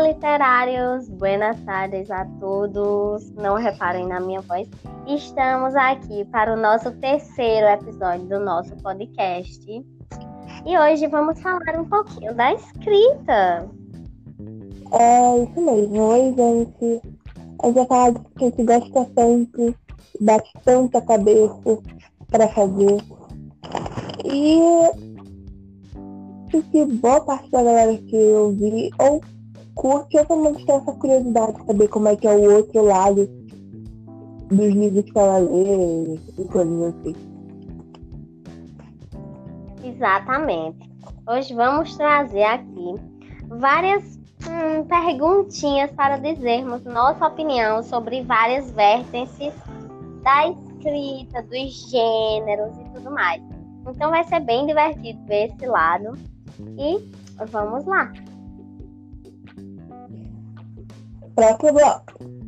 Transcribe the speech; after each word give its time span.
Literários! 0.00 1.08
Buenas 1.10 1.60
tardes 1.64 2.10
a 2.10 2.24
todos. 2.40 3.30
Não 3.32 3.56
reparem 3.56 4.06
na 4.06 4.18
minha 4.18 4.40
voz. 4.40 4.66
Estamos 5.06 5.76
aqui 5.76 6.24
para 6.26 6.54
o 6.54 6.56
nosso 6.56 6.90
terceiro 6.92 7.66
episódio 7.66 8.26
do 8.26 8.40
nosso 8.40 8.74
podcast. 8.76 9.60
E 10.64 10.78
hoje 10.78 11.06
vamos 11.06 11.40
falar 11.42 11.78
um 11.78 11.84
pouquinho 11.84 12.34
da 12.34 12.54
escrita. 12.54 13.68
É 14.92 15.42
isso 15.42 15.60
mesmo. 15.60 16.02
Oi, 16.02 16.34
gente. 16.34 17.02
Gente 17.62 17.74
vai 17.74 17.86
falar 17.86 18.14
que 18.14 18.44
a 18.44 18.48
gente 18.48 18.64
gosta 18.64 19.04
tanto, 19.14 19.74
bate 20.20 20.52
tanta 20.64 21.02
cabeça 21.02 21.78
para 22.28 22.48
fazer. 22.48 22.96
E 24.24 24.60
que 26.70 26.84
boa 26.84 27.20
parte 27.20 27.50
da 27.50 27.62
galera 27.62 27.96
que 27.96 28.16
eu 28.16 28.52
vi 28.52 28.90
ou 28.98 29.20
curte, 29.80 30.14
eu 30.14 30.26
também 30.26 30.52
tenho 30.52 30.78
essa 30.78 30.92
curiosidade 30.92 31.54
de 31.54 31.64
saber 31.64 31.88
como 31.88 32.08
é 32.08 32.14
que 32.14 32.28
é 32.28 32.32
o 32.32 32.56
outro 32.56 32.84
lado 32.84 33.26
dos 34.50 34.74
livros 34.74 35.10
que 35.10 35.18
ela 35.18 35.38
lê 35.38 36.20
e 36.38 36.44
coisas 36.44 36.94
assim. 36.94 37.16
Exatamente. 39.82 40.90
Hoje 41.26 41.54
vamos 41.54 41.96
trazer 41.96 42.42
aqui 42.42 42.94
várias 43.48 44.20
hum, 44.46 44.84
perguntinhas 44.84 45.90
para 45.92 46.18
dizermos 46.18 46.84
nossa 46.84 47.26
opinião 47.26 47.82
sobre 47.82 48.22
várias 48.22 48.70
vértices 48.72 49.54
da 50.22 50.48
escrita, 50.48 51.42
dos 51.44 51.90
gêneros 51.90 52.76
e 52.76 52.84
tudo 52.94 53.10
mais. 53.12 53.42
Então 53.88 54.10
vai 54.10 54.24
ser 54.24 54.40
bem 54.40 54.66
divertido 54.66 55.24
ver 55.24 55.46
esse 55.46 55.64
lado. 55.64 56.18
E 56.76 57.02
vamos 57.50 57.86
lá. 57.86 58.12
Próximo 61.34 61.72
bloco. 61.72 62.40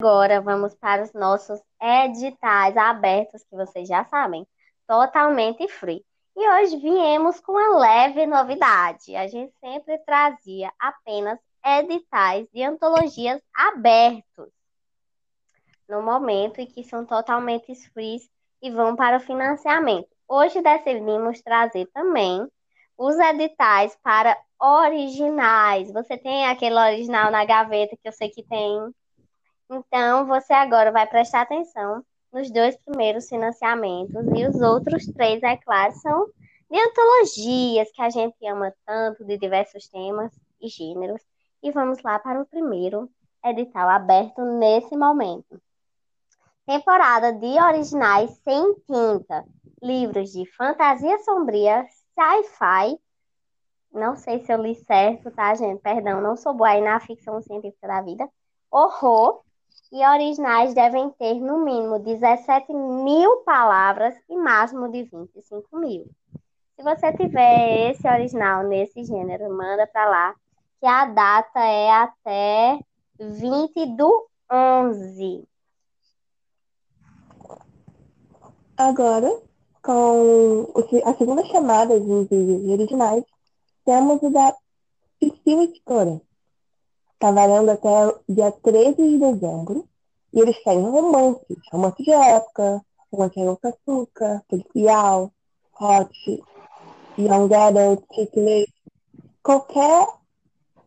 Agora 0.00 0.40
vamos 0.40 0.74
para 0.74 1.04
os 1.04 1.12
nossos 1.12 1.60
editais 1.80 2.76
abertos, 2.76 3.44
que 3.44 3.54
vocês 3.54 3.86
já 3.86 4.04
sabem, 4.06 4.44
totalmente 4.86 5.68
free. 5.68 6.04
E 6.36 6.48
hoje 6.48 6.76
viemos 6.78 7.38
com 7.40 7.52
uma 7.52 7.78
leve 7.78 8.26
novidade. 8.26 9.14
A 9.14 9.28
gente 9.28 9.54
sempre 9.60 9.98
trazia 9.98 10.72
apenas 10.80 11.38
editais 11.64 12.48
de 12.52 12.64
antologias 12.64 13.40
abertos 13.54 14.50
no 15.88 16.02
momento 16.02 16.60
e 16.60 16.66
que 16.66 16.84
são 16.84 17.04
totalmente 17.04 17.74
free 17.90 18.20
e 18.60 18.70
vão 18.70 18.96
para 18.96 19.16
o 19.16 19.20
financiamento. 19.20 20.08
Hoje 20.28 20.62
decidimos 20.62 21.42
trazer 21.42 21.86
também 21.92 22.46
os 22.96 23.18
editais 23.18 23.96
para 24.02 24.36
originais. 24.60 25.92
Você 25.92 26.16
tem 26.16 26.46
aquele 26.46 26.76
original 26.76 27.30
na 27.30 27.44
gaveta 27.44 27.96
que 27.96 28.08
eu 28.08 28.12
sei 28.12 28.28
que 28.28 28.42
tem. 28.42 28.94
Então, 29.70 30.26
você 30.26 30.52
agora 30.52 30.92
vai 30.92 31.06
prestar 31.06 31.42
atenção 31.42 32.04
nos 32.32 32.50
dois 32.50 32.76
primeiros 32.78 33.28
financiamentos 33.28 34.24
e 34.34 34.46
os 34.46 34.60
outros 34.60 35.04
três, 35.06 35.42
é 35.42 35.56
claro, 35.56 35.92
são 35.94 36.26
de 36.70 36.78
antologias 36.78 37.90
que 37.92 38.00
a 38.00 38.08
gente 38.08 38.46
ama 38.46 38.72
tanto, 38.86 39.24
de 39.24 39.36
diversos 39.36 39.88
temas 39.88 40.32
e 40.60 40.68
gêneros. 40.68 41.20
E 41.62 41.70
vamos 41.70 42.02
lá 42.02 42.18
para 42.18 42.40
o 42.40 42.46
primeiro 42.46 43.10
edital 43.44 43.88
aberto 43.88 44.42
nesse 44.42 44.96
momento. 44.96 45.60
Temporada 46.64 47.32
de 47.32 47.60
originais 47.60 48.30
sem 48.44 48.74
tinta. 48.86 49.44
Livros 49.82 50.30
de 50.30 50.46
fantasia 50.56 51.18
sombria, 51.18 51.84
sci-fi. 52.14 52.96
Não 53.92 54.16
sei 54.16 54.38
se 54.40 54.52
eu 54.52 54.62
li 54.62 54.76
certo, 54.76 55.30
tá, 55.32 55.54
gente? 55.54 55.80
Perdão, 55.80 56.20
não 56.20 56.36
sou 56.36 56.54
boa 56.54 56.70
aí 56.70 56.80
na 56.80 57.00
ficção 57.00 57.42
científica 57.42 57.88
da 57.88 58.00
vida. 58.00 58.28
Horror. 58.70 59.42
E 59.90 60.06
originais 60.06 60.72
devem 60.72 61.10
ter 61.10 61.34
no 61.34 61.64
mínimo 61.64 61.98
17 61.98 62.72
mil 62.72 63.38
palavras 63.38 64.14
e 64.28 64.36
máximo 64.36 64.90
de 64.90 65.02
25 65.02 65.76
mil. 65.78 66.06
Se 66.76 66.82
você 66.82 67.12
tiver 67.12 67.90
esse 67.90 68.08
original 68.08 68.62
nesse 68.62 69.04
gênero, 69.04 69.50
manda 69.54 69.86
para 69.86 70.08
lá 70.08 70.34
que 70.80 70.86
a 70.86 71.06
data 71.06 71.60
é 71.60 71.90
até 71.90 72.78
20 73.18 73.86
do 73.96 74.28
11. 74.50 75.46
Agora, 78.84 79.30
com 79.80 80.66
a 81.04 81.14
segunda 81.14 81.44
chamada 81.46 82.00
de 82.00 82.24
vídeos 82.24 82.68
originais, 82.68 83.24
temos 83.84 84.20
o 84.20 84.28
da 84.28 84.56
Priscila 85.20 85.62
Editora. 85.62 86.20
Está 87.14 87.30
valendo 87.30 87.70
até 87.70 88.12
dia 88.28 88.50
13 88.50 88.96
de 88.96 89.18
dezembro. 89.18 89.88
E 90.32 90.40
eles 90.40 90.60
têm 90.64 90.82
romances, 90.82 91.58
romance 91.70 92.02
de 92.02 92.10
época, 92.10 92.84
romance 93.12 93.36
de 93.36 93.68
açúcar, 93.68 94.42
policial, 94.48 95.32
hot, 95.80 96.44
young 97.16 97.54
adult, 97.54 98.02
chick 98.12 98.68
qualquer 99.44 100.08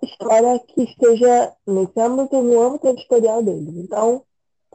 história 0.01 0.59
que 0.67 0.83
esteja 0.83 1.55
nesse 1.65 1.97
âmbito, 1.97 2.41
no 2.41 2.61
âmbito 2.61 2.89
editorial 2.89 3.41
deles. 3.41 3.73
Então, 3.77 4.21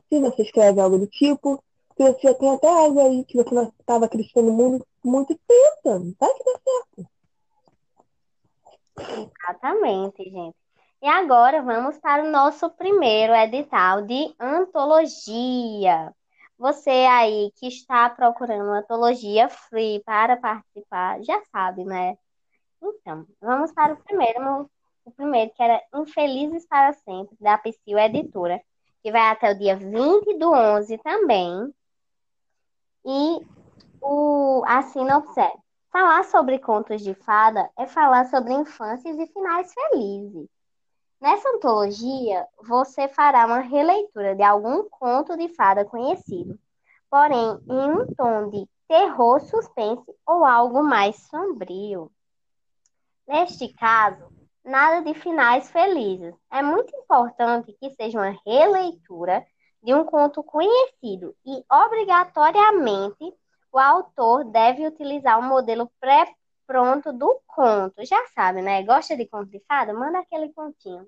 se 0.08 0.18
você 0.18 0.40
escreve 0.40 0.80
algo 0.80 0.98
do 0.98 1.06
tipo, 1.06 1.62
já 2.22 2.34
tem 2.34 2.50
até 2.50 2.68
algo 2.68 3.00
aí 3.00 3.24
que 3.24 3.36
você 3.36 3.54
não 3.54 3.72
estava 3.78 4.06
acreditando 4.06 4.52
muito, 4.52 4.86
muito 5.04 5.38
tempo, 5.46 6.14
vai 6.18 6.34
que 6.34 6.44
dá 6.44 6.60
certo. 6.64 7.10
Exatamente, 8.98 10.30
gente. 10.30 10.56
E 11.02 11.08
agora 11.08 11.62
vamos 11.62 11.98
para 11.98 12.22
o 12.22 12.30
nosso 12.30 12.68
primeiro 12.70 13.34
edital 13.34 14.02
de 14.02 14.34
antologia. 14.38 16.14
Você 16.58 16.90
aí 16.90 17.50
que 17.56 17.68
está 17.68 18.10
procurando 18.10 18.64
uma 18.64 18.80
antologia 18.80 19.48
free 19.48 20.02
para 20.04 20.36
participar, 20.36 21.22
já 21.22 21.42
sabe, 21.50 21.84
né? 21.84 22.18
Então, 22.82 23.26
vamos 23.40 23.72
para 23.72 23.94
o 23.94 24.02
primeiro 24.04 24.68
o 25.04 25.10
primeiro, 25.10 25.50
que 25.54 25.62
era 25.62 25.82
Infelizes 25.94 26.66
para 26.66 26.92
Sempre, 26.92 27.36
da 27.40 27.58
Psyu 27.58 27.98
Editora, 27.98 28.60
que 29.02 29.10
vai 29.10 29.28
até 29.30 29.50
o 29.50 29.58
dia 29.58 29.76
20 29.76 30.38
do 30.38 30.52
11 30.52 30.98
também. 30.98 31.72
E 33.12 33.44
o, 34.00 34.62
a 34.64 34.82
sinopse 34.82 35.40
é, 35.40 35.52
falar 35.90 36.22
sobre 36.26 36.60
contos 36.60 37.02
de 37.02 37.12
fada 37.12 37.68
é 37.76 37.84
falar 37.84 38.26
sobre 38.26 38.52
infâncias 38.52 39.18
e 39.18 39.26
finais 39.26 39.74
felizes. 39.74 40.48
Nessa 41.20 41.48
antologia, 41.48 42.46
você 42.62 43.08
fará 43.08 43.46
uma 43.46 43.58
releitura 43.58 44.36
de 44.36 44.44
algum 44.44 44.88
conto 44.88 45.36
de 45.36 45.48
fada 45.48 45.84
conhecido, 45.84 46.56
porém 47.10 47.58
em 47.68 47.90
um 47.90 48.06
tom 48.14 48.48
de 48.48 48.68
terror, 48.86 49.40
suspense 49.40 50.14
ou 50.24 50.44
algo 50.44 50.80
mais 50.80 51.16
sombrio. 51.26 52.12
Neste 53.26 53.74
caso, 53.74 54.24
nada 54.64 55.02
de 55.02 55.18
finais 55.18 55.68
felizes. 55.68 56.32
É 56.48 56.62
muito 56.62 56.94
importante 56.94 57.72
que 57.72 57.90
seja 57.90 58.20
uma 58.20 58.38
releitura 58.46 59.44
de 59.82 59.94
um 59.94 60.04
conto 60.04 60.42
conhecido 60.42 61.34
e, 61.44 61.64
obrigatoriamente, 61.70 63.34
o 63.72 63.78
autor 63.78 64.44
deve 64.44 64.86
utilizar 64.86 65.38
um 65.38 65.48
modelo 65.48 65.90
pré-pronto 66.00 67.12
do 67.12 67.40
conto. 67.46 68.04
Já 68.04 68.22
sabe, 68.34 68.62
né? 68.62 68.82
Gosta 68.82 69.16
de 69.16 69.26
conto 69.26 69.50
de 69.50 69.60
fada? 69.66 69.92
Manda 69.94 70.18
aquele 70.18 70.52
continho. 70.52 71.06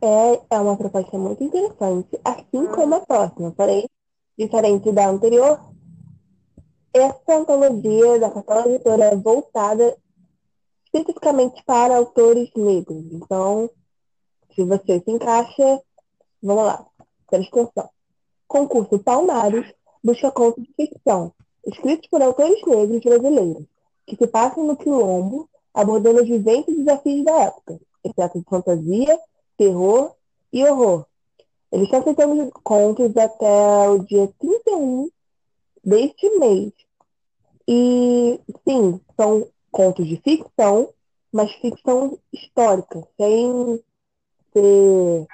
É, 0.00 0.56
é 0.56 0.60
uma 0.60 0.76
proposta 0.76 1.16
muito 1.16 1.44
interessante, 1.44 2.20
assim 2.24 2.66
como 2.66 2.96
a 2.96 3.00
próxima, 3.00 3.52
porém, 3.52 3.88
diferente 4.36 4.90
da 4.90 5.08
anterior, 5.08 5.60
essa 6.92 7.36
antologia 7.36 8.18
da 8.18 8.30
Católica 8.30 8.68
Editora 8.68 9.04
é 9.04 9.16
voltada 9.16 9.96
especificamente 10.84 11.62
para 11.64 11.96
autores 11.96 12.50
negros. 12.54 13.04
Então, 13.12 13.70
se 14.54 14.62
você 14.64 15.00
se 15.00 15.10
encaixa, 15.10 15.82
vamos 16.42 16.64
lá, 16.64 16.86
presta 17.28 17.60
atenção. 17.60 17.90
Concurso 18.46 18.98
Palmares 18.98 19.66
busca 20.02 20.30
contos 20.30 20.64
de 20.64 20.72
ficção, 20.74 21.32
escritos 21.66 22.08
por 22.08 22.22
autores 22.22 22.62
negros 22.66 23.00
brasileiros, 23.00 23.64
que 24.06 24.16
se 24.16 24.26
passam 24.26 24.66
no 24.66 24.76
quilombo, 24.76 25.48
abordando 25.72 26.22
os 26.22 26.28
viventes 26.28 26.76
desafios 26.76 27.24
da 27.24 27.44
época, 27.44 27.80
exceto 28.04 28.38
de 28.38 28.44
fantasia, 28.44 29.18
terror 29.56 30.14
e 30.52 30.64
horror. 30.64 31.06
Eles 31.70 31.84
estão 31.86 32.00
aceitando 32.00 32.50
contos 32.62 33.16
até 33.16 33.88
o 33.88 34.00
dia 34.00 34.28
31 34.38 35.08
deste 35.82 36.28
mês. 36.38 36.72
E, 37.66 38.38
sim, 38.68 39.00
são 39.16 39.48
contos 39.70 40.06
de 40.06 40.16
ficção, 40.18 40.90
mas 41.32 41.50
ficção 41.52 42.18
histórica, 42.30 43.02
sem 43.16 43.82
ser 44.52 45.26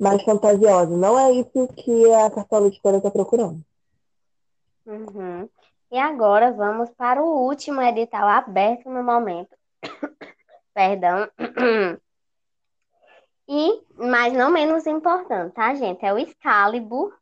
mais 0.00 0.22
fantasiosa. 0.22 0.96
Não 0.96 1.18
é 1.18 1.32
isso 1.32 1.68
que 1.76 2.12
a 2.12 2.30
cartola 2.30 2.68
editora 2.68 2.98
está 2.98 3.10
procurando. 3.10 3.60
Uhum. 4.86 5.48
E 5.90 5.98
agora 5.98 6.52
vamos 6.52 6.90
para 6.90 7.22
o 7.22 7.46
último 7.46 7.80
edital 7.80 8.28
aberto 8.28 8.90
no 8.90 9.02
momento. 9.02 9.56
Perdão. 10.74 11.28
E, 13.46 13.82
mas 13.94 14.32
não 14.32 14.50
menos 14.50 14.86
importante, 14.86 15.52
tá, 15.52 15.74
gente? 15.74 16.02
É 16.02 16.10
o 16.14 16.18
Excalibur. 16.18 17.14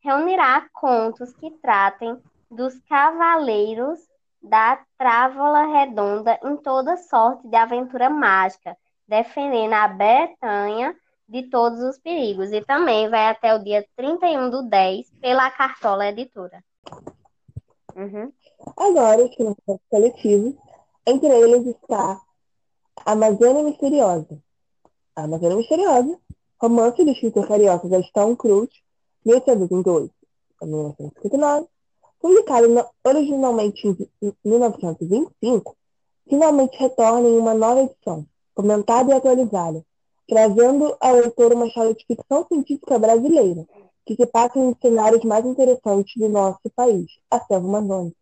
Reunirá 0.00 0.68
contos 0.74 1.32
que 1.36 1.50
tratem 1.52 2.22
dos 2.50 2.78
cavaleiros 2.80 3.98
da 4.42 4.78
Trávola 4.98 5.64
Redonda 5.64 6.38
em 6.44 6.56
toda 6.56 6.96
sorte 6.96 7.48
de 7.48 7.56
aventura 7.56 8.10
mágica, 8.10 8.76
defendendo 9.10 9.72
a 9.72 9.88
Bretanha 9.88 10.96
de 11.28 11.42
todos 11.50 11.80
os 11.80 11.98
perigos. 11.98 12.52
E 12.52 12.64
também 12.64 13.10
vai 13.10 13.26
até 13.26 13.54
o 13.54 13.62
dia 13.62 13.84
31 13.96 14.50
do 14.50 14.62
10 14.62 15.10
pela 15.20 15.50
Cartola 15.50 16.08
Editora. 16.08 16.62
Uhum. 17.96 18.32
Agora, 18.76 19.24
os 19.24 19.34
financiamentos 19.34 19.86
coletivos, 19.90 20.54
entre 21.06 21.28
eles 21.28 21.66
está 21.66 22.20
Amazônia 23.04 23.64
Misteriosa. 23.64 24.40
A 25.16 25.24
Amazônia 25.24 25.56
Misteriosa, 25.56 26.18
romance 26.60 27.04
do 27.04 27.10
escritor 27.10 27.48
carioca 27.48 27.88
Gastão 27.88 28.36
Cruz, 28.36 28.70
1828 29.26 30.14
a 30.62 30.66
1959, 30.66 31.66
publicado 32.20 32.66
originalmente 33.04 33.88
em 33.88 34.34
1925, 34.44 35.76
finalmente 36.28 36.78
retorna 36.78 37.28
em 37.28 37.38
uma 37.38 37.54
nova 37.54 37.80
edição, 37.80 38.26
comentada 38.60 39.10
e 39.10 39.14
atualizada, 39.14 39.84
trazendo 40.28 40.94
ao 41.00 41.14
leitor 41.14 41.52
uma 41.52 41.66
história 41.66 41.94
de 41.94 42.04
ficção 42.04 42.46
científica 42.46 42.98
brasileira, 42.98 43.66
que 44.04 44.14
se 44.14 44.26
passa 44.26 44.58
em 44.58 44.76
cenários 44.80 45.24
mais 45.24 45.44
interessantes 45.46 46.14
do 46.16 46.28
nosso 46.28 46.60
país, 46.74 47.06
a 47.30 47.40
selva 47.40 47.66
amazônica. 47.66 48.16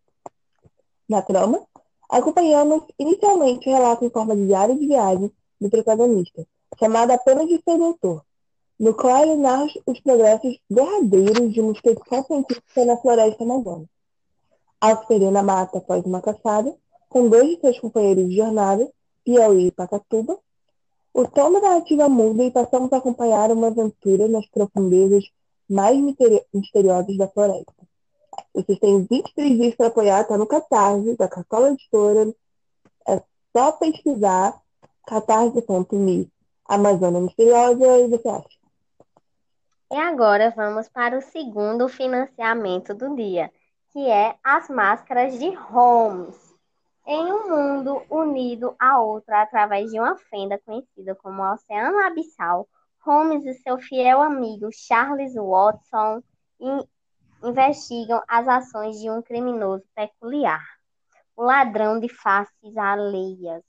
Na 1.07 1.21
trama, 1.21 1.61
acompanhamos 2.09 2.83
inicialmente 2.97 3.67
o 3.67 3.71
relato 3.71 4.05
em 4.05 4.09
forma 4.09 4.35
de 4.35 4.47
diário 4.47 4.77
de 4.77 4.87
viagem 4.87 5.31
do 5.59 5.69
protagonista, 5.69 6.47
chamado 6.79 7.11
apenas 7.11 7.47
de 7.47 7.61
Sedutor, 7.61 8.23
no 8.79 8.93
qual 8.93 9.23
ele 9.23 9.35
narra 9.35 9.67
os 9.85 9.99
progressos 9.99 10.57
derradeiros 10.69 11.53
de 11.53 11.59
uma 11.59 11.73
expedição 11.73 12.23
científica 12.23 12.85
na 12.85 12.97
floresta 12.97 13.43
amazônica. 13.43 13.89
Ao 14.79 15.01
se 15.01 15.07
perder 15.07 15.31
na 15.31 15.43
mata 15.43 15.79
após 15.79 16.05
uma 16.05 16.21
caçada, 16.21 16.73
com 17.09 17.27
dois 17.27 17.49
de 17.49 17.61
seus 17.61 17.79
companheiros 17.79 18.29
de 18.29 18.37
jornada, 18.37 18.89
Piauí 19.23 19.67
e 19.67 19.71
Pacatuba, 19.71 20.37
o 21.13 21.27
tom 21.27 21.51
da 21.53 21.61
narrativa 21.61 22.07
muda 22.07 22.43
e 22.43 22.51
passamos 22.51 22.91
a 22.93 22.97
acompanhar 22.97 23.51
uma 23.51 23.67
aventura 23.67 24.27
nas 24.27 24.45
profundezas 24.47 25.25
mais 25.69 25.97
misteriosas 26.53 27.17
da 27.17 27.27
floresta. 27.27 27.73
Vocês 28.53 28.79
têm 28.79 29.05
23 29.05 29.57
dias 29.57 29.75
para 29.75 29.87
apoiar, 29.87 30.23
tá 30.23 30.37
no 30.37 30.47
Catarse, 30.47 31.15
da 31.17 31.27
Cartola 31.27 31.71
Editora. 31.71 32.33
É 33.07 33.21
só 33.55 33.71
pesquisar 33.73 34.59
catarse.me 35.05 36.31
Amazônia 36.65 37.21
Misteriosa 37.21 37.99
e 37.99 38.07
você 38.07 38.27
acha. 38.27 38.59
E 39.91 39.97
agora 39.97 40.53
vamos 40.55 40.87
para 40.87 41.17
o 41.17 41.21
segundo 41.21 41.87
financiamento 41.87 42.93
do 42.93 43.15
dia, 43.15 43.51
que 43.91 44.07
é 44.07 44.35
as 44.43 44.69
máscaras 44.69 45.39
de 45.39 45.49
Holmes. 45.49 46.48
Em 47.11 47.25
um 47.33 47.49
mundo 47.49 48.03
unido 48.07 48.75
a 48.77 49.01
outro 49.01 49.33
através 49.33 49.89
de 49.89 49.99
uma 49.99 50.15
fenda 50.15 50.59
conhecida 50.63 51.15
como 51.15 51.41
Oceano 51.41 51.97
Abissal, 52.05 52.69
Holmes 53.03 53.43
e 53.47 53.55
seu 53.55 53.79
fiel 53.79 54.21
amigo 54.21 54.69
Charles 54.71 55.33
Watson 55.33 56.21
investigam 57.43 58.21
as 58.27 58.47
ações 58.47 58.99
de 58.99 59.09
um 59.09 59.23
criminoso 59.23 59.83
peculiar, 59.95 60.63
o 61.35 61.41
ladrão 61.41 61.99
de 61.99 62.07
faces 62.09 62.77
alheias, 62.77 63.63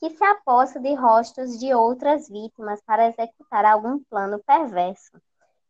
que 0.00 0.10
se 0.10 0.24
aposta 0.24 0.80
de 0.80 0.92
rostos 0.92 1.60
de 1.60 1.72
outras 1.72 2.28
vítimas 2.28 2.82
para 2.84 3.06
executar 3.06 3.66
algum 3.66 4.02
plano 4.02 4.42
perverso. 4.44 5.12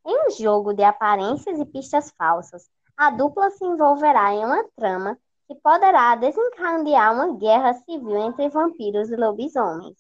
Em 0.07 0.27
um 0.27 0.31
jogo 0.31 0.73
de 0.73 0.85
aparências 0.85 1.61
e 1.61 1.67
pistas 1.67 2.11
falsas, 2.17 2.71
a 2.97 3.11
dupla 3.11 3.51
se 3.51 3.63
envolverá 3.63 4.33
em 4.33 4.43
uma 4.43 4.65
trama 4.75 5.19
que 5.51 5.57
poderá 5.57 6.15
desencadear 6.15 7.13
uma 7.13 7.37
guerra 7.37 7.75
civil 7.75 8.17
entre 8.19 8.49
vampiros 8.49 9.11
e 9.11 9.17
lobisomens, 9.17 9.97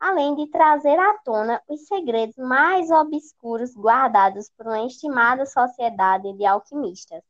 além 0.00 0.34
de 0.34 0.48
trazer 0.48 0.98
à 0.98 1.16
tona 1.18 1.62
os 1.68 1.86
segredos 1.86 2.36
mais 2.36 2.90
obscuros 2.90 3.72
guardados 3.76 4.50
por 4.50 4.66
uma 4.66 4.84
estimada 4.84 5.46
sociedade 5.46 6.32
de 6.32 6.44
alquimistas. 6.44 7.22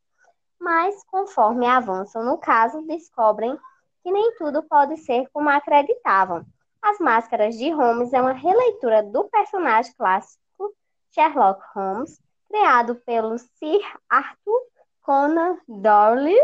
Mas, 0.59 1.05
conforme 1.05 1.67
avançam 1.67 2.25
no 2.25 2.39
caso, 2.39 2.81
descobrem 2.87 3.55
que 4.03 4.11
nem 4.11 4.35
tudo 4.39 4.63
pode 4.63 4.97
ser 4.97 5.29
como 5.31 5.51
acreditavam. 5.51 6.47
As 6.81 6.99
Máscaras 6.99 7.59
de 7.59 7.71
Holmes 7.71 8.15
é 8.15 8.23
uma 8.23 8.33
releitura 8.33 9.03
do 9.03 9.25
personagem 9.25 9.93
clássico 9.99 10.75
Sherlock 11.11 11.63
Holmes, 11.75 12.19
criado 12.49 12.95
pelo 13.05 13.37
Sir 13.37 13.83
Arthur 14.09 14.63
Conan 15.03 15.59
Doyle 15.69 16.41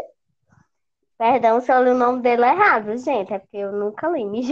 Perdão 1.18 1.60
se 1.60 1.72
eu 1.72 1.82
li 1.82 1.90
o 1.90 1.94
nome 1.94 2.20
dele 2.20 2.44
errado, 2.44 2.96
gente, 2.98 3.32
é 3.32 3.38
porque 3.38 3.56
eu 3.56 3.72
nunca 3.72 4.08
li, 4.08 4.24
me. 4.24 4.42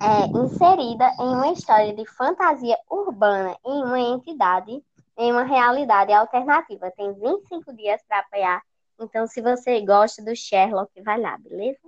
É 0.00 0.26
inserida 0.38 1.10
em 1.18 1.28
uma 1.28 1.52
história 1.52 1.94
de 1.94 2.06
fantasia 2.06 2.76
urbana 2.88 3.56
em 3.64 3.82
uma 3.82 3.98
entidade, 3.98 4.82
em 5.18 5.32
uma 5.32 5.42
realidade 5.42 6.12
alternativa. 6.12 6.92
Tem 6.96 7.12
25 7.12 7.74
dias 7.74 8.00
para 8.06 8.20
apoiar. 8.20 8.62
Então, 9.00 9.26
se 9.26 9.42
você 9.42 9.80
gosta 9.84 10.22
do 10.22 10.34
Sherlock, 10.36 10.90
vai 11.02 11.20
lá, 11.20 11.36
beleza? 11.38 11.80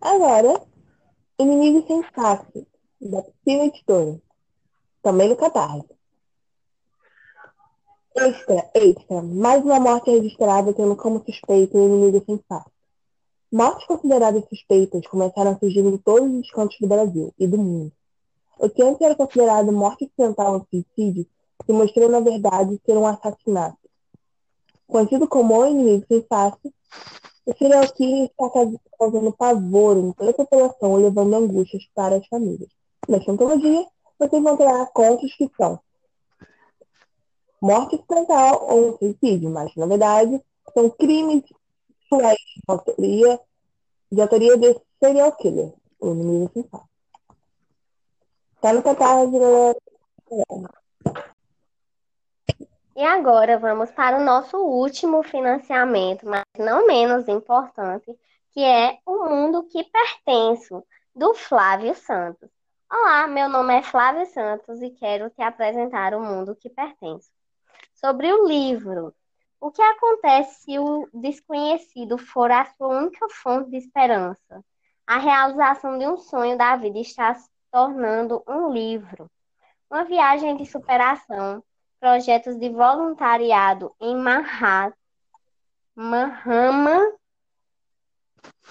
Agora, 0.00 0.60
Inimigo 1.38 1.86
Sem 1.86 2.02
Face, 2.02 2.66
da 3.00 3.22
Possível 3.22 3.64
Editora. 3.64 4.20
Também 5.02 5.28
no 5.28 5.36
Catarse. 5.36 5.93
Extra, 8.16 8.70
extra. 8.74 9.22
Mais 9.22 9.64
uma 9.64 9.80
morte 9.80 10.08
registrada 10.08 10.72
tendo 10.72 10.94
como 10.94 11.24
suspeito 11.26 11.76
o 11.76 11.84
inimigo 11.84 12.22
sem 12.24 12.38
face. 12.48 12.70
Mortes 13.50 13.84
consideradas 13.88 14.44
suspeitas 14.48 15.04
começaram 15.08 15.50
a 15.50 15.58
surgir 15.58 15.80
em 15.80 15.96
todos 15.96 16.32
os 16.32 16.48
cantos 16.52 16.76
do 16.80 16.86
Brasil 16.86 17.34
e 17.36 17.46
do 17.48 17.58
mundo. 17.58 17.90
O 18.56 18.70
que 18.70 18.84
antes 18.84 19.00
era 19.00 19.16
considerado 19.16 19.72
morte 19.72 20.04
acidental 20.04 20.54
ou 20.54 20.66
suicídio 20.70 21.26
se 21.66 21.72
mostrou, 21.72 22.08
na 22.08 22.20
verdade, 22.20 22.80
ser 22.86 22.96
um 22.96 23.04
assassinato. 23.04 23.78
Conhecido 24.86 25.26
como 25.26 25.58
o 25.58 25.66
inimigo 25.66 26.04
sem 26.06 26.22
face, 26.22 26.72
o 27.44 27.52
serial 27.58 27.92
killer 27.94 28.26
está 28.26 28.48
causando 28.96 29.32
pavor 29.32 29.96
em 29.96 30.12
toda 30.12 30.30
a 30.30 30.34
população, 30.34 30.94
levando 30.94 31.34
angústias 31.34 31.82
para 31.92 32.16
as 32.16 32.26
famílias. 32.28 32.70
Na 33.08 33.16
antologia, 33.16 33.84
você 34.20 34.36
encontrará 34.36 34.86
contos 34.86 35.34
que 35.34 35.50
são 35.56 35.80
morte 37.64 37.96
acidental 37.96 38.62
ou 38.68 38.98
suicídio, 38.98 39.48
mas 39.48 39.74
na 39.74 39.86
verdade 39.86 40.38
são 40.74 40.90
crimes 40.90 41.42
de 41.44 41.54
autoria, 42.68 43.40
de 44.12 44.20
autoria 44.20 44.58
de 44.58 44.80
serial 45.02 45.32
killer, 45.32 45.72
o 45.98 46.12
inimigo 46.12 46.50
principal. 46.50 46.86
Tá 48.60 48.72
no 48.74 48.82
catarse, 48.82 49.32
galera. 49.32 49.78
E 52.94 53.02
agora 53.02 53.58
vamos 53.58 53.90
para 53.92 54.20
o 54.20 54.24
nosso 54.24 54.58
último 54.58 55.22
financiamento, 55.22 56.26
mas 56.26 56.44
não 56.58 56.86
menos 56.86 57.26
importante, 57.28 58.14
que 58.52 58.62
é 58.62 58.98
O 59.06 59.24
Mundo 59.24 59.64
que 59.64 59.84
Pertenço, 59.84 60.84
do 61.16 61.32
Flávio 61.32 61.94
Santos. 61.94 62.50
Olá, 62.92 63.26
meu 63.26 63.48
nome 63.48 63.74
é 63.78 63.82
Flávio 63.82 64.26
Santos 64.26 64.82
e 64.82 64.90
quero 64.90 65.30
te 65.30 65.42
apresentar 65.42 66.14
o 66.14 66.22
mundo 66.22 66.54
que 66.54 66.68
pertenço 66.68 67.30
sobre 68.04 68.30
o 68.30 68.46
livro. 68.46 69.14
O 69.58 69.70
que 69.70 69.80
acontece 69.80 70.64
se 70.64 70.78
o 70.78 71.08
desconhecido 71.14 72.18
for 72.18 72.50
a 72.50 72.66
sua 72.66 72.88
única 72.88 73.26
fonte 73.30 73.70
de 73.70 73.78
esperança? 73.78 74.62
A 75.06 75.16
realização 75.16 75.98
de 75.98 76.06
um 76.06 76.18
sonho 76.18 76.58
da 76.58 76.76
vida 76.76 76.98
está 76.98 77.34
se 77.34 77.48
tornando 77.72 78.42
um 78.46 78.70
livro. 78.70 79.30
Uma 79.90 80.04
viagem 80.04 80.54
de 80.54 80.66
superação, 80.66 81.64
projetos 81.98 82.58
de 82.58 82.68
voluntariado 82.68 83.94
em 83.98 84.14
Mahama, 84.14 84.92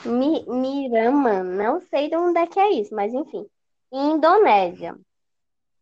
Mi, 0.05 0.45
Mirama, 0.47 1.41
não 1.41 1.81
sei 1.81 2.07
de 2.07 2.15
onde 2.15 2.37
é 2.37 2.45
que 2.45 2.59
é 2.59 2.69
isso, 2.69 2.93
mas 2.93 3.11
enfim, 3.11 3.47
Indonésia. 3.91 4.95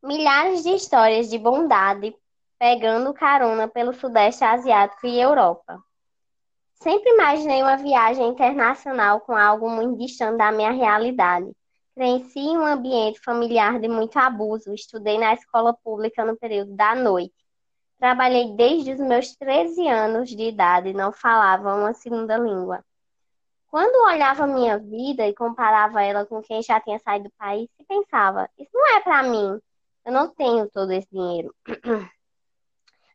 Milhares 0.01 0.63
de 0.63 0.70
histórias 0.70 1.29
de 1.29 1.38
bondade, 1.38 2.15
pegando 2.62 3.12
carona 3.12 3.68
pelo 3.68 3.91
Sudeste 3.91 4.44
Asiático 4.44 5.08
e 5.08 5.20
Europa. 5.20 5.84
Sempre 6.75 7.10
imaginei 7.10 7.63
uma 7.63 7.75
viagem 7.75 8.27
internacional 8.27 9.20
com 9.22 9.36
algo 9.36 9.68
muito 9.68 9.98
distante 9.98 10.38
da 10.38 10.51
minha 10.51 10.70
realidade. 10.70 11.51
Cresci 11.96 12.39
em 12.39 12.60
um 12.60 12.63
ambiente 12.63 13.20
familiar 13.20 13.80
de 13.80 13.88
muito 13.88 14.15
abuso. 14.20 14.75
Estudei 14.75 15.18
na 15.18 15.34
escola 15.34 15.74
pública 15.74 16.24
no 16.24 16.38
período 16.38 16.75
da 16.75 16.94
noite. 16.94 17.34
Trabalhei 17.98 18.56
desde 18.56 18.94
os 18.94 19.00
meus 19.00 19.36
13 19.38 19.88
anos 19.88 20.30
de 20.30 20.44
idade 20.44 20.89
e 20.89 20.94
não 20.94 21.12
falava 21.12 21.74
uma 21.74 21.96
segunda 21.96 22.38
língua. 22.38 22.86
Quando 23.72 24.06
olhava 24.06 24.46
minha 24.46 24.77
vida 24.77 25.27
e 25.27 25.34
comparava 25.34 26.03
ela 26.03 26.27
com 26.27 26.44
quem 26.44 26.62
já 26.62 26.80
tinha 26.80 27.00
saído 27.00 27.24
do 27.24 27.34
país, 27.39 27.68
pensava: 27.88 28.48
isso 28.56 28.70
não 28.72 28.98
é 28.98 29.00
para 29.00 29.24
mim. 29.24 29.60
Eu 30.06 30.12
não 30.12 30.30
tenho 30.30 30.70
todo 30.70 30.91
esse 30.91 31.08
dinheiro. 31.12 31.51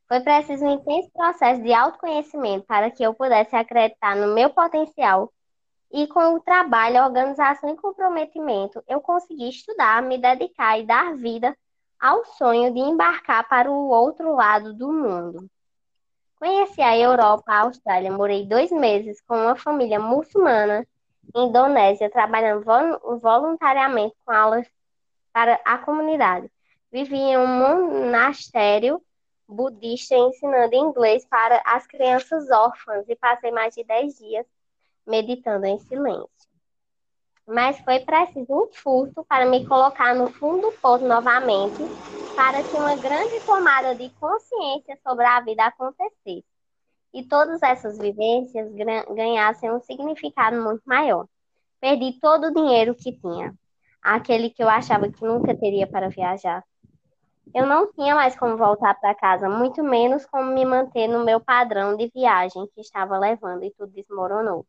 Foi 0.09 0.21
preciso 0.21 0.65
um 0.65 0.75
intenso 0.75 1.11
processo 1.13 1.63
de 1.63 1.73
autoconhecimento 1.73 2.65
para 2.67 2.91
que 2.91 3.03
eu 3.03 3.13
pudesse 3.13 3.57
acreditar 3.57 4.15
no 4.15 4.35
meu 4.35 4.51
potencial 4.51 5.33
e 5.91 6.07
com 6.07 6.35
o 6.35 6.41
trabalho, 6.41 7.03
organização 7.03 7.71
e 7.71 7.77
comprometimento, 7.77 8.83
eu 8.89 9.01
consegui 9.01 9.49
estudar, 9.49 10.03
me 10.03 10.19
dedicar 10.19 10.79
e 10.79 10.87
dar 10.87 11.15
vida 11.15 11.57
ao 11.99 12.25
sonho 12.25 12.73
de 12.73 12.81
embarcar 12.81 13.49
para 13.49 13.71
o 13.71 13.89
outro 13.89 14.35
lado 14.35 14.75
do 14.75 14.93
mundo. 14.93 15.49
Conheci 16.39 16.83
a 16.83 16.97
Europa, 16.97 17.51
a 17.51 17.61
Austrália, 17.61 18.13
morei 18.13 18.47
dois 18.47 18.71
meses 18.71 19.21
com 19.23 19.37
uma 19.37 19.57
família 19.57 19.99
muçulmana 19.99 20.87
em 21.35 21.49
Indonésia, 21.49 22.11
trabalhando 22.11 22.65
voluntariamente 23.19 24.15
com 24.25 24.33
aulas 24.33 24.67
para 25.33 25.59
a 25.65 25.79
comunidade. 25.79 26.51
Vivi 26.93 27.17
em 27.17 27.39
um 27.39 27.47
monastério 27.47 29.01
budista 29.49 30.15
ensinando 30.17 30.75
inglês 30.75 31.25
para 31.27 31.63
as 31.65 31.87
crianças 31.87 32.51
órfãs 32.51 33.09
e 33.09 33.17
passei 33.17 33.51
mais 33.51 33.75
de 33.75 33.85
10 33.85 34.19
dias 34.19 34.47
meditando 35.07 35.67
em 35.67 35.79
silêncio. 35.79 36.29
Mas 37.47 37.79
foi 37.81 38.01
preciso 38.01 38.53
um 38.53 38.69
furto 38.73 39.25
para 39.25 39.47
me 39.47 39.65
colocar 39.67 40.15
no 40.15 40.29
fundo 40.29 40.63
do 40.63 40.73
poço 40.73 41.07
novamente, 41.07 41.79
para 42.35 42.61
que 42.63 42.77
uma 42.77 42.97
grande 42.97 43.39
tomada 43.47 43.95
de 43.95 44.11
consciência 44.19 44.99
sobre 45.07 45.25
a 45.25 45.41
vida 45.41 45.65
acontecesse. 45.65 46.45
E 47.15 47.23
todas 47.23 47.63
essas 47.63 47.99
vivências 47.99 48.69
ganhassem 49.15 49.71
um 49.71 49.81
significado 49.81 50.61
muito 50.61 50.83
maior. 50.85 51.27
Perdi 51.81 52.19
todo 52.21 52.49
o 52.49 52.55
dinheiro 52.55 52.97
que 52.97 53.13
tinha, 53.13 53.55
aquele 54.03 54.51
que 54.51 54.63
eu 54.63 54.69
achava 54.69 55.09
que 55.09 55.25
nunca 55.25 55.55
teria 55.57 55.87
para 55.87 56.09
viajar. 56.09 56.65
Eu 57.55 57.67
não 57.67 57.91
tinha 57.93 58.15
mais 58.15 58.37
como 58.37 58.57
voltar 58.57 58.95
para 59.01 59.15
casa, 59.15 59.49
muito 59.49 59.83
menos 59.83 60.27
como 60.27 60.53
me 60.53 60.65
manter 60.65 61.09
no 61.09 61.25
meu 61.25 61.41
padrão 61.41 61.97
de 61.97 62.11
viagem 62.15 62.67
que 62.75 62.81
estava 62.81 63.19
levando 63.19 63.65
e 63.65 63.71
tudo 63.71 63.93
desmoronou. 63.93 64.67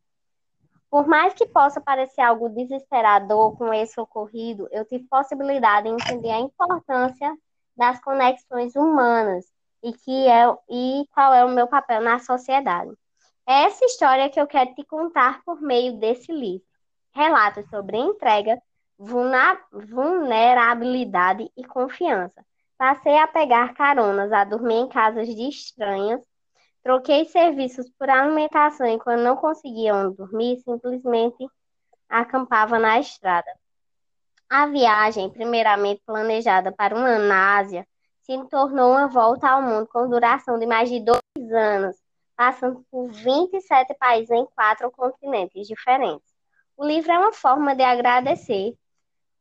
Por 0.89 1.05
mais 1.05 1.33
que 1.33 1.45
possa 1.45 1.81
parecer 1.81 2.21
algo 2.21 2.47
desesperador 2.49 3.57
com 3.57 3.73
esse 3.73 3.99
ocorrido, 3.99 4.69
eu 4.71 4.85
tive 4.85 5.03
possibilidade 5.05 5.87
de 5.87 5.93
entender 5.93 6.31
a 6.31 6.39
importância 6.39 7.35
das 7.75 7.99
conexões 7.99 8.73
humanas 8.75 9.45
e, 9.83 9.91
que 9.91 10.27
é, 10.27 10.45
e 10.69 11.05
qual 11.13 11.33
é 11.33 11.43
o 11.43 11.49
meu 11.49 11.67
papel 11.67 11.99
na 12.01 12.19
sociedade. 12.19 12.91
É 13.45 13.63
essa 13.63 13.83
história 13.85 14.29
que 14.29 14.39
eu 14.39 14.47
quero 14.47 14.73
te 14.75 14.85
contar 14.85 15.43
por 15.43 15.61
meio 15.61 15.99
desse 15.99 16.31
livro. 16.31 16.65
Relatos 17.13 17.69
sobre 17.69 17.97
entrega, 17.97 18.57
vulnerabilidade 18.97 21.51
e 21.55 21.63
confiança. 21.65 22.46
Passei 22.77 23.17
a 23.17 23.27
pegar 23.27 23.73
caronas, 23.73 24.31
a 24.31 24.43
dormir 24.43 24.75
em 24.75 24.89
casas 24.89 25.27
de 25.27 25.49
estranhas 25.49 26.21
Troquei 26.87 27.25
serviços 27.25 27.89
por 27.99 28.09
alimentação 28.09 28.87
e 28.87 28.97
quando 28.97 29.21
não 29.21 29.35
conseguiam 29.35 30.09
dormir, 30.13 30.57
simplesmente 30.61 31.45
acampava 32.07 32.79
na 32.79 32.97
estrada. 32.97 33.51
A 34.49 34.67
viagem, 34.67 35.29
primeiramente 35.29 36.01
planejada 36.05 36.71
para 36.71 36.95
uma 36.95 37.09
ano 37.09 37.33
Ásia, 37.33 37.85
se 38.21 38.41
tornou 38.45 38.91
uma 38.91 39.05
volta 39.05 39.49
ao 39.49 39.61
mundo 39.61 39.85
com 39.87 40.09
duração 40.09 40.57
de 40.57 40.65
mais 40.65 40.87
de 40.89 41.01
dois 41.01 41.51
anos, 41.51 41.97
passando 42.37 42.81
por 42.89 43.11
27 43.11 43.93
países 43.95 44.31
em 44.31 44.45
quatro 44.55 44.89
continentes 44.89 45.67
diferentes. 45.67 46.33
O 46.77 46.85
livro 46.85 47.11
é 47.11 47.19
uma 47.19 47.33
forma 47.33 47.75
de 47.75 47.83
agradecer 47.83 48.77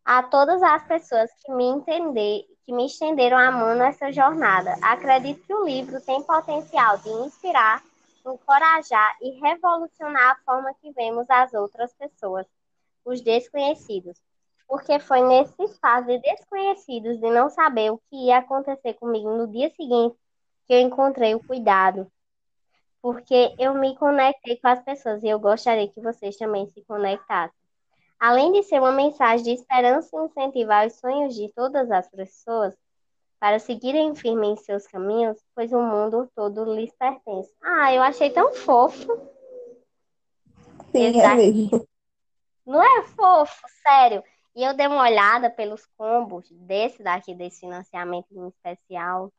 a 0.04 0.20
todas 0.20 0.60
as 0.64 0.82
pessoas 0.82 1.30
que 1.44 1.52
me 1.52 1.64
entender, 1.64 2.44
que 2.66 2.72
me 2.72 2.86
estenderam 2.86 3.38
a 3.38 3.52
mão 3.52 3.76
nessa 3.76 4.10
jornada. 4.10 4.74
Acredito 4.82 5.40
que 5.46 5.54
o 5.54 5.64
livro 5.64 6.00
tem 6.00 6.20
potencial 6.24 6.98
de 6.98 7.08
inspirar, 7.08 7.80
encorajar 8.26 9.16
e 9.22 9.38
revolucionar 9.40 10.32
a 10.32 10.44
forma 10.44 10.74
que 10.74 10.90
vemos 10.90 11.30
as 11.30 11.54
outras 11.54 11.94
pessoas, 11.94 12.44
os 13.04 13.20
desconhecidos. 13.20 14.20
Porque 14.66 14.98
foi 14.98 15.20
nesse 15.22 15.62
espaço 15.62 16.08
de 16.08 16.18
desconhecidos, 16.18 17.20
de 17.20 17.30
não 17.30 17.48
saber 17.48 17.92
o 17.92 18.02
que 18.10 18.26
ia 18.26 18.38
acontecer 18.38 18.94
comigo 18.94 19.30
no 19.30 19.46
dia 19.46 19.70
seguinte, 19.70 20.16
que 20.66 20.74
eu 20.74 20.80
encontrei 20.80 21.36
o 21.36 21.46
cuidado. 21.46 22.10
Porque 23.00 23.54
eu 23.60 23.74
me 23.74 23.94
conectei 23.96 24.56
com 24.56 24.66
as 24.66 24.82
pessoas 24.82 25.22
e 25.22 25.28
eu 25.28 25.38
gostaria 25.38 25.86
que 25.86 26.00
vocês 26.00 26.36
também 26.36 26.66
se 26.66 26.82
conectassem. 26.84 27.55
Além 28.18 28.52
de 28.52 28.62
ser 28.62 28.80
uma 28.80 28.92
mensagem 28.92 29.44
de 29.44 29.52
esperança 29.52 30.16
e 30.16 30.24
incentivar 30.24 30.86
os 30.86 30.94
sonhos 30.94 31.34
de 31.34 31.52
todas 31.54 31.90
as 31.90 32.08
pessoas 32.08 32.74
para 33.38 33.58
seguirem 33.58 34.14
firme 34.14 34.48
em 34.48 34.56
seus 34.56 34.86
caminhos, 34.86 35.36
pois 35.54 35.72
o 35.72 35.80
mundo 35.80 36.30
todo 36.34 36.64
lhes 36.64 36.94
pertence. 36.94 37.54
Ah, 37.62 37.92
eu 37.92 38.02
achei 38.02 38.30
tão 38.30 38.52
fofo. 38.54 39.06
Sim, 40.92 41.20
é 41.20 41.34
mesmo. 41.34 41.86
Não 42.66 42.82
é 42.82 43.02
fofo, 43.02 43.62
sério. 43.82 44.24
E 44.54 44.64
eu 44.64 44.74
dei 44.74 44.86
uma 44.86 45.02
olhada 45.02 45.50
pelos 45.50 45.84
combos 45.98 46.50
desse 46.50 47.02
daqui, 47.02 47.34
desse 47.34 47.60
financiamento 47.60 48.26
em 48.32 48.48
especial. 48.48 49.30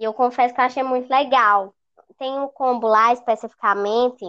E 0.00 0.04
eu 0.04 0.14
confesso 0.14 0.54
que 0.54 0.60
eu 0.60 0.64
achei 0.64 0.82
muito 0.82 1.08
legal. 1.10 1.74
Tem 2.18 2.38
um 2.38 2.48
combo 2.48 2.86
lá 2.86 3.12
especificamente 3.12 4.24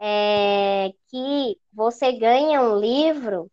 é, 0.00 0.92
que 1.08 1.58
você 1.72 2.12
ganha 2.12 2.62
um 2.62 2.78
livro 2.78 3.50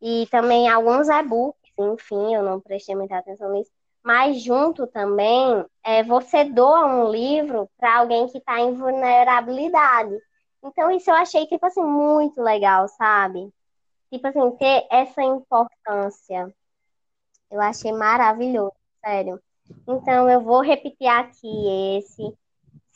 e 0.00 0.26
também 0.30 0.68
alguns 0.68 1.08
e-books, 1.08 1.72
enfim, 1.78 2.34
eu 2.34 2.42
não 2.42 2.60
prestei 2.60 2.94
muita 2.94 3.16
atenção 3.16 3.50
nisso, 3.52 3.70
mas 4.02 4.42
junto 4.42 4.86
também 4.86 5.64
é, 5.82 6.02
você 6.02 6.44
doa 6.44 6.86
um 6.86 7.10
livro 7.10 7.68
para 7.78 7.98
alguém 7.98 8.26
que 8.28 8.38
está 8.38 8.60
em 8.60 8.74
vulnerabilidade. 8.74 10.16
Então, 10.62 10.90
isso 10.90 11.10
eu 11.10 11.14
achei, 11.14 11.46
tipo 11.46 11.64
assim, 11.64 11.82
muito 11.82 12.40
legal, 12.42 12.86
sabe? 12.88 13.50
Tipo 14.12 14.26
assim, 14.26 14.50
ter 14.56 14.86
essa 14.90 15.22
importância. 15.22 16.54
Eu 17.50 17.60
achei 17.60 17.92
maravilhoso, 17.92 18.74
sério. 19.04 19.40
Então, 19.86 20.28
eu 20.28 20.40
vou 20.40 20.60
repetir 20.60 21.06
aqui 21.08 21.98
esse 21.98 22.22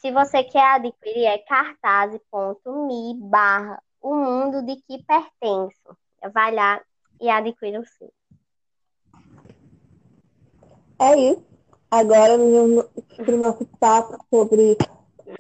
se 0.05 0.13
você 0.13 0.45
quer 0.45 0.75
adquirir, 0.75 1.25
é 1.25 1.39
cartaz.me 1.39 3.15
barra 3.23 3.83
o 4.03 4.15
mundo 4.15 4.61
de 4.61 4.77
que 4.83 5.03
pertenço. 5.03 5.97
Vai 6.35 6.55
lá 6.55 6.83
e 7.19 7.31
adquira 7.31 7.81
o 7.81 7.87
seu. 7.87 8.13
É 11.01 11.19
isso. 11.19 11.43
Agora 11.91 12.37
vamos 12.37 12.85
para 13.17 13.35
o 13.35 13.39
nosso 13.39 13.65
papo 13.81 14.19
sobre 14.29 14.77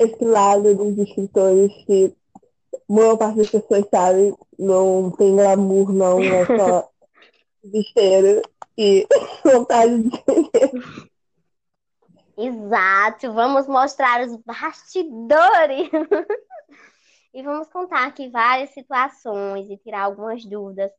esse 0.00 0.24
lado 0.24 0.74
dos 0.74 0.96
escritores 0.96 1.70
que 1.84 2.16
boa 2.88 3.18
parte 3.18 3.36
das 3.36 3.50
pessoas 3.50 3.84
sabe, 3.90 4.34
não 4.58 5.10
tem 5.10 5.36
glamour, 5.36 5.92
não, 5.92 6.22
é 6.22 6.46
só 6.46 6.88
besteira 7.62 8.40
e 8.78 9.06
vontade 9.44 10.04
de 10.04 10.16
entender. 10.16 10.70
Exato, 12.36 13.32
vamos 13.32 13.66
mostrar 13.68 14.20
os 14.26 14.36
bastidores. 14.36 15.88
e 17.32 17.42
vamos 17.42 17.68
contar 17.68 18.06
aqui 18.06 18.28
várias 18.28 18.70
situações 18.70 19.70
e 19.70 19.76
tirar 19.76 20.02
algumas 20.02 20.44
dúvidas 20.44 20.90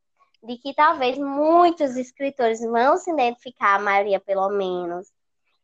de 0.44 0.58
que 0.58 0.74
talvez 0.74 1.18
muitos 1.18 1.96
escritores 1.98 2.62
vão 2.62 2.98
se 2.98 3.12
identificar, 3.12 3.75
a 3.75 3.80
maioria 3.80 4.20
pelo 4.20 4.50
menos. 4.50 5.12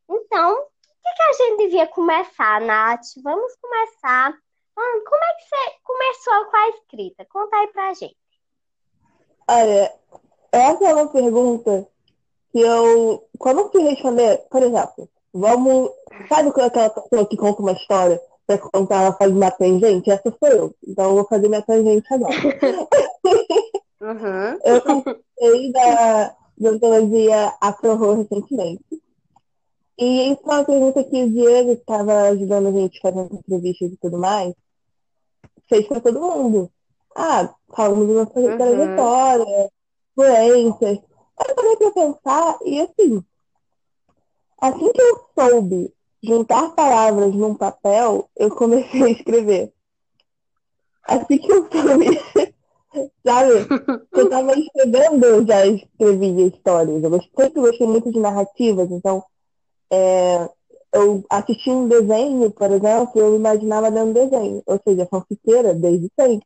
Então, 0.10 0.54
o 0.54 0.58
que, 0.58 1.14
que 1.16 1.24
a 1.24 1.34
gente 1.34 1.58
devia 1.58 1.88
começar, 1.88 2.60
Nath? 2.62 3.06
Vamos 3.24 3.56
começar. 3.62 4.34
Como 4.74 5.24
é 5.24 5.34
que 5.34 5.44
você 5.44 5.80
começou 5.84 6.46
com 6.46 6.58
a 6.58 6.70
escrita? 6.70 7.26
Conta 7.26 7.56
aí 7.58 7.68
pra 7.68 7.94
gente. 7.94 8.18
Olha, 9.48 9.94
essa 10.52 10.86
é 10.86 10.94
uma 10.94 11.08
pergunta 11.08 11.88
que 12.52 12.60
eu, 12.60 13.30
eu 13.46 13.72
fui 13.72 13.82
responder, 13.84 14.38
por 14.50 14.64
exemplo, 14.64 15.10
Vamos. 15.34 15.92
Sabe 16.28 16.50
aquela 16.50 16.70
pessoa 16.70 17.26
que 17.26 17.38
conta 17.38 17.62
uma 17.62 17.72
história 17.72 18.22
pra 18.46 18.58
contar, 18.58 19.04
ela 19.04 19.14
faz 19.14 19.32
uma 19.32 19.52
tangente? 19.52 20.12
Essa 20.12 20.36
sou 20.38 20.50
eu. 20.50 20.76
Então 20.86 21.06
eu 21.06 21.16
vou 21.16 21.28
fazer 21.28 21.48
minha 21.48 21.62
tangente 21.62 22.06
agora. 22.14 22.36
Uhum. 24.02 24.60
Eu 24.66 24.82
participei 24.82 25.72
da, 25.72 26.36
da 26.58 26.70
antologia 26.72 27.54
Afro 27.62 28.14
recentemente. 28.14 28.84
E 29.98 30.32
isso 30.32 30.42
é 30.44 30.54
uma 30.56 30.66
pergunta 30.66 31.04
que 31.04 31.24
o 31.24 31.30
Diego 31.30 31.74
estava 31.74 32.30
ajudando 32.30 32.70
a 32.70 32.72
gente 32.72 33.00
fazendo 33.00 33.36
entrevistas 33.36 33.92
e 33.92 33.98
tudo 33.98 34.18
mais, 34.18 34.56
fez 35.70 35.88
para 35.88 36.02
todo 36.02 36.20
mundo. 36.20 36.72
Ah, 37.16 37.54
falamos 37.76 38.08
da 38.08 38.14
nossa 38.26 38.40
uhum. 38.40 38.58
trajetória, 38.58 39.72
influências. 40.18 41.00
Eu 41.48 41.56
parei 41.56 41.76
pra 41.78 41.92
pensar 41.92 42.58
e 42.66 42.82
assim, 42.82 43.24
assim 44.62 44.92
que 44.92 45.02
eu 45.02 45.26
soube 45.38 45.94
juntar 46.24 46.70
palavras 46.72 47.34
num 47.34 47.56
papel, 47.56 48.30
eu 48.38 48.50
comecei 48.52 49.04
a 49.04 49.10
escrever. 49.10 49.74
Assim 51.04 51.38
que 51.40 51.52
eu 51.52 51.68
soube, 51.72 52.54
sabe? 53.26 53.68
Eu 54.12 54.30
tava 54.30 54.54
escrevendo, 54.54 55.26
eu 55.26 55.46
já 55.46 55.66
escrevia 55.66 56.48
histórias. 56.48 57.04
Eu 57.04 57.20
sempre 57.36 57.62
gostei 57.62 57.88
muito 57.88 58.12
de 58.12 58.20
narrativas, 58.20 58.90
então 58.92 59.24
é, 59.92 60.48
eu 60.94 61.24
assisti 61.30 61.70
um 61.70 61.88
desenho, 61.88 62.52
por 62.52 62.70
exemplo, 62.72 63.20
eu 63.20 63.36
imaginava 63.36 63.90
um 63.90 64.14
desenho. 64.14 64.62
Ou 64.66 64.80
seja, 64.84 65.08
fanfiqueira 65.10 65.74
desde 65.74 66.10
sempre. 66.20 66.46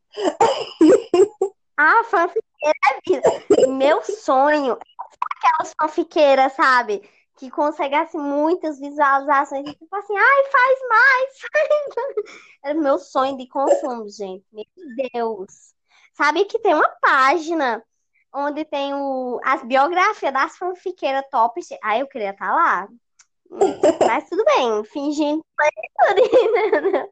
Ah, 1.77 2.05
fanfiqueira 2.05 2.77
é 2.85 2.99
vida. 3.05 3.67
Meu 3.67 4.01
sonho 4.01 4.77
é 4.79 5.47
aquelas 5.49 5.73
fanfiqueiras, 5.77 6.53
sabe? 6.53 7.01
Que 7.37 7.51
conseguem 7.51 8.07
muitas 8.13 8.79
visualizações. 8.79 9.69
Tipo 9.73 9.95
assim, 9.95 10.17
ai, 10.17 10.43
faz 10.51 10.79
mais. 10.89 11.29
Era 12.63 12.79
meu 12.79 12.97
sonho 12.97 13.37
de 13.37 13.47
consumo, 13.47 14.09
gente. 14.09 14.45
Meu 14.51 14.65
Deus. 15.13 15.75
Sabe 16.13 16.45
que 16.45 16.59
tem 16.59 16.73
uma 16.73 16.89
página 17.01 17.83
onde 18.33 18.65
tem 18.65 18.93
o, 18.93 19.39
as 19.43 19.63
biografias 19.63 20.33
das 20.33 20.57
fanfiqueiras 20.57 21.25
top. 21.29 21.61
Ai, 21.83 22.01
eu 22.01 22.07
queria 22.07 22.31
estar 22.31 22.47
tá 22.47 22.55
lá. 22.55 22.87
Mas 24.05 24.29
tudo 24.29 24.43
bem, 24.45 24.83
fingindo 24.85 25.43
que 25.43 26.81
né? 26.81 27.09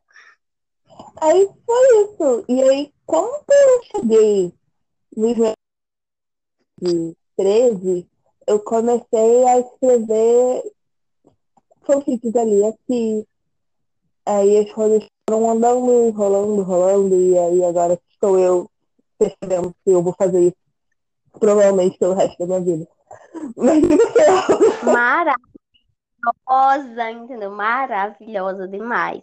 Aí 1.22 1.50
foi 1.66 2.04
isso. 2.04 2.46
E 2.50 2.62
aí, 2.62 2.94
quando 3.06 3.46
eu 3.50 3.84
cheguei 3.84 4.54
no 5.16 5.54
13, 7.38 8.10
eu 8.48 8.60
comecei 8.60 9.46
a 9.46 9.60
escrever 9.60 10.64
fanfics 11.84 12.36
ali, 12.36 12.64
aqui. 12.66 13.28
Aí 14.26 14.58
as 14.58 14.72
coisas 14.72 15.06
foram 15.30 15.50
andando, 15.50 16.10
rolando, 16.12 16.64
rolando, 16.64 17.16
e 17.16 17.38
aí 17.38 17.64
agora 17.64 18.00
estou 18.12 18.40
eu 18.40 18.70
percebendo 19.18 19.74
que 19.84 19.92
eu 19.92 20.02
vou 20.02 20.14
fazer 20.18 20.48
isso 20.48 20.56
provavelmente 21.40 21.98
pelo 21.98 22.14
resto 22.14 22.38
da 22.40 22.46
minha 22.46 22.62
vida. 22.62 22.88
Mas 23.56 23.84
Maravilhosa, 26.44 27.12
entendeu? 27.12 27.52
Maravilhosa 27.52 28.68
demais. 28.68 29.22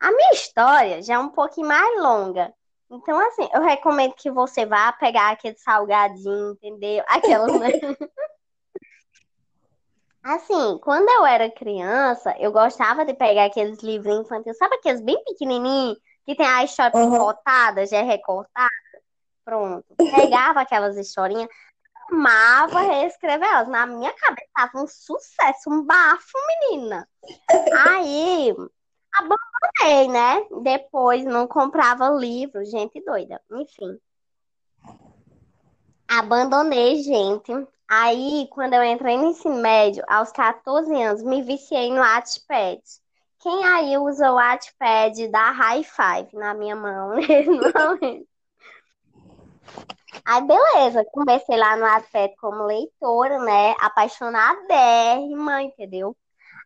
A 0.00 0.10
minha 0.10 0.32
história 0.32 1.02
já 1.02 1.14
é 1.14 1.18
um 1.18 1.30
pouquinho 1.30 1.68
mais 1.68 2.02
longa. 2.02 2.52
Então, 2.90 3.18
assim, 3.18 3.48
eu 3.52 3.62
recomendo 3.62 4.14
que 4.14 4.30
você 4.30 4.66
vá 4.66 4.92
pegar 4.92 5.30
aquele 5.30 5.56
salgadinho, 5.56 6.52
entendeu? 6.52 7.02
Aquelas? 7.08 7.50
Assim, 10.24 10.78
quando 10.78 11.06
eu 11.10 11.26
era 11.26 11.50
criança, 11.50 12.34
eu 12.38 12.50
gostava 12.50 13.04
de 13.04 13.12
pegar 13.12 13.44
aqueles 13.44 13.82
livros 13.82 14.20
infantis, 14.20 14.56
sabe 14.56 14.76
aqueles 14.76 15.02
bem 15.02 15.22
pequenininhos, 15.22 15.98
que 16.24 16.34
tem 16.34 16.46
a 16.46 16.64
história 16.64 16.96
uhum. 16.96 17.86
já 17.86 17.98
é 17.98 18.02
recortada? 18.02 18.70
Pronto. 19.44 19.84
Pegava 19.98 20.62
aquelas 20.62 20.96
historinhas, 20.96 21.46
amava 22.10 22.80
reescrever 22.80 23.46
elas. 23.46 23.68
Na 23.68 23.84
minha 23.84 24.14
cabeça 24.14 24.48
tava 24.54 24.82
um 24.82 24.86
sucesso, 24.86 25.68
um 25.68 25.84
bafo, 25.84 26.38
menina. 26.70 27.06
Aí, 27.86 28.56
abandonei, 29.12 30.08
né? 30.08 30.46
Depois 30.62 31.22
não 31.26 31.46
comprava 31.46 32.08
livro, 32.08 32.64
gente 32.64 33.04
doida. 33.04 33.42
Enfim. 33.50 33.98
Abandonei, 36.08 37.02
gente. 37.02 37.52
Aí, 37.88 38.48
quando 38.50 38.74
eu 38.74 38.84
entrei 38.84 39.16
no 39.16 39.26
ensino 39.26 39.56
médio, 39.56 40.02
aos 40.08 40.32
14 40.32 40.92
anos, 41.02 41.22
me 41.22 41.42
viciei 41.42 41.90
no 41.90 42.00
Wattpad. 42.00 42.80
Quem 43.40 43.64
aí 43.64 43.98
usa 43.98 44.32
o 44.32 44.36
Wattpad 44.36 45.28
dá 45.28 45.50
high 45.50 45.84
five 45.84 46.34
na 46.34 46.54
minha 46.54 46.74
mão 46.74 47.12
Aí, 50.24 50.42
beleza, 50.42 51.04
comecei 51.12 51.56
lá 51.56 51.76
no 51.76 51.82
Wattpad 51.82 52.34
como 52.36 52.64
leitora, 52.64 53.38
né? 53.40 53.74
Apaixonadérrima, 53.80 55.62
entendeu? 55.62 56.16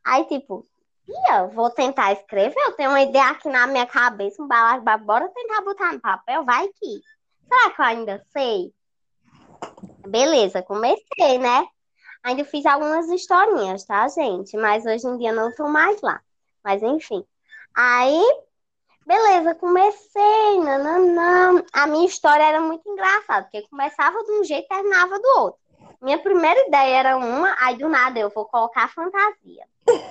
Aí, 0.05 0.25
tipo, 0.27 0.65
Pia, 1.09 1.47
vou 1.47 1.71
tentar 1.71 2.13
escrever. 2.13 2.61
Eu 2.61 2.73
tenho 2.73 2.91
uma 2.91 3.01
ideia 3.01 3.31
aqui 3.31 3.49
na 3.49 3.67
minha 3.67 3.87
cabeça, 3.87 4.43
um 4.43 4.47
balaço, 4.47 4.85
bora 5.05 5.27
tentar 5.31 5.63
botar 5.63 5.95
no 5.95 6.01
papel, 6.01 6.45
vai 6.45 6.69
que. 6.69 7.01
Será 7.49 7.71
que 7.75 7.81
eu 7.81 7.85
ainda 7.87 8.23
sei? 8.31 8.75
Beleza, 10.09 10.63
comecei, 10.63 11.39
né? 11.39 11.67
Ainda 12.23 12.43
fiz 12.45 12.65
algumas 12.65 13.09
historinhas, 13.11 13.85
tá, 13.85 14.09
gente? 14.09 14.57
Mas 14.57 14.87
hoje 14.87 15.07
em 15.07 15.19
dia 15.19 15.33
não 15.33 15.55
tô 15.55 15.69
mais 15.69 16.01
lá. 16.01 16.21
Mas 16.65 16.83
enfim. 16.83 17.25
Aí, 17.75 18.23
beleza, 19.07 19.55
comecei, 19.55 20.61
nananã. 20.61 21.63
A 21.73 21.87
minha 21.87 22.07
história 22.07 22.43
era 22.43 22.61
muito 22.61 22.89
engraçada, 22.89 23.43
porque 23.45 23.69
começava 23.69 24.25
de 24.25 24.33
um 24.33 24.45
jeito 24.45 24.65
e 24.65 24.69
terminava 24.69 25.19
do 25.19 25.29
outro. 25.41 25.61
Minha 26.01 26.19
primeira 26.19 26.59
ideia 26.67 26.97
era 27.01 27.17
uma, 27.17 27.55
aí 27.61 27.77
do 27.77 27.89
nada 27.89 28.19
eu 28.19 28.31
vou 28.31 28.47
colocar 28.47 28.89
fantasia. 28.89 29.67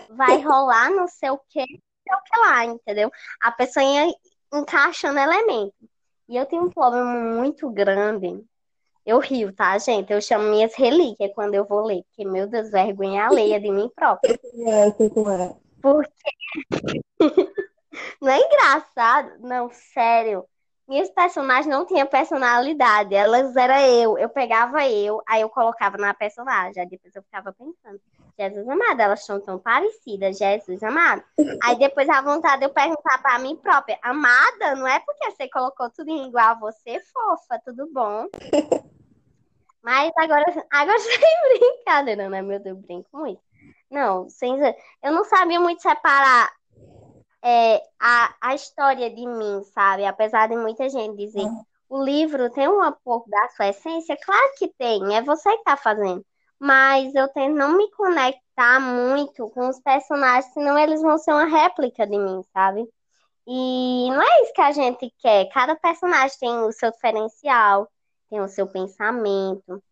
Vai 0.10 0.42
rolar 0.42 0.92
não 0.92 1.08
sei 1.08 1.32
o 1.32 1.40
que, 1.50 1.60
não 1.60 1.66
sei 1.66 2.16
o 2.16 2.24
que 2.24 2.40
lá, 2.40 2.66
entendeu? 2.66 3.12
A 3.42 3.52
pessoa 3.52 3.84
ia 3.84 4.14
encaixando 4.54 5.20
elementos. 5.20 5.90
E 6.30 6.36
eu 6.36 6.46
tenho 6.46 6.66
um 6.66 6.70
problema 6.70 7.14
muito 7.14 7.68
grande. 7.70 8.46
Eu 9.08 9.20
rio, 9.20 9.54
tá, 9.54 9.78
gente? 9.78 10.12
Eu 10.12 10.22
chamo 10.22 10.50
minhas 10.50 10.76
relíquias 10.76 11.32
quando 11.34 11.54
eu 11.54 11.64
vou 11.64 11.82
ler, 11.86 12.04
porque, 12.04 12.26
meu 12.30 12.46
Deus, 12.46 12.70
vergonha 12.70 13.26
alheia 13.26 13.58
de 13.58 13.72
mim 13.72 13.90
própria. 13.96 14.34
É, 14.34 14.88
é. 14.90 15.56
Porque. 15.82 16.30
não 18.22 18.30
é 18.30 18.38
engraçado? 18.38 19.32
Não, 19.40 19.70
sério. 19.72 20.44
Minhas 20.86 21.10
personagens 21.10 21.68
não 21.68 21.86
tinham 21.86 22.06
personalidade, 22.06 23.16
elas 23.16 23.56
eram 23.56 23.78
eu. 23.78 24.18
Eu 24.18 24.28
pegava 24.28 24.86
eu, 24.86 25.22
aí 25.26 25.40
eu 25.40 25.50
colocava 25.50 25.98
na 25.98 26.14
personagem. 26.14 26.84
Aí 26.84 26.90
depois 26.90 27.16
eu 27.16 27.24
ficava 27.24 27.54
pensando, 27.54 28.02
Jesus 28.38 28.68
amado, 28.68 29.00
elas 29.00 29.26
são 29.26 29.40
tão 29.40 29.58
parecidas, 29.58 30.38
Jesus 30.38 30.84
amado. 30.84 31.24
Aí 31.64 31.80
depois 31.80 32.10
a 32.10 32.22
vontade 32.22 32.60
de 32.60 32.66
eu 32.66 32.74
perguntar 32.74 33.22
pra 33.22 33.40
mim 33.40 33.56
própria, 33.56 33.98
amada, 34.02 34.76
não 34.76 34.86
é 34.86 35.00
porque 35.00 35.32
você 35.32 35.48
colocou 35.48 35.90
tudo 35.92 36.12
igual 36.12 36.50
a 36.50 36.54
você, 36.56 37.00
fofa, 37.00 37.62
tudo 37.64 37.90
bom? 37.90 38.28
Mas 39.84 40.12
agora, 40.18 40.46
agora 40.72 41.00
sem 41.00 41.60
brincadeira, 41.60 42.30
né? 42.30 42.42
Meu 42.42 42.60
Deus, 42.60 42.78
eu 42.78 42.84
brinco 42.84 43.10
muito. 43.14 43.42
Não, 43.90 44.30
sem, 44.30 44.58
eu 45.04 45.12
não 45.12 45.24
sabia 45.24 45.60
muito 45.60 45.82
separar 45.82 46.52
é, 47.44 47.82
a, 48.00 48.36
a 48.42 48.56
história 48.56 49.10
de 49.10 49.26
mim, 49.26 49.64
sabe? 49.74 50.06
Apesar 50.06 50.48
de 50.48 50.56
muita 50.56 50.90
gente 50.90 51.16
dizer, 51.16 51.44
uhum. 51.44 51.64
o 51.90 52.04
livro 52.04 52.50
tem 52.52 52.68
um 52.68 52.92
pouco 53.04 53.30
da 53.30 53.48
sua 53.50 53.70
essência, 53.70 54.18
claro 54.22 54.54
que 54.58 54.68
tem, 54.78 55.16
é 55.16 55.22
você 55.22 55.50
que 55.58 55.64
tá 55.64 55.78
fazendo. 55.78 56.26
Mas 56.60 57.14
eu 57.16 57.28
tento 57.30 57.56
não 57.56 57.78
me 57.78 57.90
conectar 57.92 58.80
muito 58.80 59.50
com 59.52 59.70
os 59.70 59.80
personagens, 59.80 60.52
senão 60.54 60.78
eles 60.78 61.02
vão 61.02 61.18
ser 61.18 61.32
uma 61.32 61.46
réplica 61.46 62.06
de 62.06 62.18
mim, 62.18 62.42
sabe? 62.52 62.88
E 63.48 64.10
não 64.12 64.22
é 64.22 64.42
isso 64.42 64.54
que 64.54 64.62
a 64.62 64.72
gente 64.72 65.14
quer. 65.20 65.48
Cada 65.54 65.76
personagem 65.76 66.38
tem 66.40 66.58
o 66.60 66.72
seu 66.74 66.92
diferencial, 66.92 67.88
tem 68.30 68.42
o 68.42 68.48
seu 68.48 68.68
pensamento. 68.68 69.84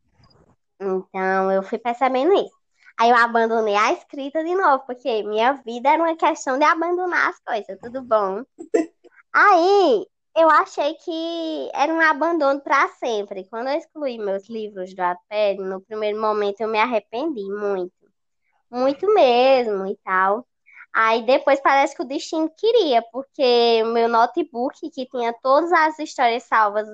Então, 0.79 1.51
eu 1.51 1.63
fui 1.63 1.77
percebendo 1.77 2.33
isso. 2.33 2.55
Aí 2.97 3.09
eu 3.09 3.15
abandonei 3.15 3.75
a 3.75 3.91
escrita 3.93 4.43
de 4.43 4.55
novo, 4.55 4.85
porque 4.85 5.23
minha 5.23 5.53
vida 5.53 5.89
era 5.89 6.01
uma 6.01 6.15
questão 6.15 6.57
de 6.57 6.63
abandonar 6.63 7.29
as 7.29 7.39
coisas, 7.39 7.77
tudo 7.81 8.01
bom? 8.01 8.43
Aí 9.33 10.05
eu 10.35 10.49
achei 10.49 10.93
que 10.95 11.69
era 11.73 11.93
um 11.93 11.99
abandono 11.99 12.61
para 12.61 12.87
sempre. 12.89 13.45
Quando 13.49 13.67
eu 13.67 13.77
excluí 13.77 14.17
meus 14.17 14.47
livros 14.49 14.93
do 14.93 15.01
Wattpad, 15.01 15.57
no 15.59 15.81
primeiro 15.81 16.19
momento 16.19 16.61
eu 16.61 16.69
me 16.69 16.79
arrependi 16.79 17.43
muito. 17.43 17.93
Muito 18.71 19.13
mesmo 19.13 19.87
e 19.87 19.97
tal. 20.03 20.47
Aí 20.93 21.25
depois 21.25 21.59
parece 21.59 21.95
que 21.95 22.01
o 22.01 22.07
destino 22.07 22.49
queria, 22.57 23.01
porque 23.11 23.81
o 23.83 23.87
meu 23.87 24.07
notebook, 24.07 24.89
que 24.89 25.05
tinha 25.05 25.33
todas 25.43 25.71
as 25.73 25.99
histórias 25.99 26.43
salvas, 26.43 26.87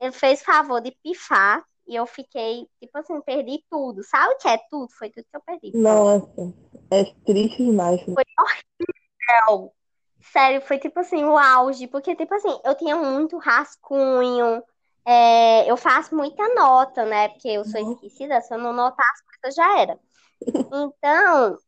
ele 0.00 0.12
fez 0.12 0.42
favor 0.42 0.80
de 0.80 0.90
pifar 1.02 1.64
e 1.86 1.94
eu 1.94 2.06
fiquei, 2.06 2.66
tipo 2.80 2.96
assim, 2.98 3.20
perdi 3.20 3.62
tudo. 3.70 4.02
Sabe 4.02 4.34
o 4.34 4.38
que 4.38 4.48
é 4.48 4.58
tudo? 4.70 4.90
Foi 4.92 5.10
tudo 5.10 5.26
que 5.30 5.36
eu 5.36 5.42
perdi. 5.42 5.76
Nossa, 5.76 6.54
é 6.90 7.04
triste 7.26 7.64
demais. 7.64 8.00
Foi 8.02 8.24
horrível. 8.38 9.72
Sério, 10.32 10.62
foi 10.62 10.78
tipo 10.78 10.98
assim, 11.00 11.24
o 11.24 11.36
auge. 11.36 11.86
Porque, 11.86 12.16
tipo 12.16 12.34
assim, 12.34 12.58
eu 12.64 12.74
tinha 12.74 12.96
muito 12.96 13.36
rascunho. 13.36 14.62
É, 15.06 15.70
eu 15.70 15.76
faço 15.76 16.16
muita 16.16 16.54
nota, 16.54 17.04
né? 17.04 17.28
Porque 17.28 17.48
eu 17.48 17.64
sou 17.66 17.82
uhum. 17.82 17.92
esquecida, 17.92 18.40
se 18.40 18.54
eu 18.54 18.58
não 18.58 18.72
notar 18.72 19.06
as 19.12 19.20
coisas 19.20 19.54
já 19.54 19.80
era. 19.80 19.98
Então, 20.46 21.58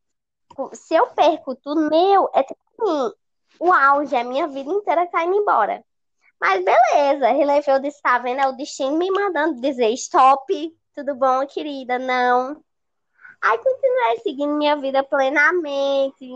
se 0.73 0.95
eu 0.95 1.09
perco 1.09 1.55
tudo, 1.57 1.91
meu, 1.91 2.31
é 2.35 2.43
tipo 2.43 2.59
assim, 2.81 3.13
o 3.61 3.73
auge, 3.73 4.17
a 4.17 4.25
minha 4.25 4.47
vida 4.49 4.71
inteira 4.71 5.07
tá 5.07 5.23
indo 5.25 5.37
embora. 5.37 5.85
Mas 6.41 6.65
beleza, 6.65 7.29
relevei, 7.29 7.75
eu 7.75 7.81
disse, 7.81 8.01
tá 8.03 8.19
vendo? 8.19 8.41
É 8.41 8.49
o 8.49 8.53
destino 8.53 8.97
me 8.99 9.11
mandando 9.11 9.61
dizer 9.61 9.89
stop, 9.91 10.77
Tudo 10.95 11.15
bom, 11.15 11.47
querida? 11.47 11.99
Não. 11.99 12.63
Aí 13.43 13.59
continuei 13.59 14.19
seguindo 14.23 14.55
minha 14.55 14.77
vida 14.77 15.03
plenamente. 15.03 16.29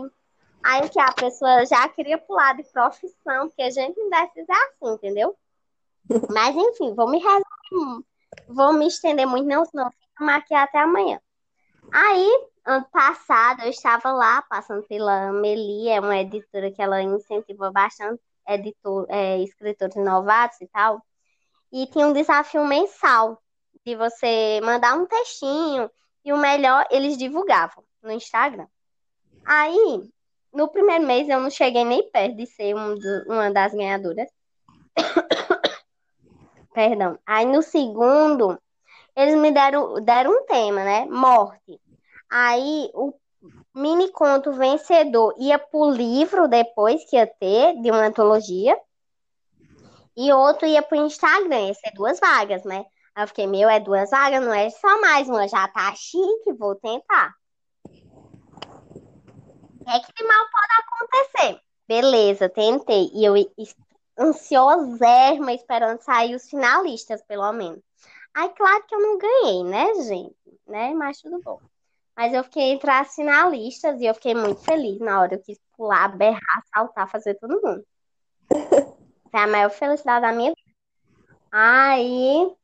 Aí 0.63 0.87
que 0.89 0.99
a 0.99 1.11
pessoa 1.13 1.65
já 1.65 1.87
queria 1.89 2.17
pular 2.17 2.55
de 2.55 2.63
profissão, 2.71 3.47
porque 3.47 3.63
a 3.63 3.69
gente 3.69 3.99
não 3.99 4.09
deve 4.09 4.31
ser 4.33 4.45
assim, 4.51 4.93
entendeu? 4.93 5.35
Mas 6.31 6.55
enfim, 6.55 6.93
vou 6.93 7.09
me 7.09 7.19
resumir, 7.19 8.05
vou 8.47 8.73
me 8.73 8.87
estender 8.87 9.27
muito, 9.27 9.47
não, 9.47 9.65
senão 9.65 9.91
fica 9.91 10.35
aqui 10.35 10.53
até 10.53 10.79
amanhã. 10.79 11.19
Aí, 11.91 12.47
ano 12.65 12.85
passado, 12.91 13.63
eu 13.63 13.69
estava 13.69 14.11
lá 14.11 14.41
passando 14.43 14.83
pela 14.83 15.29
Amelie, 15.29 15.89
é 15.89 15.99
uma 15.99 16.17
editora 16.17 16.71
que 16.71 16.81
ela 16.81 17.01
incentiva 17.01 17.71
bastante 17.71 18.21
editor, 18.53 19.05
é, 19.09 19.39
escritores 19.39 19.95
novatos 19.95 20.59
e 20.61 20.67
tal. 20.67 21.01
E 21.71 21.87
tinha 21.87 22.07
um 22.07 22.13
desafio 22.13 22.65
mensal 22.65 23.41
de 23.85 23.95
você 23.95 24.59
mandar 24.63 24.95
um 24.97 25.05
textinho 25.05 25.89
e 26.23 26.31
o 26.31 26.37
melhor, 26.37 26.85
eles 26.91 27.17
divulgavam 27.17 27.83
no 28.01 28.11
Instagram. 28.11 28.67
Aí, 29.45 30.11
no 30.53 30.67
primeiro 30.67 31.05
mês, 31.05 31.27
eu 31.27 31.39
não 31.39 31.49
cheguei 31.49 31.83
nem 31.83 32.09
perto 32.11 32.35
de 32.35 32.45
ser 32.45 32.75
um 32.75 32.95
do, 32.95 33.23
uma 33.27 33.51
das 33.51 33.73
ganhadoras. 33.73 34.29
Perdão. 36.73 37.17
Aí, 37.25 37.45
no 37.45 37.61
segundo, 37.61 38.59
eles 39.15 39.35
me 39.35 39.51
deram, 39.51 39.95
deram 40.01 40.31
um 40.31 40.45
tema, 40.45 40.83
né? 40.83 41.05
Morte. 41.05 41.79
Aí, 42.29 42.89
o 42.93 43.13
mini 43.73 44.11
conto 44.11 44.51
vencedor 44.51 45.33
ia 45.37 45.57
pro 45.57 45.89
livro 45.89 46.47
depois 46.47 47.03
que 47.09 47.15
ia 47.15 47.27
ter, 47.27 47.81
de 47.81 47.89
uma 47.89 48.05
antologia. 48.05 48.77
E 50.15 50.31
outro 50.33 50.67
ia 50.67 50.81
pro 50.81 50.97
Instagram, 50.97 51.67
ia 51.67 51.73
ser 51.73 51.91
duas 51.93 52.19
vagas, 52.19 52.63
né? 52.63 52.85
Aí 53.15 53.23
eu 53.23 53.27
fiquei, 53.27 53.47
meu, 53.47 53.69
é 53.69 53.79
duas 53.79 54.09
vagas, 54.09 54.43
não 54.43 54.53
é 54.53 54.69
só 54.69 55.01
mais 55.01 55.27
uma, 55.27 55.47
já 55.47 55.67
tá 55.67 55.93
chique, 55.95 56.53
vou 56.57 56.75
tentar. 56.75 57.33
É 59.87 59.99
que 59.99 60.23
mal 60.23 60.45
pode 60.51 60.73
acontecer. 60.79 61.61
Beleza, 61.87 62.47
tentei. 62.49 63.09
E 63.13 63.25
eu 63.25 63.33
ansiosérrima 64.17 65.53
esperando 65.53 66.01
sair 66.01 66.35
os 66.35 66.49
finalistas, 66.49 67.21
pelo 67.23 67.51
menos. 67.51 67.81
Aí, 68.33 68.49
claro 68.49 68.83
que 68.87 68.95
eu 68.95 68.99
não 68.99 69.17
ganhei, 69.17 69.63
né, 69.63 69.93
gente? 70.03 70.35
Né? 70.67 70.93
Mas 70.93 71.19
tudo 71.19 71.41
bom. 71.41 71.59
Mas 72.21 72.35
eu 72.35 72.43
fiquei 72.43 72.73
entre 72.73 72.91
as 72.91 73.15
finalistas 73.15 73.99
e 73.99 74.05
eu 74.05 74.13
fiquei 74.13 74.35
muito 74.35 74.61
feliz 74.61 74.99
na 74.99 75.21
hora. 75.21 75.33
Eu 75.33 75.41
quis 75.41 75.59
pular, 75.75 76.07
berrar, 76.15 76.63
saltar, 76.71 77.09
fazer 77.09 77.33
todo 77.39 77.59
mundo. 77.59 77.83
Foi 79.31 79.39
a 79.39 79.47
maior 79.47 79.71
felicidade 79.71 80.21
da 80.21 80.31
minha 80.31 80.51
vida. 80.51 80.77
Aí 81.51 82.55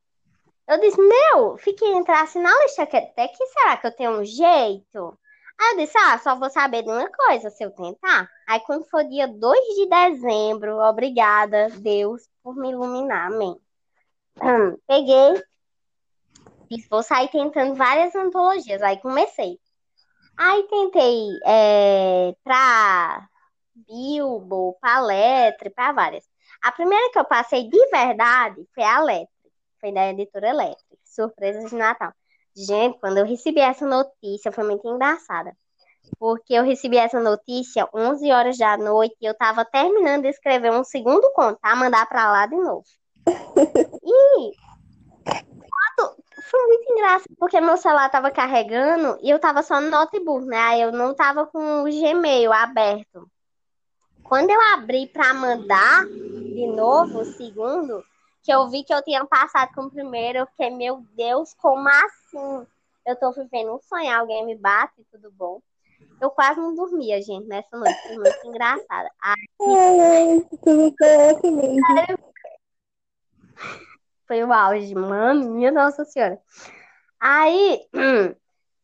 eu 0.68 0.80
disse, 0.80 1.02
meu, 1.02 1.58
fiquei 1.58 1.92
entre 1.92 2.14
as 2.14 2.32
finalistas, 2.32 2.88
até 2.88 3.28
que 3.28 3.48
será 3.48 3.78
que 3.78 3.88
eu 3.88 3.96
tenho 3.96 4.20
um 4.20 4.24
jeito? 4.24 5.18
Aí 5.60 5.72
eu 5.72 5.78
disse, 5.78 5.98
ah, 5.98 6.20
só 6.20 6.36
vou 6.36 6.52
saber 6.52 6.84
de 6.84 6.92
uma 6.92 7.10
coisa 7.10 7.50
se 7.50 7.64
eu 7.64 7.72
tentar. 7.72 8.30
Aí 8.48 8.60
quando 8.60 8.88
for 8.88 9.04
dia 9.06 9.28
2 9.28 9.60
de 9.76 9.90
dezembro, 9.90 10.78
obrigada, 10.82 11.68
Deus, 11.80 12.30
por 12.44 12.56
me 12.56 12.70
iluminar, 12.70 13.32
amém. 13.32 13.60
Peguei, 14.86 15.44
disse, 16.70 16.88
vou 16.90 17.04
sair 17.04 17.30
tentando 17.30 17.76
várias 17.76 18.16
antologias. 18.16 18.82
Aí 18.82 18.98
comecei. 19.00 19.60
Aí 20.38 20.64
tentei 20.70 21.30
é, 21.46 22.36
pra 22.44 23.28
Bilbo, 23.74 24.78
pra 24.80 25.02
Letre, 25.02 25.70
pra 25.70 25.92
várias. 25.92 26.26
A 26.62 26.72
primeira 26.72 27.12
que 27.12 27.20
eu 27.20 27.26
passei 27.26 27.70
de 27.70 27.90
verdade 27.90 28.68
foi 28.74 28.84
a 28.84 29.00
Letre, 29.02 29.28
foi 29.80 29.92
da 29.92 30.10
editora 30.10 30.50
Elétrica, 30.50 30.98
Surpresas 31.04 31.70
de 31.70 31.76
Natal. 31.76 32.12
Gente, 32.56 33.00
quando 33.00 33.20
eu 33.20 33.26
recebi 33.26 33.60
essa 33.60 33.86
notícia, 33.86 34.52
foi 34.52 34.64
muito 34.64 34.88
engraçada. 34.88 35.56
Porque 36.20 36.54
eu 36.54 36.64
recebi 36.64 36.98
essa 36.98 37.20
notícia 37.20 37.88
11 37.94 38.32
horas 38.32 38.58
da 38.58 38.78
noite 38.78 39.16
e 39.22 39.26
eu 39.26 39.36
tava 39.36 39.66
terminando 39.66 40.24
de 40.24 40.30
escrever 40.30 40.72
um 40.72 40.84
segundo 40.84 41.32
conto, 41.34 41.60
tá? 41.62 41.76
Mandar 41.76 42.08
pra 42.08 42.32
lá 42.32 42.46
de 42.46 42.56
novo. 42.56 42.84
E 44.04 44.67
foi 46.50 46.68
muito 46.68 46.92
engraçado, 46.92 47.36
porque 47.38 47.60
meu 47.60 47.78
celular 47.78 48.10
tava 48.10 48.32
carregando 48.32 49.18
e 49.22 49.30
eu 49.30 49.40
tava 49.40 49.62
só 49.62 49.80
no 49.80 49.90
notebook, 49.90 50.46
né? 50.46 50.58
Aí 50.58 50.82
eu 50.82 50.92
não 50.92 51.14
tava 51.14 51.46
com 51.46 51.84
o 51.84 51.86
Gmail 51.86 52.52
aberto. 52.52 53.30
Quando 54.24 54.50
eu 54.50 54.60
abri 54.74 55.08
pra 55.08 55.34
mandar 55.34 56.06
de 56.54 56.68
novo 56.68 57.20
o 57.20 57.26
segundo, 57.26 58.04
que 58.44 58.52
eu 58.52 58.68
vi 58.70 58.84
que 58.84 58.94
eu 58.94 59.04
tinha 59.04 59.26
passado 59.26 59.74
com 59.74 59.84
o 59.84 59.92
primeiro, 59.92 60.40
eu 60.40 60.48
fiquei, 60.48 60.70
meu 60.70 61.04
Deus, 61.16 61.54
como 61.54 61.88
assim? 61.88 62.68
Eu 63.06 63.16
tô 63.16 63.32
vivendo 63.32 63.74
um 63.74 63.80
sonho, 63.80 64.14
alguém 64.14 64.46
me 64.46 64.56
bate, 64.56 65.06
tudo 65.12 65.32
bom. 65.32 65.62
Eu 66.20 66.30
quase 66.32 66.60
não 66.60 66.74
dormia, 66.74 67.22
gente, 67.22 67.48
nessa 67.48 67.78
noite. 67.78 68.02
Foi 68.08 68.16
muito 68.18 68.48
engraçada. 68.48 69.10
Ai, 69.22 69.36
tudo 70.64 70.94
certo 70.98 71.52
mesmo. 71.52 72.28
Foi 74.28 74.44
o 74.44 74.52
auge, 74.52 74.94
mano, 74.94 75.52
minha 75.52 75.72
Nossa 75.72 76.04
Senhora. 76.04 76.40
Aí, 77.20 77.88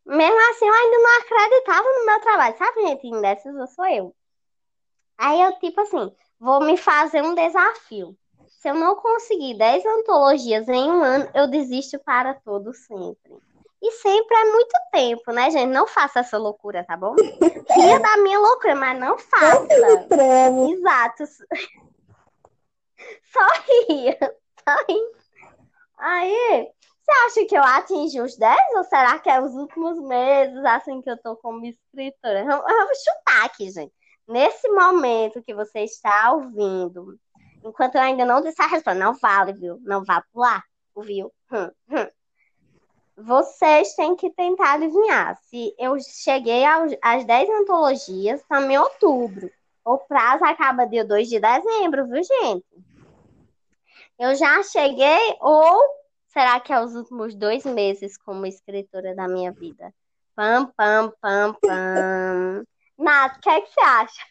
mesmo 0.06 0.52
assim, 0.52 0.68
eu 0.68 0.74
ainda 0.74 0.98
não 0.98 1.20
acreditava 1.20 1.90
no 1.90 2.06
meu 2.06 2.20
trabalho. 2.22 2.58
Sabe, 2.58 2.82
gente, 2.82 3.22
dessas 3.22 3.74
sou 3.74 3.86
eu. 3.86 4.16
Aí 5.18 5.42
eu, 5.42 5.60
tipo 5.60 5.82
assim, 5.82 6.12
vou 6.40 6.62
me 6.62 6.78
fazer 6.78 7.22
um 7.22 7.36
desafio. 7.36 8.18
Se 8.48 8.70
eu 8.70 8.76
não 8.76 8.96
conseguir 8.96 9.58
10 9.58 9.86
antologias 9.86 10.68
em 10.70 10.90
um 10.90 11.04
ano, 11.04 11.30
eu 11.34 11.48
desisto 11.48 12.00
para 12.00 12.34
todo 12.34 12.74
sempre. 12.74 13.38
E 13.82 13.92
sempre 13.92 14.38
é 14.38 14.46
muito 14.46 14.74
tempo, 14.94 15.32
né, 15.34 15.52
gente? 15.52 15.70
Não 15.70 15.86
faça 15.86 16.22
essa 16.22 16.38
loucura, 16.38 16.86
tá 16.86 16.96
bom? 16.96 17.16
Ria 17.76 18.00
da 18.00 18.18
minha 18.18 18.40
loucura, 18.40 18.76
mas 18.76 18.98
não 18.98 19.18
faça. 19.18 19.68
Exato. 20.72 21.24
Só 23.24 23.46
ria. 23.90 24.18
Só 24.64 24.86
ria. 24.88 25.23
Aí, 25.98 26.68
você 27.02 27.12
acha 27.26 27.46
que 27.48 27.58
eu 27.58 27.64
atingi 27.64 28.22
os 28.22 28.38
10 28.38 28.58
ou 28.76 28.84
será 28.84 29.20
que 29.20 29.30
é 29.30 29.42
os 29.42 29.54
últimos 29.54 30.00
meses, 30.00 30.64
assim, 30.66 31.02
que 31.02 31.10
eu 31.10 31.18
tô 31.22 31.36
como 31.38 31.66
escritora? 31.66 32.40
Eu, 32.40 32.50
eu 32.50 32.86
vou 32.86 32.96
chutar 32.96 33.46
aqui, 33.46 33.70
gente. 33.72 33.94
Nesse 34.28 34.70
momento 34.70 35.44
que 35.44 35.54
você 35.54 35.82
está 35.82 36.32
ouvindo, 36.32 37.20
Enquanto 37.64 37.96
eu 37.96 38.02
ainda 38.02 38.26
não 38.26 38.42
disse 38.42 38.62
a 38.62 38.68
resposta, 38.68 38.94
não 38.94 39.14
vale, 39.14 39.54
viu? 39.54 39.80
Não 39.84 40.04
vá 40.04 40.22
pular, 40.34 40.64
viu? 40.98 41.32
Hum, 41.52 41.72
hum. 41.90 42.08
Vocês 43.16 43.96
têm 43.96 44.16
que 44.16 44.30
tentar 44.32 44.74
adivinhar. 44.74 45.38
Se 45.44 45.74
eu 45.80 45.96
cheguei 46.00 46.64
às 47.02 47.26
10 47.26 47.50
antologias, 47.50 48.42
estamos 48.42 48.70
em 48.70 48.78
outubro. 48.78 49.50
O 49.86 49.98
prazo 49.98 50.44
acaba 50.44 50.86
dia 50.86 51.06
2 51.06 51.30
de 51.30 51.40
dezembro, 51.40 52.08
viu, 52.08 52.22
gente? 52.24 52.66
Eu 54.20 54.36
já 54.36 54.62
cheguei, 54.64 55.36
ou 55.42 55.82
será 56.28 56.60
que 56.60 56.72
é 56.72 56.84
os 56.84 56.96
últimos 56.96 57.36
dois 57.36 57.64
meses 57.66 58.18
como 58.18 58.46
escritora 58.46 59.16
da 59.16 59.28
minha 59.28 59.52
vida? 59.52 59.94
Pam, 60.36 60.72
pam, 60.76 61.14
pam, 61.22 61.54
pam. 61.62 62.64
Nath, 62.98 63.38
o 63.38 63.40
que, 63.42 63.50
é 63.50 63.62
que 63.62 63.74
você 63.74 63.82
acha? 63.82 64.26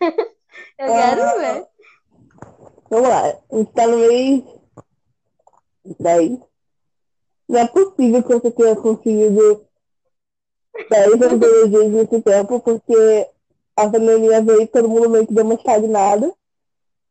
eu 0.78 0.86
quero 0.86 1.22
ah, 1.22 1.34
ver. 1.36 1.66
Vamos 2.90 3.08
lá. 3.08 3.38
No 3.50 3.96
mês 3.96 4.44
10. 5.98 6.38
Não 7.48 7.60
é 7.60 7.66
possível 7.66 8.22
que 8.22 8.34
você 8.34 8.50
tenha 8.50 8.76
conseguido 8.76 9.66
10 10.88 11.22
antologias 11.22 11.90
nesse 11.90 12.22
tempo, 12.22 12.60
porque 12.60 13.28
a 13.76 13.88
pandemia 13.88 14.42
veio 14.42 14.62
e 14.62 14.66
todo 14.66 14.88
mundo 14.88 15.08
meio 15.08 15.26
que 15.26 15.34
deu 15.34 15.44
uma 15.44 15.54
estagnada. 15.54 16.32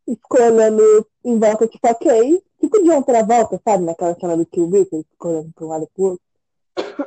Escolhendo 0.07 1.07
em 1.23 1.39
volta, 1.39 1.67
tipo, 1.67 1.87
ok. 1.87 2.43
Tipo 2.59 2.83
de 2.83 2.89
outra 2.89 3.23
volta, 3.23 3.61
sabe? 3.63 3.83
Naquela 3.83 4.15
cena 4.15 4.37
do 4.37 4.45
Kill 4.45 4.67
Bill, 4.67 4.85
que 4.85 4.95
eles 4.95 5.05
escolhendo 5.11 5.51
para 5.53 5.65
um 5.65 5.69
lado 5.69 5.83
e 5.83 5.87
pro 5.87 6.03
outro. 6.03 6.21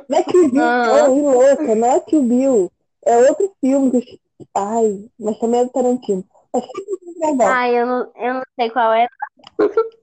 Não 0.07 0.17
é 0.17 0.23
Kill 0.23 0.51
Bill, 0.51 0.63
ah. 0.63 0.85
não, 0.85 1.31
louca, 1.31 1.75
não 1.75 1.87
é 1.87 1.99
Kill 1.99 2.23
Bill. 2.23 2.71
É 3.05 3.17
outro 3.29 3.51
filme 3.59 4.01
que. 4.01 4.21
Ai, 4.55 5.09
mas 5.19 5.39
também 5.39 5.61
é 5.61 5.65
do 5.65 5.71
Tarantino. 5.71 6.23
Mas 6.53 7.39
Ai, 7.39 7.79
eu 7.79 7.85
não, 7.85 8.11
eu 8.15 8.33
não 8.35 8.41
sei 8.59 8.69
qual 8.69 8.93
é. 8.93 9.07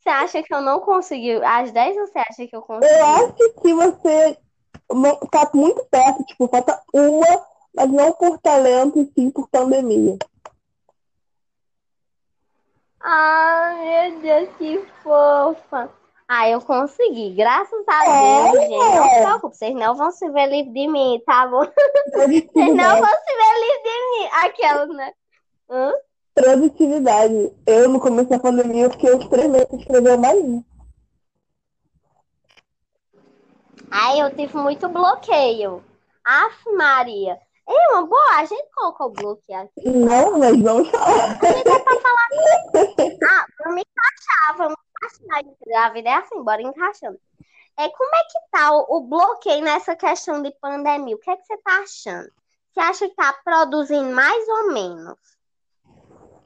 Você 0.00 0.08
acha 0.08 0.42
que 0.42 0.54
eu 0.54 0.62
não 0.62 0.80
consegui 0.80 1.32
às 1.44 1.70
10 1.72 1.96
ou 1.98 2.06
você 2.06 2.18
acha 2.18 2.46
que 2.46 2.56
eu 2.56 2.62
consegui? 2.62 2.90
Eu 2.90 3.04
acho 3.04 3.52
que 3.60 3.74
você 3.74 4.38
tá 5.30 5.50
muito 5.52 5.84
perto, 5.90 6.24
tipo, 6.24 6.48
falta 6.48 6.80
uma, 6.92 7.46
mas 7.74 7.90
não 7.90 8.12
por 8.12 8.38
talento, 8.38 8.98
e 8.98 9.12
sim 9.14 9.30
por 9.30 9.46
pandemia. 9.48 10.16
Ai, 13.00 14.10
meu 14.10 14.20
Deus, 14.20 14.48
que 14.58 14.86
fofa. 15.02 15.90
Ah, 16.28 16.48
eu 16.48 16.60
consegui, 16.60 17.34
graças 17.34 17.84
a 17.88 18.06
é, 18.06 18.52
Deus, 18.52 18.64
gente. 18.64 18.78
Não 18.78 19.08
se 19.08 19.20
preocupe, 19.22 19.56
vocês 19.56 19.74
não 19.74 19.94
vão 19.96 20.10
se 20.12 20.30
ver 20.30 20.46
livre 20.46 20.72
de 20.72 20.86
mim, 20.86 21.20
tá 21.26 21.46
bom? 21.48 21.64
Vocês 22.14 22.74
não 22.74 23.00
vão 23.00 23.08
se 23.08 23.36
ver 23.36 23.54
livre 23.60 23.82
de 23.82 24.10
mim. 24.10 24.28
Aquelas, 24.44 24.88
né? 24.90 25.12
Hã? 25.68 25.92
Produtividade. 26.34 27.52
Eu, 27.66 27.88
no 27.88 27.98
começo 27.98 28.30
da 28.30 28.38
pandemia, 28.38 28.84
eu 28.84 28.90
fiquei 28.92 29.12
uns 29.12 29.26
três 29.28 29.50
meses 29.50 29.72
escrevendo 29.72 30.18
uma 30.18 30.32
linha. 30.32 30.64
Aí 33.90 34.20
eu 34.20 34.30
tive 34.30 34.56
muito 34.56 34.88
bloqueio. 34.88 35.82
Aff, 36.24 36.70
Maria. 36.76 37.40
É 37.72 37.92
uma 37.92 38.06
boa, 38.06 38.36
a 38.36 38.44
gente 38.44 38.68
colocou 38.74 39.10
bloqueio 39.10 39.60
aqui. 39.60 39.88
Não, 39.88 40.38
mas 40.38 40.60
vamos 40.60 40.90
falar. 40.90 41.38
Pra 41.38 41.52
falar. 41.52 42.28
Ah, 43.30 43.46
vamos 43.64 43.82
encaixar, 43.82 44.56
vamos 44.56 44.76
encaixar. 44.96 45.86
A 45.86 45.90
vida 45.90 46.08
é 46.08 46.14
assim, 46.14 46.42
bora 46.42 46.62
encaixando. 46.62 47.18
É, 47.78 47.88
como 47.88 48.14
é 48.14 48.22
que 48.24 48.50
tá 48.50 48.72
o, 48.72 48.96
o 48.96 49.00
bloqueio 49.02 49.62
nessa 49.62 49.94
questão 49.94 50.42
de 50.42 50.50
pandemia? 50.60 51.14
O 51.14 51.18
que 51.18 51.30
é 51.30 51.36
que 51.36 51.46
você 51.46 51.56
tá 51.58 51.78
achando? 51.82 52.28
Você 52.74 52.80
acha 52.80 53.08
que 53.08 53.14
tá 53.14 53.32
produzindo 53.44 54.10
mais 54.14 54.48
ou 54.48 54.72
menos? 54.72 55.14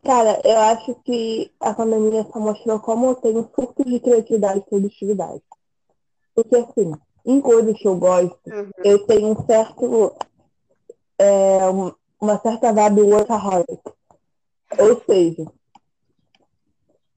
Cara, 0.04 0.38
eu 0.44 0.60
acho 0.60 0.94
que 1.04 1.50
a 1.60 1.72
pandemia 1.72 2.24
só 2.30 2.38
mostrou 2.38 2.78
como 2.80 3.06
eu 3.06 3.14
tenho 3.14 3.50
surto 3.54 3.82
de 3.84 3.98
criatividade 3.98 4.58
e 4.58 4.62
produtividade. 4.68 5.42
Porque, 6.34 6.54
assim, 6.56 6.92
em 7.24 7.40
coisas 7.40 7.76
que 7.78 7.88
eu 7.88 7.96
gosto, 7.96 8.38
Uhum. 8.46 8.70
eu 8.84 9.06
tenho 9.06 9.28
um 9.28 9.46
certo. 9.46 10.14
É, 11.18 11.68
um- 11.70 11.92
uma 12.20 12.38
certa 12.40 12.72
vibe 12.72 13.02
workaholic. 13.02 13.80
Ou 14.78 15.02
seja, 15.06 15.46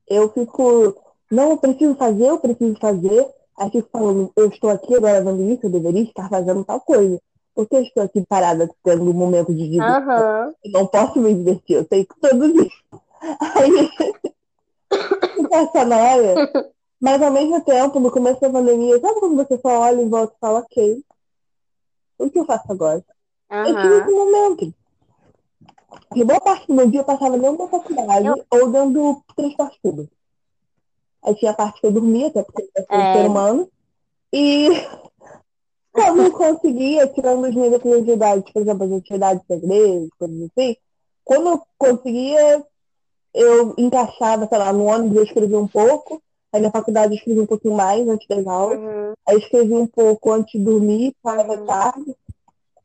eu 0.08 0.30
fico. 0.32 0.96
Não, 1.32 1.52
eu 1.52 1.58
preciso 1.58 1.96
fazer, 1.96 2.28
eu 2.28 2.40
preciso 2.40 2.76
fazer. 2.80 3.28
Aí 3.58 3.72
fico 3.72 3.90
falando, 3.92 4.32
eu 4.36 4.48
estou 4.50 4.70
aqui 4.70 4.96
agora 4.96 5.24
vendo 5.24 5.44
isso, 5.52 5.66
eu 5.66 5.70
deveria 5.72 6.04
estar 6.04 6.30
fazendo 6.30 6.64
tal 6.64 6.80
coisa. 6.82 7.20
Porque 7.56 7.76
eu 7.76 7.82
estou 7.82 8.04
aqui 8.04 8.24
parada 8.28 8.70
tendo 8.84 9.10
um 9.10 9.14
momento 9.14 9.54
de 9.54 9.68
diversão. 9.68 9.96
Aham. 9.98 10.54
Eu 10.64 10.72
não 10.72 10.88
posso 10.88 11.20
me 11.20 11.34
divertir, 11.34 11.78
eu 11.78 11.86
tenho 11.86 12.06
que 12.06 12.20
produzir. 12.20 12.72
Aí, 13.56 13.72
fica 15.36 15.56
essa 15.56 15.86
noia. 15.86 16.36
Mas 17.00 17.22
ao 17.22 17.32
mesmo 17.32 17.62
tempo, 17.64 18.00
no 18.00 18.12
começo 18.12 18.40
da 18.42 18.50
pandemia, 18.50 19.00
sabe 19.00 19.20
quando 19.20 19.36
você 19.36 19.58
só 19.60 19.82
olha 19.82 20.02
em 20.02 20.10
volta 20.10 20.34
e 20.36 20.40
fala, 20.40 20.60
ok, 20.60 21.04
o 22.20 22.30
que 22.30 22.40
eu 22.40 22.46
faço 22.46 22.72
agora? 22.72 23.04
Eu 23.50 23.66
tive 23.82 23.88
Aham. 23.88 24.02
esse 24.02 24.12
momento. 24.12 24.74
Que 26.14 26.24
boa 26.24 26.40
parte 26.42 26.68
do 26.68 26.74
meu 26.74 26.90
dia 26.90 27.00
eu 27.02 27.06
passava 27.06 27.38
dentro 27.38 27.58
da 27.58 27.68
faculdade 27.68 28.28
Eu- 28.28 28.46
ou 28.52 28.72
dentro 28.72 28.90
do 28.92 29.22
transporte 29.36 29.80
público. 29.82 30.12
Aí 31.24 31.36
tinha 31.36 31.52
a 31.52 31.56
parte 31.56 31.80
que 31.82 31.88
eu 31.88 31.92
dormia, 31.92 32.28
até 32.28 32.44
porque 32.44 32.70
eu 32.76 32.86
sou 32.86 33.00
É. 33.00 33.12
ser 33.12 33.26
humano. 33.26 33.70
E 34.32 34.68
quando 35.92 36.22
eu 36.28 36.32
conseguia, 36.32 37.08
tirando 37.08 37.46
as 37.46 37.56
minhas 37.56 37.74
atividades, 37.74 38.52
por 38.52 38.62
exemplo, 38.62 38.84
as 38.86 38.92
atividades 39.02 39.44
da 39.48 39.56
igreja, 39.56 40.08
coisas 40.20 40.50
assim, 40.58 40.76
quando 41.24 41.50
eu 41.50 41.62
conseguia, 41.78 42.66
eu 43.34 43.74
encaixava, 43.78 44.48
sei 44.48 44.58
lá, 44.58 44.72
no 44.74 44.86
ônibus 44.86 45.18
eu 45.18 45.24
escrevia 45.24 45.60
um 45.60 45.68
pouco, 45.68 46.22
aí 46.54 46.62
na 46.62 46.72
faculdade 46.72 47.14
eu 47.14 47.18
escrevia 47.18 47.44
um 47.44 47.48
pouquinho 47.48 47.76
mais 47.76 48.08
antes 48.08 48.28
das 48.28 48.46
aulas, 48.46 48.78
Uhum. 48.80 49.14
aí 49.28 49.36
eu 49.36 49.40
escrevia 49.40 49.78
um 49.78 49.88
pouco 49.88 50.32
antes 50.32 50.52
de 50.60 50.66
dormir, 50.66 51.16
parava 51.22 51.58
Uhum. 51.60 51.66
tarde. 51.66 52.16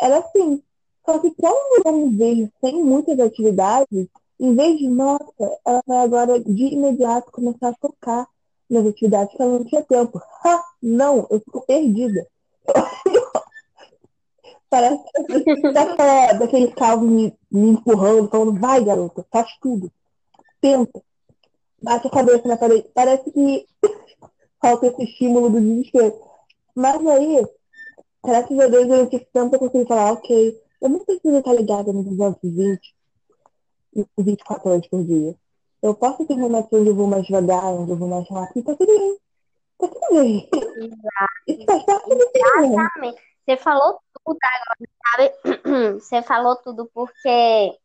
Era 0.03 0.19
assim. 0.19 0.61
Só 1.07 1.19
que 1.21 1.31
quando 1.31 1.87
eu 1.87 1.93
me 1.93 2.17
vejo 2.17 2.51
sem 2.61 2.83
muitas 2.83 3.19
atividades, 3.21 4.09
em 4.41 4.55
vez 4.57 4.79
de, 4.79 4.89
nossa, 4.89 5.61
ela 5.65 5.81
vai 5.87 5.99
agora 5.99 6.41
de 6.41 6.65
imediato 6.65 7.31
começar 7.31 7.69
a 7.69 7.77
focar 7.81 8.29
nas 8.69 8.85
atividades 8.85 9.37
que 9.37 9.41
ela 9.41 9.59
não 9.59 9.65
tinha 9.65 9.83
tempo. 9.85 10.21
Ha! 10.45 10.61
Não, 10.83 11.29
eu 11.31 11.39
fico 11.39 11.65
perdida. 11.65 12.27
Parece 14.69 15.05
daquela, 15.73 16.33
daquele 16.33 16.73
calvo 16.73 17.05
me, 17.07 17.33
me 17.49 17.69
empurrando, 17.69 18.29
falando, 18.29 18.59
vai, 18.59 18.83
garota, 18.83 19.25
faz 19.31 19.57
tudo. 19.61 19.93
Tenta. 20.61 21.01
Bate 21.81 22.09
a 22.09 22.11
cabeça 22.11 22.49
na 22.49 22.57
parede. 22.57 22.91
Parece 22.93 23.31
que 23.31 23.67
falta 24.61 24.89
esse 24.89 25.05
estímulo 25.05 25.49
do 25.49 25.61
desespero. 25.61 26.19
Mas 26.75 27.07
aí, 27.07 27.47
graças 28.25 28.59
a 28.59 28.67
Deus, 28.67 28.89
eu 28.89 29.09
tive 29.09 29.25
tempo 29.33 29.51
pra 29.51 29.59
conseguir 29.59 29.87
falar, 29.87 30.13
ok, 30.13 30.63
eu 30.81 30.89
não 30.89 30.99
preciso 31.01 31.37
estar 31.37 31.53
ligada 31.53 31.93
no 31.93 32.03
220 32.03 32.95
e 33.95 34.07
24 34.19 34.71
horas 34.71 34.87
por 34.87 35.05
dia. 35.05 35.35
Eu 35.83 35.95
posso 35.95 36.25
ter 36.25 36.37
momentos 36.37 36.73
onde 36.73 36.91
eu 36.91 36.95
vou 36.95 37.07
mais 37.07 37.25
devagar, 37.25 37.65
onde 37.65 37.91
eu 37.91 37.97
vou 37.97 38.09
mais 38.09 38.29
rápido, 38.29 38.65
tá 38.65 38.77
tudo 38.77 38.99
bem. 38.99 39.19
Tá 39.79 39.89
tudo 39.89 40.07
bem. 40.13 40.49
Isso 41.49 41.65
faz 41.67 41.83
parte 41.85 42.09
do. 42.09 42.31
Exatamente. 42.65 43.23
Você 43.45 43.57
falou 43.57 43.99
tudo 44.25 44.39
agora, 44.43 45.33
sabe? 45.43 45.95
Você 46.01 46.23
falou 46.23 46.57
tudo 46.57 46.89
porque 46.95 47.79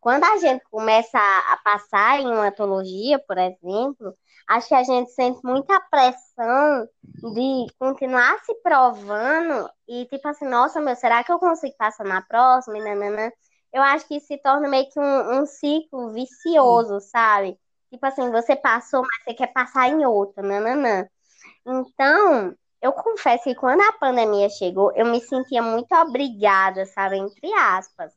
quando 0.00 0.24
a 0.24 0.38
gente 0.38 0.64
começa 0.70 1.18
a, 1.18 1.52
a 1.52 1.56
passar 1.58 2.20
em 2.20 2.26
uma 2.26 2.48
atologia, 2.48 3.18
por 3.18 3.36
exemplo, 3.38 4.16
acho 4.48 4.68
que 4.68 4.74
a 4.74 4.82
gente 4.82 5.10
sente 5.12 5.40
muita 5.44 5.80
pressão 5.90 6.88
de 7.02 7.66
continuar 7.78 8.38
se 8.44 8.54
provando 8.62 9.70
e 9.86 10.06
tipo 10.06 10.26
assim, 10.26 10.46
nossa, 10.46 10.80
meu, 10.80 10.96
será 10.96 11.22
que 11.22 11.30
eu 11.30 11.38
consigo 11.38 11.76
passar 11.76 12.04
na 12.04 12.22
próxima? 12.22 12.78
E 12.78 12.82
nananã. 12.82 13.30
Eu 13.72 13.82
acho 13.82 14.06
que 14.08 14.16
isso 14.16 14.26
se 14.26 14.38
torna 14.38 14.68
meio 14.68 14.90
que 14.90 14.98
um, 14.98 15.40
um 15.42 15.46
ciclo 15.46 16.10
vicioso, 16.10 17.00
sabe? 17.00 17.56
Tipo 17.90 18.06
assim, 18.06 18.30
você 18.30 18.56
passou, 18.56 19.02
mas 19.02 19.24
você 19.24 19.34
quer 19.34 19.52
passar 19.52 19.88
em 19.88 20.04
outra, 20.06 20.42
nananã. 20.42 21.06
Então, 21.66 22.54
eu 22.82 22.92
confesso 22.92 23.44
que 23.44 23.54
quando 23.54 23.82
a 23.82 23.92
pandemia 23.92 24.48
chegou, 24.48 24.92
eu 24.96 25.06
me 25.06 25.20
sentia 25.20 25.62
muito 25.62 25.94
obrigada, 25.94 26.86
sabe, 26.86 27.18
entre 27.18 27.52
aspas, 27.52 28.12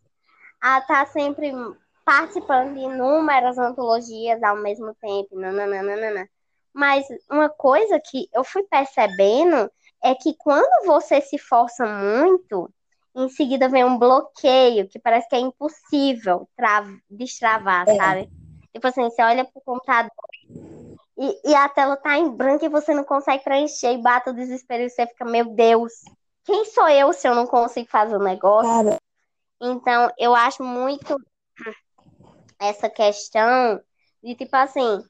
a 0.64 0.80
estar 0.80 1.06
sempre 1.08 1.52
participando 2.06 2.74
de 2.74 2.80
inúmeras 2.80 3.58
antologias 3.58 4.42
ao 4.42 4.56
mesmo 4.56 4.96
tempo, 4.96 5.38
nananana. 5.38 6.30
Mas 6.74 7.06
uma 7.30 7.50
coisa 7.50 8.00
que 8.00 8.30
eu 8.34 8.46
fui 8.46 8.64
percebendo 8.64 9.70
é 10.02 10.16
que 10.16 10.34
quando 10.38 10.86
você 10.86 11.20
se 11.20 11.38
força 11.38 11.86
muito, 11.86 12.74
em 13.14 13.28
seguida 13.28 13.68
vem 13.68 13.84
um 13.84 13.98
bloqueio 14.00 14.88
que 14.88 14.98
parece 14.98 15.28
que 15.28 15.36
é 15.36 15.40
impossível 15.40 16.48
tra- 16.56 16.88
destravar, 17.10 17.88
É. 17.88 17.98
sabe? 17.98 18.30
Tipo 18.74 18.88
assim, 18.88 19.04
você 19.04 19.22
olha 19.22 19.44
pro 19.44 19.62
computador 19.66 20.10
e, 21.18 21.52
e 21.52 21.56
a 21.56 21.68
tela 21.70 21.98
tá 21.98 22.18
em 22.18 22.30
branco 22.30 22.66
e 22.66 22.70
você 22.70 22.94
não 22.94 23.04
consegue 23.04 23.44
preencher 23.44 23.92
e 23.94 24.02
bate 24.02 24.30
o 24.30 24.34
desespero 24.34 24.84
e 24.84 24.90
você 24.90 25.06
fica, 25.06 25.26
meu 25.26 25.46
Deus, 25.54 25.92
quem 26.46 26.66
sou 26.66 26.88
eu 26.90 27.14
se 27.14 27.28
eu 27.28 27.36
não 27.36 27.46
consigo 27.46 27.88
fazer 27.90 28.16
o 28.16 28.24
negócio? 28.24 28.70
Cara, 28.70 28.98
Então, 29.66 30.12
eu 30.18 30.36
acho 30.36 30.62
muito 30.62 31.16
essa 32.60 32.90
questão 32.90 33.82
de 34.22 34.36
tipo 34.36 34.54
assim, 34.58 35.02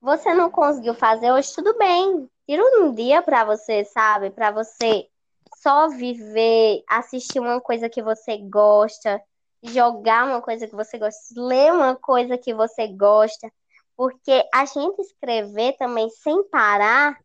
você 0.00 0.32
não 0.32 0.48
conseguiu 0.48 0.94
fazer 0.94 1.32
hoje, 1.32 1.52
tudo 1.52 1.76
bem. 1.76 2.30
Tira 2.46 2.62
um 2.80 2.94
dia 2.94 3.20
pra 3.20 3.44
você, 3.44 3.84
sabe? 3.84 4.30
Pra 4.30 4.52
você 4.52 5.08
só 5.56 5.88
viver, 5.88 6.84
assistir 6.88 7.40
uma 7.40 7.60
coisa 7.60 7.88
que 7.88 8.00
você 8.00 8.38
gosta, 8.38 9.20
jogar 9.60 10.24
uma 10.24 10.40
coisa 10.40 10.68
que 10.68 10.76
você 10.76 10.96
gosta, 10.98 11.18
ler 11.36 11.72
uma 11.72 11.96
coisa 11.96 12.38
que 12.38 12.54
você 12.54 12.86
gosta. 12.86 13.52
Porque 13.96 14.48
a 14.54 14.64
gente 14.66 15.00
escrever 15.00 15.72
também 15.78 16.08
sem 16.10 16.44
parar, 16.48 17.18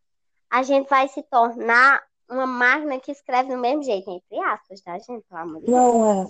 a 0.50 0.63
gente 0.63 0.89
vai 0.89 1.08
se 1.08 1.22
tornar 1.22 2.02
uma 2.28 2.48
máquina 2.48 3.00
que 3.00 3.12
escreve 3.12 3.50
do 3.50 3.58
mesmo 3.58 3.84
jeito, 3.84 4.10
entre 4.10 4.39
aspas, 4.39 4.82
tá, 4.82 4.98
gente? 4.98 5.24
Pelo 5.30 5.41
amor 5.41 5.60
de 5.60 5.65
Deus. 5.67 5.78
não 5.78 6.24
é. 6.24 6.28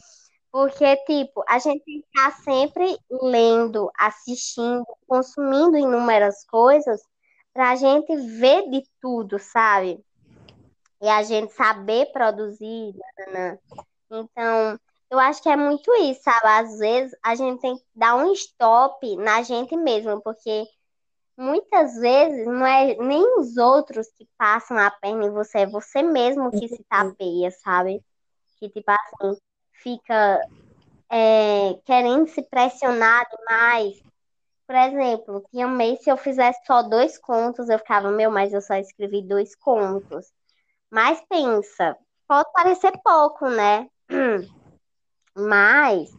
Porque, 0.51 0.97
tipo, 1.05 1.43
a 1.47 1.59
gente 1.59 1.83
tem 1.85 2.01
que 2.01 2.07
estar 2.07 2.31
sempre 2.43 2.97
lendo, 3.09 3.89
assistindo, 3.97 4.85
consumindo 5.07 5.77
inúmeras 5.77 6.43
coisas 6.45 7.01
pra 7.53 7.75
gente 7.75 8.15
ver 8.39 8.69
de 8.69 8.83
tudo, 9.01 9.39
sabe? 9.39 10.03
E 11.01 11.07
a 11.07 11.23
gente 11.23 11.53
saber 11.53 12.11
produzir. 12.11 12.93
nananã. 13.17 13.57
Então, 14.11 14.79
eu 15.09 15.19
acho 15.19 15.41
que 15.41 15.49
é 15.49 15.55
muito 15.55 15.93
isso, 15.95 16.21
sabe? 16.23 16.45
Às 16.45 16.79
vezes 16.79 17.17
a 17.23 17.33
gente 17.35 17.61
tem 17.61 17.77
que 17.77 17.83
dar 17.95 18.15
um 18.15 18.31
stop 18.33 19.15
na 19.15 19.41
gente 19.41 19.75
mesmo, 19.77 20.21
porque 20.21 20.65
muitas 21.37 21.95
vezes 21.95 22.45
não 22.45 22.65
é 22.65 22.95
nem 22.95 23.39
os 23.39 23.57
outros 23.57 24.07
que 24.17 24.27
passam 24.37 24.77
a 24.77 24.91
perna 24.91 25.25
em 25.25 25.31
você, 25.31 25.59
é 25.59 25.65
você 25.65 26.01
mesmo 26.01 26.51
que 26.51 26.67
se 26.67 26.83
tapeia, 26.89 27.51
sabe? 27.51 28.03
Que, 28.59 28.69
tipo 28.69 28.91
assim, 28.91 29.37
fica 29.81 30.41
é, 31.09 31.73
querendo 31.85 32.27
se 32.27 32.41
pressionar 32.41 33.27
demais. 33.29 34.01
Por 34.65 34.75
exemplo, 34.75 35.45
tinha 35.51 35.67
um 35.67 35.75
mês 35.75 36.01
se 36.03 36.09
eu 36.09 36.17
fizesse 36.17 36.61
só 36.65 36.81
dois 36.81 37.17
contos, 37.17 37.69
eu 37.69 37.77
ficava, 37.77 38.09
meu, 38.11 38.31
mas 38.31 38.53
eu 38.53 38.61
só 38.61 38.75
escrevi 38.75 39.21
dois 39.21 39.55
contos. 39.55 40.31
Mas 40.89 41.21
pensa, 41.27 41.97
pode 42.27 42.49
parecer 42.53 42.93
pouco, 43.03 43.49
né? 43.49 43.89
Mas 45.33 46.11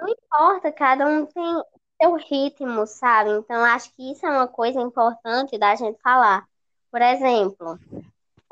não 0.00 0.08
importa, 0.08 0.72
cada 0.72 1.06
um 1.06 1.26
tem 1.26 1.62
seu 2.00 2.14
ritmo, 2.14 2.86
sabe? 2.86 3.30
Então 3.30 3.64
acho 3.64 3.92
que 3.94 4.12
isso 4.12 4.26
é 4.26 4.30
uma 4.30 4.48
coisa 4.48 4.80
importante 4.80 5.58
da 5.58 5.74
gente 5.74 6.00
falar. 6.00 6.44
Por 6.90 7.00
exemplo, 7.00 7.78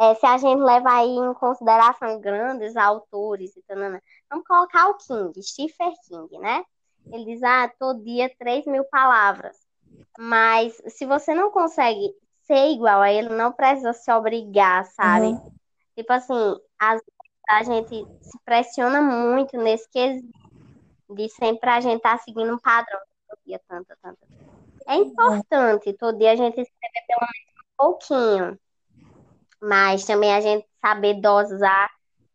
é, 0.00 0.14
se 0.14 0.24
a 0.24 0.38
gente 0.38 0.62
levar 0.62 1.00
aí 1.00 1.10
em 1.10 1.34
consideração 1.34 2.18
grandes 2.18 2.74
autores 2.74 3.54
e 3.54 3.62
tanana, 3.62 4.02
vamos 4.30 4.46
colocar 4.46 4.88
o 4.88 4.94
King, 4.94 5.42
Stephen 5.42 5.92
King, 6.08 6.38
né? 6.38 6.64
Ele 7.12 7.26
diz, 7.26 7.42
ah, 7.42 7.70
todo 7.78 8.02
dia 8.02 8.34
3 8.38 8.64
mil 8.66 8.84
palavras. 8.84 9.58
Mas 10.18 10.80
se 10.88 11.04
você 11.04 11.34
não 11.34 11.50
consegue 11.50 12.14
ser 12.46 12.70
igual 12.70 13.02
a 13.02 13.12
ele, 13.12 13.28
não 13.28 13.52
precisa 13.52 13.92
se 13.92 14.10
obrigar, 14.10 14.86
sabe? 14.86 15.26
Uhum. 15.26 15.52
Tipo 15.94 16.12
assim, 16.14 16.56
às 16.78 16.94
vezes 16.94 17.10
a 17.48 17.62
gente 17.62 18.06
se 18.22 18.38
pressiona 18.42 19.02
muito 19.02 19.54
nesse 19.58 19.86
quesito 19.90 20.32
de 21.10 21.28
sempre 21.28 21.68
a 21.68 21.80
gente 21.80 21.98
estar 21.98 22.16
tá 22.16 22.24
seguindo 22.24 22.54
um 22.54 22.58
padrão. 22.58 23.00
Todo 23.28 23.38
dia, 23.44 23.60
tanta, 23.68 23.98
tanta. 24.00 24.18
É 24.88 24.94
importante 24.94 25.92
todo 25.92 26.16
dia 26.16 26.32
a 26.32 26.36
gente 26.36 26.58
escrever 26.58 27.06
pelo 27.06 27.20
menos 27.20 27.60
um 27.60 27.76
pouquinho. 27.76 28.58
Mas 29.60 30.04
também 30.04 30.32
a 30.32 30.40
gente 30.40 30.66
saber 30.80 31.20
dosar 31.20 31.90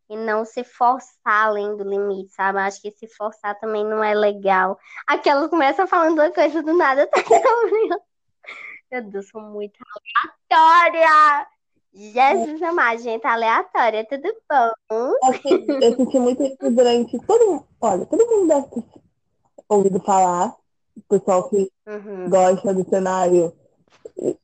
e 0.10 0.16
não 0.16 0.46
se 0.46 0.64
forçar 0.64 1.48
além 1.48 1.76
do 1.76 1.84
limite, 1.84 2.34
sabe? 2.34 2.60
Acho 2.60 2.82
que 2.82 2.92
se 2.92 3.08
forçar 3.08 3.60
também 3.60 3.84
não 3.84 4.04
é 4.04 4.14
legal. 4.14 4.78
Aquela 5.08 5.50
começa 5.50 5.88
falando 5.88 6.20
uma 6.20 6.32
coisa 6.32 6.62
do 6.62 6.74
nada, 6.78 7.08
tá 7.10 7.20
Meu 8.92 9.02
Deus, 9.04 9.28
sou 9.30 9.42
muito 9.42 9.80
aleatória! 10.52 11.48
Jesus 11.94 12.62
amado, 12.62 13.02
gente 13.02 13.26
aleatória, 13.26 14.06
tudo 14.06 14.36
bom? 14.50 15.14
Assim, 15.24 15.66
eu 15.82 15.96
senti 15.96 16.20
muito 16.20 16.44
isso 16.44 16.72
durante 16.72 17.18
todo 17.26 17.66
Olha, 17.80 18.06
todo 18.06 18.28
mundo 18.28 18.48
deve 18.50 18.68
ter 18.68 18.84
ouvido 19.70 20.00
falar, 20.02 20.54
o 20.98 21.02
pessoal 21.08 21.50
que 21.50 21.72
uhum. 21.88 22.30
gosta 22.30 22.74
do 22.74 22.88
cenário 22.90 23.54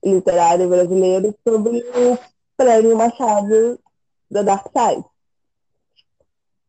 literário 0.03 0.69
brasileiro, 0.69 1.35
sobre 1.45 1.79
o 1.79 2.17
prêmio 2.61 2.95
Machado 2.95 3.79
da 4.29 4.43
Dark 4.43 4.67
Side. 4.67 5.03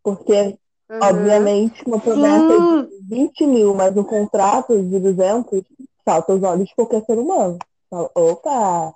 Porque, 0.03 0.59
uhum. 0.91 0.99
obviamente, 1.03 1.85
uma 1.87 2.01
promessa 2.01 2.59
uhum. 2.59 2.87
de 2.87 2.99
20 3.09 3.47
mil, 3.47 3.75
mas 3.75 3.97
um 3.97 4.03
contrato 4.03 4.83
de 4.83 4.99
200, 4.99 5.63
salta 6.05 6.35
os 6.35 6.43
olhos 6.43 6.69
de 6.69 6.75
qualquer 6.75 7.05
ser 7.05 7.19
humano. 7.19 7.59
Fala, 7.91 8.11
opa, 8.15 8.95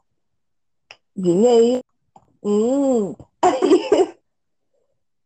dinheiro. 1.15 1.81
Hum. 2.43 3.15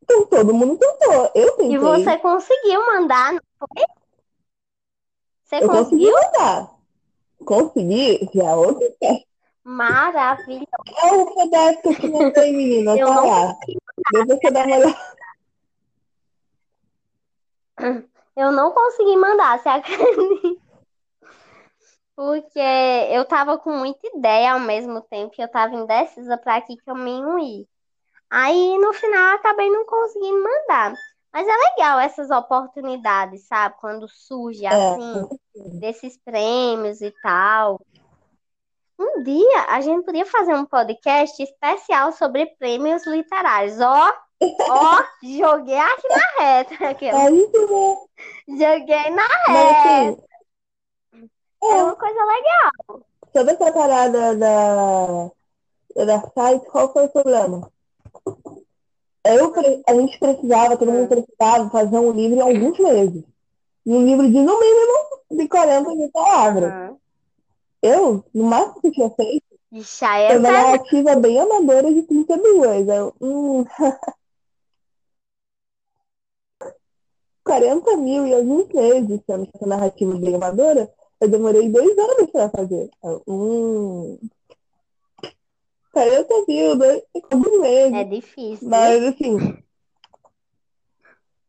então 0.02 0.26
todo 0.26 0.54
mundo 0.54 0.76
tentou. 0.76 1.30
Eu 1.34 1.52
tentei. 1.52 1.74
E 1.74 1.78
você 1.78 2.18
conseguiu 2.18 2.86
mandar, 2.86 3.32
não 3.32 3.40
foi? 3.58 3.84
Você 5.44 5.64
eu 5.64 5.68
conseguiu? 5.68 6.12
consegui 6.12 6.26
mandar. 6.26 6.80
Consegui, 7.44 8.30
já 8.34 8.50
é 8.50 8.54
outra 8.54 8.86
Maravilhoso. 9.64 10.66
É 11.02 11.12
o 11.12 11.34
pedaço 11.34 11.80
que 11.82 11.88
eu 11.88 11.94
te 11.94 12.08
mandei, 12.08 12.52
menina. 12.52 12.96
Eu 12.96 13.06
tá 13.06 13.20
lá. 13.20 13.56
Depois 14.12 14.40
você 14.40 14.50
dá 14.50 14.64
uma. 14.64 14.96
Eu 18.36 18.52
não 18.52 18.72
consegui 18.72 19.16
mandar, 19.16 19.58
você 19.58 19.68
acredita? 19.70 20.70
Porque 22.16 22.60
eu 23.10 23.24
tava 23.24 23.58
com 23.58 23.70
muita 23.70 24.06
ideia 24.14 24.52
ao 24.52 24.60
mesmo 24.60 25.00
tempo 25.02 25.34
e 25.38 25.42
eu 25.42 25.48
tava 25.48 25.74
indecisa 25.74 26.36
para 26.36 26.60
que 26.60 26.76
caminho 26.78 27.38
ir. 27.38 27.66
Aí 28.28 28.78
no 28.78 28.92
final 28.92 29.34
acabei 29.36 29.68
não 29.70 29.86
conseguindo 29.86 30.42
mandar. 30.42 30.94
Mas 31.32 31.46
é 31.46 31.56
legal 31.56 32.00
essas 32.00 32.30
oportunidades, 32.30 33.46
sabe? 33.46 33.76
Quando 33.80 34.08
surge 34.08 34.66
é. 34.66 34.68
assim, 34.68 35.28
desses 35.78 36.18
prêmios 36.18 37.00
e 37.00 37.10
tal. 37.22 37.80
Um 39.00 39.22
dia 39.22 39.64
a 39.70 39.80
gente 39.80 40.04
podia 40.04 40.26
fazer 40.26 40.54
um 40.54 40.66
podcast 40.66 41.42
especial 41.42 42.12
sobre 42.12 42.44
prêmios 42.58 43.06
literários. 43.06 43.80
Ó, 43.80 44.12
ó, 44.42 45.04
joguei 45.24 45.78
aqui 45.78 46.06
na 46.06 46.44
reta. 46.44 46.88
Aqui, 46.90 47.10
Joguei 48.46 49.10
na 49.10 49.26
reta. 49.46 50.22
É, 51.14 51.66
é 51.66 51.82
uma 51.82 51.96
coisa 51.96 52.20
legal. 52.24 53.02
Sobre 53.34 53.54
essa 53.54 53.72
parada 53.72 54.36
da, 54.36 56.04
da 56.04 56.20
site, 56.34 56.66
qual 56.66 56.92
foi 56.92 57.06
o 57.06 57.08
problema? 57.08 57.72
Eu, 59.24 59.54
a 59.86 59.94
gente 59.94 60.18
precisava, 60.18 60.76
todo 60.76 60.92
mundo 60.92 61.08
precisava 61.08 61.70
fazer 61.70 61.98
um 61.98 62.12
livro 62.12 62.36
em 62.36 62.42
alguns 62.42 62.78
meses. 62.78 63.24
E 63.86 63.92
um 63.94 64.04
livro 64.04 64.30
de 64.30 64.42
no 64.42 64.60
mínimo 64.60 64.92
de 65.30 65.48
40 65.48 65.88
mil 65.94 66.10
palavras. 66.10 66.70
Uhum. 66.70 67.00
Eu, 67.82 68.24
no 68.34 68.44
máximo 68.44 68.80
que 68.80 68.88
eu 68.88 68.92
tinha 68.92 69.10
feito, 69.10 69.44
Ixi, 69.72 70.04
é 70.04 70.36
uma 70.36 70.50
narrativa 70.50 71.16
bem 71.16 71.40
amadora 71.40 71.92
de 71.92 72.02
32. 72.02 72.88
Eu, 72.88 73.14
hum, 73.20 73.64
40 77.44 77.96
mil 77.96 78.26
e 78.26 78.34
alguns 78.34 78.68
meses, 78.68 79.20
sendo 79.24 79.48
essa 79.54 79.66
narrativa 79.66 80.14
bem 80.16 80.34
amadora, 80.34 80.92
eu 81.20 81.28
demorei 81.28 81.68
dois 81.68 81.96
anos 81.96 82.30
para 82.30 82.50
fazer. 82.50 82.90
Eu, 83.02 83.22
hum, 83.26 84.18
40 85.92 86.44
mil, 86.46 86.76
dois, 86.76 87.02
alguns 87.30 87.60
meses. 87.60 87.92
É 87.94 88.04
difícil. 88.04 88.68
Mas, 88.68 89.02
assim, 89.04 89.36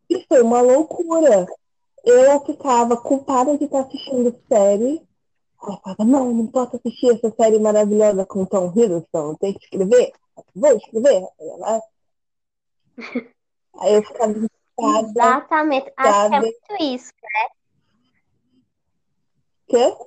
isso 0.10 0.26
foi 0.28 0.41
uma 0.41 0.62
loucura. 0.62 1.46
Eu 2.04 2.41
ficava 2.46 2.98
culpada 2.98 3.58
de 3.58 3.65
estar 3.65 3.82
assistindo 3.82 4.36
série 4.48 5.02
falava, 5.62 6.06
não, 6.06 6.34
não 6.34 6.47
posso 6.47 6.76
assistir 6.76 7.12
essa 7.12 7.32
série 7.36 7.60
maravilhosa 7.60 8.26
com 8.26 8.45
Tom 8.45 8.71
Hiddleston, 8.76 9.36
tem 9.36 9.54
que 9.54 9.63
escrever. 9.63 10.12
Vou 10.56 10.78
escrever. 10.78 11.28
Aí 13.80 13.95
eu 13.95 14.04
ficava 14.04 14.34
Exatamente. 14.80 15.93
Acho 15.95 16.30
que 16.30 16.36
é 16.36 16.39
muito 16.39 16.76
isso, 16.80 17.13
né? 17.21 17.50
Quê? 19.67 19.97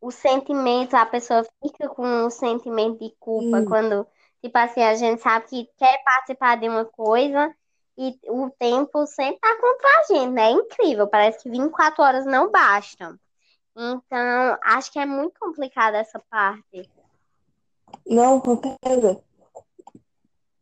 O 0.00 0.10
sentimento, 0.10 0.94
a 0.94 1.06
pessoa 1.06 1.46
fica 1.62 1.88
com 1.88 2.06
um 2.06 2.30
sentimento 2.30 2.98
de 2.98 3.14
culpa 3.18 3.58
hum. 3.58 3.64
quando, 3.66 4.06
tipo 4.42 4.56
assim, 4.56 4.82
a 4.82 4.94
gente 4.94 5.20
sabe 5.20 5.46
que 5.46 5.68
quer 5.76 6.02
participar 6.04 6.56
de 6.56 6.68
uma 6.68 6.84
coisa 6.84 7.54
e 7.98 8.18
o 8.28 8.50
tempo 8.50 9.06
sempre 9.06 9.40
tá 9.40 9.56
contra 9.60 9.88
a 9.88 10.02
gente, 10.04 10.32
né? 10.32 10.48
É 10.48 10.50
incrível. 10.52 11.06
Parece 11.06 11.42
que 11.42 11.50
24 11.50 12.02
horas 12.02 12.24
não 12.24 12.50
bastam. 12.50 13.18
Então, 13.76 14.58
acho 14.62 14.92
que 14.92 14.98
é 14.98 15.06
muito 15.06 15.38
complicada 15.38 15.98
essa 15.98 16.18
parte. 16.30 16.88
Não, 18.06 18.40
com 18.40 18.60
certeza. 18.60 19.22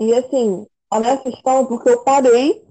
E 0.00 0.14
assim, 0.14 0.66
a 0.90 1.00
minha 1.00 1.16
questão 1.18 1.60
é 1.60 1.64
porque 1.66 1.88
eu 1.88 2.02
parei 2.04 2.64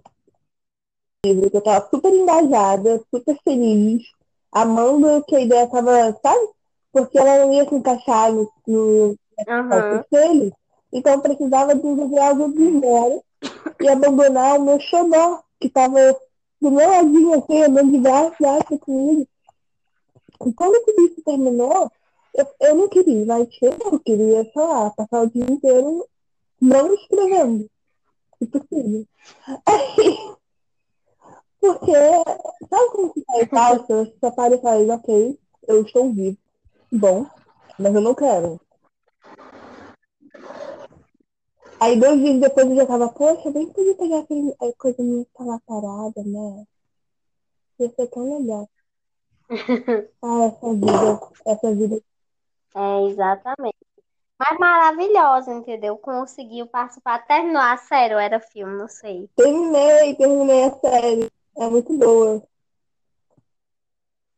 livro, 1.25 1.49
que 1.49 1.57
eu 1.57 1.61
tava 1.61 1.87
super 1.89 2.13
engajada, 2.13 3.01
super 3.13 3.37
feliz, 3.43 4.03
amando 4.51 5.23
que 5.25 5.35
a 5.35 5.41
ideia 5.41 5.67
tava, 5.67 6.17
sabe? 6.21 6.49
Porque 6.91 7.17
ela 7.17 7.45
não 7.45 7.53
ia 7.53 7.67
se 7.67 7.75
encaixar 7.75 8.31
no, 8.31 8.51
no 8.67 9.17
uhum. 9.47 10.03
dele. 10.09 10.53
Então 10.91 11.13
eu 11.13 11.21
precisava 11.21 11.75
desenvolver 11.75 12.19
algo 12.19 12.53
de 12.53 12.79
zero 12.79 13.23
e 13.81 13.89
abandonar 13.89 14.57
o 14.57 14.63
meu 14.63 14.79
xodó, 14.79 15.43
que 15.59 15.69
tava 15.69 15.99
do 16.61 16.71
meu 16.71 16.89
ladinho 16.89 17.33
assim, 17.33 17.63
andando 17.63 17.91
de 17.91 17.97
braço, 17.99 18.35
braço 18.39 18.79
comigo. 18.79 19.27
E 20.45 20.53
quando 20.53 20.75
o 20.75 20.85
bicho 20.85 21.21
terminou, 21.23 21.91
eu, 22.33 22.47
eu 22.61 22.75
não 22.75 22.87
queria 22.89 23.25
mas 23.25 23.47
eu 23.61 23.99
queria, 23.99 24.43
sei 24.43 24.61
lá, 24.61 24.91
passar 24.91 25.23
o 25.23 25.29
dia 25.29 25.43
inteiro 25.43 26.07
não 26.61 26.93
escrevendo. 26.93 27.69
Impossível. 28.41 29.07
Aí, 29.65 30.17
porque, 31.59 31.93
sabe 32.69 32.91
como 32.91 33.13
que 33.13 33.23
faz 33.25 33.49
falsa? 33.49 34.05
Você 34.05 34.17
só 34.19 34.31
para 34.31 34.55
e 34.55 34.61
faz, 34.61 34.89
ok, 34.89 35.39
eu 35.67 35.81
estou 35.81 36.13
vivo. 36.13 36.37
Bom, 36.91 37.25
mas 37.79 37.95
eu 37.95 38.01
não 38.01 38.15
quero. 38.15 38.59
Aí 41.79 41.99
dois 41.99 42.19
dias 42.19 42.39
depois 42.39 42.67
eu 42.69 42.75
já 42.75 42.85
tava, 42.87 43.09
poxa, 43.09 43.51
bem 43.51 43.67
podia 43.67 43.95
pegar 43.95 44.19
aquele, 44.19 44.51
a 44.59 44.73
coisa 44.77 45.03
minha 45.03 45.25
que 45.25 45.31
tava 45.33 45.61
parada, 45.65 46.23
né? 46.23 46.65
Ia 47.79 47.89
ser 47.89 48.07
tão 48.07 48.39
legal. 48.39 48.67
Ah, 49.49 50.45
essa 50.45 50.73
vida, 50.73 51.19
essa 51.45 51.75
vida. 51.75 52.01
É, 52.75 53.03
exatamente. 53.09 53.77
Mas 54.39 54.59
maravilhosa, 54.59 55.51
entendeu? 55.51 55.97
Conseguiu 55.97 56.67
participar. 56.67 57.25
Terminou 57.25 57.61
a 57.61 57.77
série 57.77 58.13
ou 58.13 58.19
era 58.19 58.39
filme, 58.39 58.77
não 58.77 58.87
sei. 58.87 59.27
Terminei, 59.35 60.15
terminei 60.15 60.65
a 60.65 60.79
série. 60.79 61.31
É 61.57 61.67
muito 61.67 61.97
boa. 61.97 62.43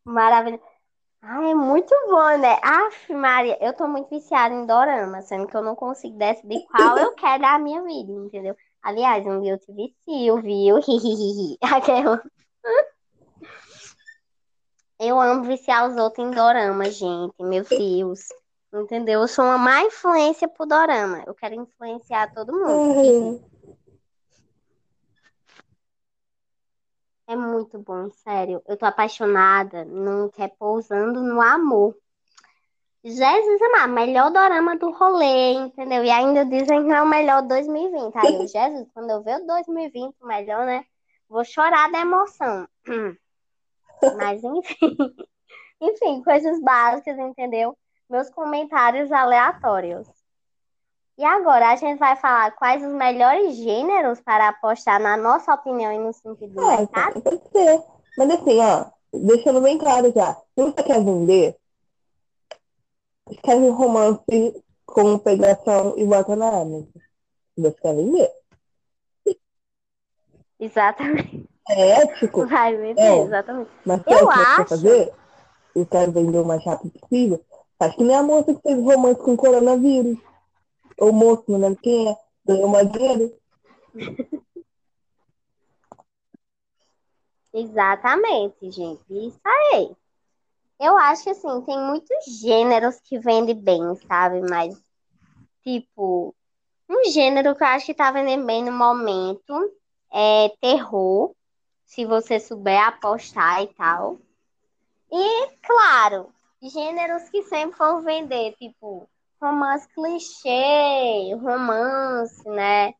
Maravilhoso. 0.04 0.62
Ai, 1.22 1.50
é 1.50 1.54
muito 1.54 1.94
bom, 2.08 2.38
né? 2.38 2.58
Aff, 2.62 3.12
Maria, 3.12 3.58
eu 3.60 3.74
tô 3.74 3.86
muito 3.86 4.08
viciada 4.08 4.54
em 4.54 4.64
dorama, 4.64 5.20
sendo 5.20 5.46
que 5.46 5.54
eu 5.54 5.62
não 5.62 5.76
consigo 5.76 6.16
decidir 6.16 6.64
qual 6.70 6.96
eu 6.96 7.12
quero 7.14 7.42
da 7.42 7.58
minha 7.58 7.82
vida, 7.82 8.10
entendeu? 8.10 8.56
Aliás, 8.82 9.26
um 9.26 9.42
dia 9.42 9.52
eu 9.52 9.58
te 9.58 9.70
vicio, 9.70 10.40
viu? 10.40 10.76
Aquela. 11.60 12.22
Eu 15.02 15.18
amo 15.18 15.44
viciar 15.44 15.88
os 15.88 15.96
outros 15.96 16.26
em 16.26 16.30
dorama, 16.30 16.84
gente. 16.90 17.34
Meu 17.40 17.64
Deus. 17.64 18.28
Entendeu? 18.70 19.22
Eu 19.22 19.28
sou 19.28 19.46
uma 19.46 19.56
má 19.56 19.80
influência 19.82 20.46
pro 20.46 20.66
dorama. 20.66 21.24
Eu 21.26 21.34
quero 21.34 21.54
influenciar 21.54 22.30
todo 22.34 22.52
mundo. 22.52 23.42
É 27.26 27.34
muito 27.34 27.78
bom, 27.78 28.10
sério. 28.10 28.62
Eu 28.68 28.76
tô 28.76 28.84
apaixonada, 28.84 29.86
não 29.86 30.28
quer 30.28 30.48
pousando 30.58 31.22
no 31.22 31.40
amor. 31.40 31.96
Jesus 33.02 33.62
amado, 33.62 33.94
melhor 33.94 34.30
dorama 34.30 34.76
do 34.76 34.90
rolê, 34.90 35.54
entendeu? 35.54 36.04
E 36.04 36.10
ainda 36.10 36.44
dizem 36.44 36.84
que 36.84 36.92
é 36.92 37.00
o 37.00 37.08
melhor 37.08 37.40
2020. 37.40 38.14
Aí 38.16 38.46
Jesus, 38.46 38.86
quando 38.92 39.08
eu 39.08 39.22
ver 39.22 39.40
o 39.40 39.46
2020 39.46 40.14
o 40.20 40.26
melhor, 40.26 40.66
né? 40.66 40.84
Vou 41.26 41.42
chorar 41.42 41.90
da 41.90 42.00
emoção. 42.00 42.68
Mas 44.16 44.42
enfim. 44.42 44.96
Enfim, 45.82 46.22
coisas 46.22 46.60
básicas, 46.60 47.18
entendeu? 47.18 47.74
Meus 48.08 48.28
comentários 48.28 49.10
aleatórios. 49.10 50.06
E 51.16 51.24
agora 51.24 51.70
a 51.70 51.76
gente 51.76 51.98
vai 51.98 52.16
falar 52.16 52.50
quais 52.52 52.84
os 52.84 52.92
melhores 52.92 53.56
gêneros 53.56 54.20
para 54.20 54.48
apostar 54.48 55.00
na 55.00 55.16
nossa 55.16 55.54
opinião 55.54 55.92
e 55.92 55.98
no 55.98 56.12
sentido 56.12 56.52
do 56.54 56.60
Ah, 56.62 56.76
mercado? 56.78 57.20
pode 57.22 57.48
ser. 57.50 57.82
Mas 58.16 58.30
assim, 58.30 58.58
ó, 58.60 58.90
deixando 59.12 59.60
bem 59.62 59.78
claro 59.78 60.12
já. 60.12 60.34
Se 60.34 60.42
você 60.64 60.82
quer 60.82 61.02
vender, 61.02 61.56
escreve 63.30 63.70
um 63.70 63.72
romance 63.72 64.64
com 64.84 65.18
pegação 65.18 65.94
e 65.96 66.04
bota 66.04 66.36
na 66.36 66.48
Amazon. 66.48 66.84
Você 67.56 67.72
quer 67.80 67.94
vender. 67.94 68.30
Exatamente. 70.58 71.49
É 71.72 72.02
ético, 72.02 72.46
Vai 72.46 72.76
vender, 72.76 73.00
É. 73.00 73.22
exatamente. 73.22 73.70
mas 73.84 74.02
se 74.02 74.12
Eu 74.12 74.18
é 74.18 74.22
o 74.24 74.28
que 74.28 74.40
acho. 74.40 74.68
fazer, 74.68 75.12
e 75.76 75.86
quer 75.86 76.10
vender 76.10 76.38
o 76.38 76.44
mais 76.44 76.64
rápido 76.64 76.98
possível, 76.98 77.44
faz 77.78 77.94
que 77.94 78.02
nem 78.02 78.16
a 78.16 78.22
moça 78.22 78.52
que 78.54 78.60
fez 78.60 78.76
romance 78.82 79.20
com 79.22 79.36
coronavírus. 79.36 80.18
Ou 80.98 81.12
moço, 81.12 81.44
não 81.48 81.58
lembro 81.58 81.80
quem 81.80 82.08
é, 82.10 82.16
ganhou 82.44 82.68
mais 82.68 82.90
dinheiro. 82.90 83.32
Exatamente, 87.52 88.70
gente. 88.70 89.02
Isso 89.10 89.40
aí. 89.44 89.90
Eu 90.78 90.96
acho 90.96 91.24
que 91.24 91.30
assim, 91.30 91.60
tem 91.62 91.78
muitos 91.78 92.24
gêneros 92.40 93.00
que 93.00 93.18
vendem 93.18 93.54
bem, 93.54 93.80
sabe? 94.06 94.40
Mas, 94.48 94.74
tipo, 95.62 96.34
um 96.88 97.04
gênero 97.10 97.54
que 97.54 97.62
eu 97.62 97.68
acho 97.68 97.86
que 97.86 97.94
tá 97.94 98.10
vendendo 98.10 98.46
bem 98.46 98.64
no 98.64 98.72
momento 98.72 99.72
é 100.12 100.48
terror, 100.60 101.34
se 101.90 102.06
você 102.06 102.38
souber 102.38 102.80
apostar 102.86 103.62
e 103.62 103.66
tal. 103.74 104.16
E, 105.10 105.48
claro, 105.60 106.28
gêneros 106.62 107.28
que 107.30 107.42
sempre 107.42 107.76
vão 107.76 108.00
vender, 108.00 108.54
tipo, 108.54 109.08
romance 109.42 109.88
clichê, 109.92 111.34
romance, 111.34 112.48
né? 112.48 112.94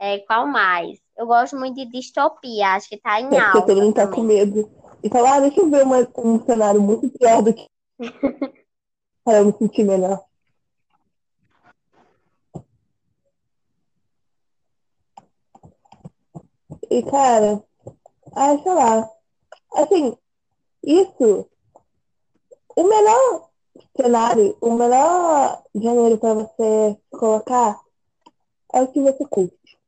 É, 0.00 0.18
qual 0.20 0.46
mais? 0.46 0.98
Eu 1.14 1.26
gosto 1.26 1.56
muito 1.58 1.74
de 1.76 1.84
distopia, 1.84 2.68
acho 2.68 2.88
que 2.88 2.96
tá 2.96 3.20
em 3.20 3.26
É 3.26 3.28
porque 3.28 3.58
alta 3.58 3.66
todo 3.66 3.82
mundo 3.82 3.94
tá 3.94 4.06
com 4.06 4.22
também. 4.22 4.24
medo. 4.46 4.70
E 5.04 5.10
fala, 5.10 5.36
ah, 5.36 5.40
deixa 5.40 5.60
eu 5.60 5.68
ver 5.70 5.84
uma- 5.84 6.08
um 6.18 6.42
cenário 6.46 6.80
muito 6.80 7.10
pior 7.10 7.42
do 7.42 7.52
que. 7.52 7.66
Para 9.24 9.38
eu 9.40 9.44
me 9.44 9.52
sentir 9.52 9.84
melhor. 9.84 10.24
E, 16.90 17.02
cara, 17.02 17.62
ah, 18.34 18.58
sei 18.62 18.74
lá. 18.74 19.10
Assim, 19.74 20.16
isso, 20.82 21.48
o 22.76 22.84
melhor 22.84 23.48
cenário, 23.96 24.56
o 24.60 24.72
melhor 24.72 25.62
gênero 25.74 26.18
para 26.18 26.34
você 26.34 26.98
colocar 27.10 27.80
é 28.72 28.82
o 28.82 28.88
que 28.88 29.00
você 29.00 29.24
curte. 29.26 29.78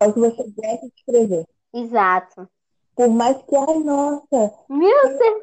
É 0.00 0.06
o 0.06 0.12
que 0.12 0.20
você 0.20 0.42
gosta 0.42 0.86
de 0.86 0.92
escrever. 0.96 1.46
Exato. 1.74 2.48
Por 2.94 3.08
mais 3.08 3.36
que, 3.42 3.56
ai, 3.56 3.78
nossa, 3.78 4.54
Meu 4.68 5.18
Deus, 5.18 5.42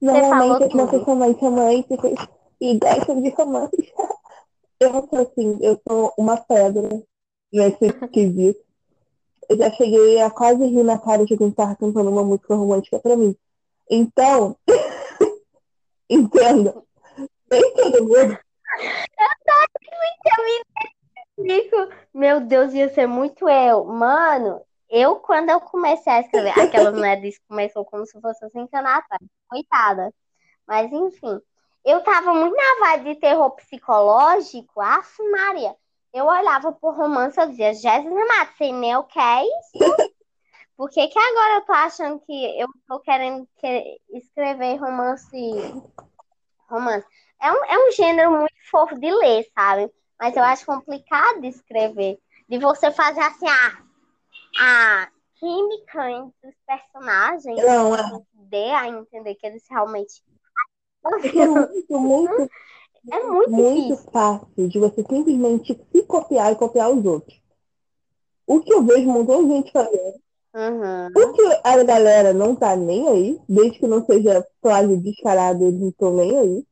normalmente 0.00 0.64
as 0.64 0.74
moças 0.74 1.04
são 1.04 1.16
mais 1.16 1.36
românticas 1.36 2.12
e 2.60 2.78
gostam 2.78 3.22
de 3.22 3.30
romance. 3.30 3.94
Eu 4.80 4.94
não 4.94 5.06
sou 5.08 5.18
assim, 5.18 5.58
eu 5.60 5.78
sou 5.86 6.10
uma 6.16 6.38
pedra 6.38 7.02
nesse 7.52 7.92
quesito. 8.08 8.64
Eu 9.50 9.56
já 9.56 9.68
cheguei 9.72 10.20
a 10.20 10.30
quase 10.30 10.64
rir 10.64 10.84
na 10.84 10.96
cara 10.96 11.26
de 11.26 11.36
quem 11.36 11.48
estava 11.48 11.74
cantando 11.74 12.08
uma 12.08 12.22
música 12.22 12.54
romântica 12.54 13.00
pra 13.00 13.16
mim. 13.16 13.36
Então, 13.90 14.56
entenda, 16.08 16.80
nem 17.50 17.74
todo 17.74 18.04
mundo 18.04 18.38
Fico, 21.34 21.76
meu 22.14 22.40
Deus, 22.40 22.72
ia 22.74 22.88
ser 22.90 23.08
muito 23.08 23.48
eu. 23.48 23.84
Mano, 23.86 24.60
eu 24.88 25.16
quando 25.16 25.50
eu 25.50 25.60
comecei 25.60 26.12
a 26.12 26.20
escrever, 26.20 26.56
aquela 26.56 26.92
mulher 26.92 27.20
disse 27.20 27.40
que 27.40 27.48
começou 27.48 27.84
como 27.84 28.06
se 28.06 28.20
fosse 28.20 28.44
assim 28.44 28.68
atrás. 28.72 29.22
Coitada. 29.48 30.14
Mas 30.64 30.92
enfim, 30.92 31.40
eu 31.84 32.04
tava 32.04 32.34
muito 32.34 32.54
na 32.54 32.86
vibe 32.86 33.14
de 33.14 33.20
terror 33.20 33.50
psicológico. 33.56 34.80
Aff, 34.80 35.20
Maria. 35.30 35.74
Eu 36.12 36.26
olhava 36.26 36.72
pro 36.72 36.90
romance 36.90 37.38
e 37.38 37.42
eu 37.42 37.48
dizia, 37.48 37.72
Jesus 37.72 38.06
amado, 38.06 38.50
nem 38.80 38.96
o 38.96 39.04
que 39.04 39.18
é 39.18 39.44
isso. 39.44 39.70
Por 40.76 40.88
que 40.88 41.06
que 41.08 41.18
agora 41.18 41.56
eu 41.56 41.60
tô 41.66 41.72
achando 41.72 42.20
que 42.20 42.60
eu 42.60 42.66
tô 42.88 43.00
querendo 43.00 43.46
que- 43.58 44.00
escrever 44.14 44.76
romance? 44.76 45.36
Romance. 46.68 47.06
É 47.40 47.52
um, 47.52 47.64
é 47.66 47.86
um 47.86 47.92
gênero 47.92 48.30
muito 48.30 48.54
fofo 48.70 48.98
de 48.98 49.10
ler, 49.10 49.46
sabe? 49.54 49.92
Mas 50.18 50.34
eu 50.36 50.42
acho 50.42 50.64
complicado 50.64 51.40
de 51.42 51.48
escrever. 51.48 52.18
De 52.48 52.58
você 52.58 52.90
fazer 52.90 53.20
assim, 53.20 53.46
a, 53.46 53.82
a 54.58 55.08
química 55.38 56.10
entre 56.10 56.48
os 56.48 56.54
personagens. 56.66 57.62
Não, 57.62 57.94
é. 57.94 58.22
Dê 58.32 58.70
a 58.70 58.88
entender 58.88 59.34
que 59.34 59.46
eles 59.46 59.64
realmente. 59.68 60.22
Muito, 61.90 61.98
muito, 61.98 62.50
É 63.08 63.22
muito 63.24 63.50
muito 63.50 63.88
difícil. 63.88 64.10
fácil 64.12 64.68
de 64.68 64.78
você 64.78 65.02
simplesmente 65.08 65.80
se 65.92 66.02
copiar 66.02 66.52
e 66.52 66.56
copiar 66.56 66.90
os 66.90 67.04
outros. 67.04 67.40
O 68.46 68.60
que 68.60 68.72
eu 68.72 68.82
vejo 68.82 69.08
um 69.08 69.12
montão 69.12 69.46
de 69.46 69.54
gente 69.54 69.72
fazendo. 69.72 70.20
Uhum. 70.52 71.12
Porque 71.12 71.42
a 71.62 71.82
galera 71.84 72.32
não 72.34 72.56
tá 72.56 72.74
nem 72.74 73.08
aí, 73.08 73.40
desde 73.48 73.78
que 73.78 73.86
não 73.86 74.04
seja 74.04 74.46
plágio 74.60 75.00
descarado, 75.00 75.64
eles 75.64 75.80
não 75.80 75.88
estão 75.88 76.16
nem 76.16 76.38
aí. 76.38 76.66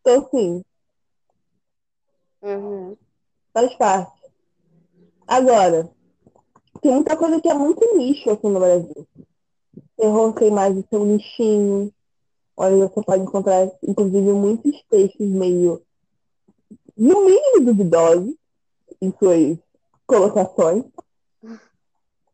Então, 0.00 0.24
assim, 0.24 0.62
Uhum. 2.42 2.96
faz 3.52 3.74
parte. 3.74 4.20
Agora, 5.26 5.90
tem 6.80 6.92
muita 6.92 7.16
coisa 7.16 7.40
que 7.40 7.48
é 7.48 7.54
muito 7.54 7.96
nicho 7.96 8.30
aqui 8.30 8.48
no 8.48 8.60
Brasil. 8.60 9.06
Terror 9.96 10.32
tem 10.34 10.50
mais 10.50 10.76
o 10.76 10.84
seu 10.88 11.04
nichinho, 11.04 11.92
onde 12.60 12.76
você 12.76 13.02
pode 13.02 13.22
encontrar, 13.22 13.70
inclusive, 13.82 14.32
muitos 14.32 14.82
textos 14.90 15.26
meio, 15.26 15.82
no 16.96 17.24
mínimo 17.24 17.64
duvidosos, 17.64 18.34
em 19.00 19.12
suas 19.18 19.58
colocações. 20.06 20.84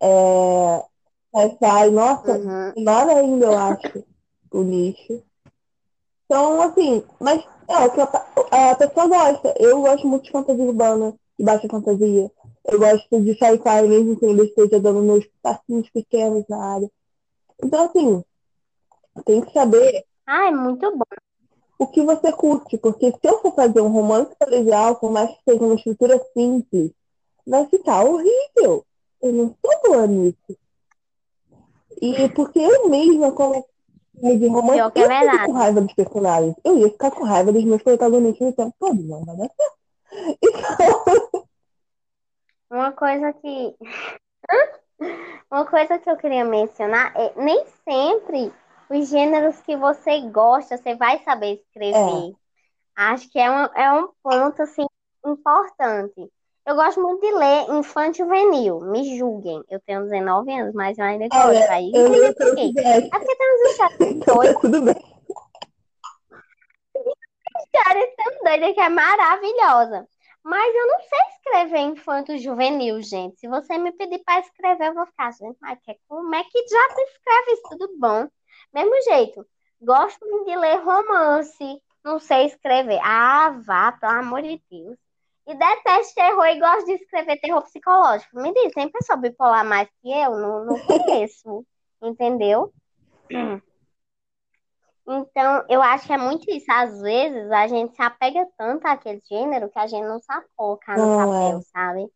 É, 0.00 0.84
mas 1.32 1.56
vai, 1.60 1.90
nossa, 1.90 2.38
Uhum. 2.38 2.72
menor 2.76 3.08
ainda, 3.08 3.46
eu 3.46 3.56
acho, 3.56 4.04
o 4.50 4.62
nicho. 4.62 5.22
Então, 6.24 6.60
assim, 6.60 7.04
mas 7.20 7.44
é 7.68 7.78
o 7.84 7.90
que 7.92 8.00
a, 8.00 8.70
a 8.70 8.74
pessoa 8.74 9.06
gosta. 9.06 9.54
Eu 9.60 9.80
gosto 9.80 10.08
muito 10.08 10.24
de 10.24 10.32
fantasia 10.32 10.64
urbana, 10.64 11.14
de 11.38 11.44
baixa 11.44 11.68
fantasia. 11.68 12.30
Eu 12.64 12.78
gosto 12.80 13.20
de 13.22 13.32
sci-fi, 13.34 13.86
mesmo 13.88 14.18
que 14.18 14.26
ainda 14.26 14.42
esteja 14.44 14.80
dando 14.80 15.02
meus 15.02 15.24
passinhos 15.40 15.88
pequenos 15.90 16.44
na 16.48 16.74
área. 16.74 16.90
Então, 17.62 17.84
assim, 17.84 18.24
tem 19.24 19.40
que 19.40 19.52
saber 19.52 20.04
Ah, 20.26 20.48
é 20.48 20.50
muito 20.50 20.90
bom. 20.96 21.04
o 21.78 21.86
que 21.86 22.02
você 22.02 22.32
curte, 22.32 22.78
porque 22.78 23.10
se 23.12 23.18
eu 23.22 23.38
for 23.40 23.54
fazer 23.54 23.80
um 23.80 23.88
romance 23.88 24.34
colegial, 24.38 24.96
por 24.96 25.12
mais 25.12 25.30
que 25.30 25.42
seja 25.48 25.64
uma 25.64 25.74
estrutura 25.74 26.18
simples, 26.32 26.90
vai 27.46 27.66
ficar 27.66 28.04
horrível. 28.04 28.84
Eu 29.22 29.32
não 29.32 29.46
estou 29.46 29.72
boa 29.84 30.06
nisso. 30.06 30.58
E 32.00 32.28
porque 32.30 32.58
eu 32.58 32.88
mesma, 32.88 33.32
como 33.32 33.66
de 34.14 34.46
romance, 34.48 34.80
é 34.80 34.82
eu 34.84 34.90
fico 34.90 35.08
verdade. 35.08 35.46
com 35.46 35.52
raiva 35.52 35.80
dos 35.80 35.94
personagens. 35.94 36.54
Eu 36.64 36.78
ia 36.78 36.90
ficar 36.90 37.10
com 37.10 37.24
raiva 37.24 37.52
dos 37.52 37.64
meus 37.64 37.82
protagonistas 37.82 38.48
o 38.48 38.52
tempo 38.52 38.74
todo, 38.78 39.02
não 39.02 39.24
vai 39.24 39.36
dar 39.36 39.50
certo. 39.50 40.38
Então, 40.42 41.46
Uma 42.70 42.92
coisa 42.92 43.32
que. 43.34 43.76
Uma 45.50 45.64
coisa 45.66 45.98
que 45.98 46.10
eu 46.10 46.16
queria 46.16 46.44
mencionar 46.44 47.12
é 47.16 47.32
nem 47.36 47.64
sempre 47.84 48.52
os 48.90 49.08
gêneros 49.08 49.60
que 49.62 49.76
você 49.76 50.20
gosta, 50.30 50.76
você 50.76 50.94
vai 50.94 51.22
saber 51.24 51.54
escrever. 51.60 52.34
Acho 52.96 53.30
que 53.30 53.38
é 53.38 53.50
um, 53.50 53.64
é 53.74 53.92
um 53.92 54.08
ponto 54.22 54.62
assim 54.62 54.86
importante. 55.24 56.30
Eu 56.64 56.74
gosto 56.74 57.00
muito 57.00 57.20
de 57.20 57.32
ler 57.32 57.68
infanto 57.78 58.18
juvenil. 58.18 58.80
Me 58.80 59.16
julguem. 59.16 59.62
Eu 59.70 59.80
tenho 59.86 60.02
19 60.04 60.52
anos, 60.52 60.74
mas 60.74 60.98
eu 60.98 61.04
ainda 61.04 61.28
gosto. 61.28 61.46
olha, 61.46 61.70
Aí 61.72 61.92
eu 61.94 62.08
leio 62.10 62.34
por 62.34 62.38
pelo 62.38 62.56
quê. 62.56 62.62
que 62.68 62.72
der. 62.74 63.04
É 63.04 63.08
porque 63.10 63.36
tem 63.36 63.54
uns 63.54 63.70
histórias 63.70 64.00
Então 64.16 64.36
tá 64.38 64.60
tudo 64.60 64.82
bem. 64.82 64.94
histórias 67.74 68.14
tão 68.16 68.44
doidas 68.44 68.74
que 68.74 68.80
é 68.80 68.88
maravilhosa. 68.88 70.08
Mas 70.42 70.74
eu 70.74 70.86
não 70.86 71.00
sei 71.00 71.18
escrever 71.36 71.78
infanto 71.80 72.38
juvenil, 72.38 73.02
gente. 73.02 73.38
Se 73.40 73.48
você 73.48 73.76
me 73.78 73.92
pedir 73.92 74.22
para 74.24 74.40
escrever, 74.40 74.88
eu 74.88 74.94
vou 74.94 75.06
ficar, 75.06 75.32
gente, 75.32 75.56
mas 75.60 75.78
como 76.08 76.34
é 76.34 76.42
que 76.44 76.68
já 76.68 76.94
se 76.94 77.02
escreve 77.02 77.52
isso? 77.52 77.62
Tudo 77.70 77.88
bom? 77.98 78.28
Mesmo 78.72 79.02
jeito. 79.02 79.46
Gosto 79.80 80.44
de 80.44 80.56
ler 80.56 80.82
romance, 80.82 81.82
não 82.04 82.18
sei 82.18 82.46
escrever. 82.46 83.00
Ah, 83.02 83.50
vá, 83.64 83.92
pelo 83.92 84.12
amor 84.12 84.42
de 84.42 84.62
Deus. 84.70 84.96
E 85.46 85.54
detesto 85.54 86.14
terror 86.14 86.46
e 86.46 86.58
gosto 86.58 86.86
de 86.86 86.94
escrever 86.94 87.38
terror 87.40 87.62
psicológico. 87.62 88.40
Me 88.40 88.52
diz, 88.52 88.72
tem 88.72 88.90
pessoa 88.90 89.16
bipolar 89.16 89.64
mais 89.64 89.88
que 90.02 90.10
eu? 90.10 90.32
Não, 90.32 90.64
não 90.64 90.76
conheço. 90.86 91.64
entendeu? 92.02 92.72
Então, 95.08 95.64
eu 95.68 95.80
acho 95.80 96.06
que 96.06 96.12
é 96.12 96.18
muito 96.18 96.50
isso. 96.50 96.66
Às 96.70 97.00
vezes, 97.00 97.50
a 97.52 97.68
gente 97.68 97.94
se 97.94 98.02
apega 98.02 98.46
tanto 98.58 98.86
àquele 98.86 99.22
gênero 99.28 99.70
que 99.70 99.78
a 99.78 99.86
gente 99.86 100.04
não 100.04 100.18
sabe 100.20 100.46
colocar 100.56 100.96
no 100.98 101.06
Não, 101.06 101.32
papel, 101.32 101.58
é. 101.58 101.62
sabe? 101.62 102.12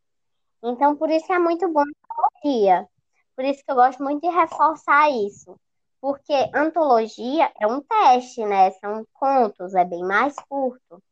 Então, 0.62 0.96
por 0.96 1.09
isso 1.09 1.26
que 1.26 1.32
é 1.32 1.38
muito 1.38 1.68
bom 1.68 1.80
a 1.80 1.84
antologia. 1.84 2.88
Por 3.36 3.44
isso 3.44 3.64
que 3.64 3.70
eu 3.70 3.76
gosto 3.76 4.03
muito 4.03 4.20
de 4.20 4.34
reforçar 4.34 5.09
isso. 5.09 5.57
Porque 6.01 6.32
antologia 6.55 7.51
é 7.61 7.66
um 7.66 7.80
teste, 7.82 8.44
né? 8.44 8.70
São 8.72 9.07
contos, 9.12 9.74
é 9.74 9.84
bem 9.84 10.03
mais 10.03 10.34
curto. 10.48 11.03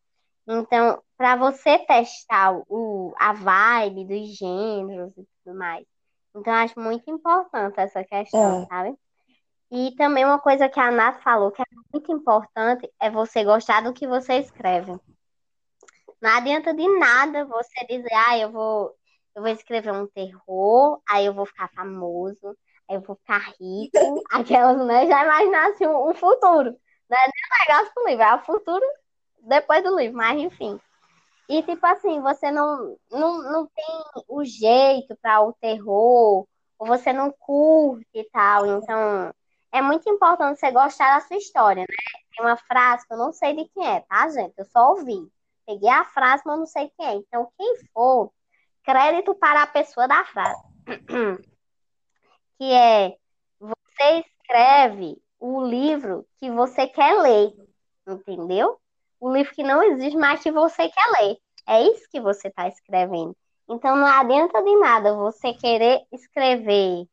Então, 0.47 1.03
para 1.17 1.37
você 1.37 1.79
testar 1.81 2.59
o, 2.69 3.15
a 3.19 3.33
vibe 3.35 4.07
dos 4.07 4.37
gêneros 4.37 5.13
e 5.17 5.27
tudo 5.45 5.59
mais. 5.59 5.85
Então, 6.35 6.53
eu 6.53 6.59
acho 6.61 6.81
muito 6.81 7.11
importante 7.11 7.79
essa 7.79 8.03
questão, 8.03 8.63
É. 8.63 8.67
sabe? 8.67 8.99
E 9.71 9.95
também 9.97 10.25
uma 10.25 10.39
coisa 10.39 10.69
que 10.69 10.81
a 10.81 10.91
Nath 10.91 11.23
falou 11.23 11.51
que 11.51 11.61
é 11.61 11.65
muito 11.93 12.11
importante 12.11 12.91
é 12.99 13.11
você 13.11 13.45
gostar 13.45 13.83
do 13.83 13.93
que 13.93 14.07
você 14.07 14.39
escreve. 14.39 14.99
Não 16.21 16.31
adianta 16.31 16.73
de 16.75 16.89
nada 16.99 17.45
você 17.45 17.85
dizer, 17.87 18.13
ah, 18.13 18.39
eu 18.39 18.51
vou, 18.51 18.95
eu 19.35 19.43
vou 19.43 19.51
escrever 19.51 19.93
um 19.93 20.07
terror, 20.07 21.01
aí 21.09 21.27
eu 21.27 21.35
vou 21.35 21.45
ficar 21.45 21.69
famoso, 21.69 22.57
eu 22.89 23.01
vou 23.01 23.17
ficar 23.17 23.55
rico, 23.61 24.25
aquelas, 24.31 24.85
né? 24.87 25.07
Já 25.07 25.25
imaginasse 25.25 25.87
um, 25.87 26.11
um 26.11 26.15
futuro. 26.15 26.77
Não 27.09 27.19
é 27.19 27.23
nem 27.23 27.31
o 27.31 27.69
negócio 27.69 27.95
do 27.95 28.07
livro, 28.07 28.23
é 28.23 28.35
o 28.35 28.41
futuro 28.41 28.85
depois 29.41 29.83
do 29.83 29.97
livro, 29.97 30.17
mas 30.17 30.39
enfim. 30.39 30.81
E 31.49 31.63
tipo 31.63 31.85
assim, 31.87 32.21
você 32.21 32.51
não, 32.51 32.97
não, 33.11 33.43
não 33.43 33.67
tem 33.67 34.25
o 34.29 34.45
jeito 34.45 35.17
para 35.23 35.41
o 35.41 35.53
terror, 35.55 36.47
ou 36.79 36.87
você 36.87 37.13
não 37.13 37.31
curte 37.33 38.07
e 38.15 38.25
tal. 38.25 38.67
Então, 38.67 39.33
é 39.73 39.81
muito 39.81 40.09
importante 40.09 40.61
você 40.61 40.71
gostar 40.71 41.15
da 41.15 41.27
sua 41.27 41.37
história, 41.37 41.83
né? 41.83 42.21
Tem 42.37 42.45
uma 42.45 42.57
frase 42.57 43.07
que 43.07 43.15
eu 43.15 43.19
não 43.19 43.33
sei 43.33 43.55
de 43.55 43.69
quem 43.71 43.87
é, 43.87 44.01
tá, 44.01 44.29
gente? 44.29 44.55
Eu 44.59 44.65
só 44.67 44.91
ouvi. 44.91 45.31
Peguei 45.67 45.89
a 45.89 46.05
frase, 46.05 46.43
mas 46.47 46.59
não 46.59 46.67
sei 46.67 46.91
quem 46.97 47.07
é. 47.07 47.15
Então, 47.15 47.51
quem 47.57 47.77
for, 47.93 48.31
crédito 48.85 49.35
para 49.35 49.63
a 49.63 49.67
pessoa 49.67 50.07
da 50.07 50.25
frase. 50.25 50.63
Que 52.59 52.73
é, 52.73 53.17
você 53.61 54.25
escreve 54.27 55.17
o 55.39 55.63
livro 55.65 56.27
que 56.39 56.51
você 56.51 56.87
quer 56.89 57.21
ler, 57.21 57.53
entendeu? 58.07 58.79
O 59.21 59.33
livro 59.33 59.55
que 59.55 59.63
não 59.63 59.83
existe, 59.83 60.17
mas 60.17 60.43
que 60.43 60.51
você 60.51 60.89
quer 60.89 61.21
ler. 61.21 61.39
É 61.67 61.83
isso 61.83 62.09
que 62.11 62.21
você 62.21 62.49
está 62.49 62.69
escrevendo. 62.69 63.37
Então, 63.69 63.97
não 63.97 64.07
adianta 64.07 64.63
de 64.63 64.77
nada 64.77 65.15
você 65.15 65.53
querer 65.53 66.03
escrever 66.11 67.07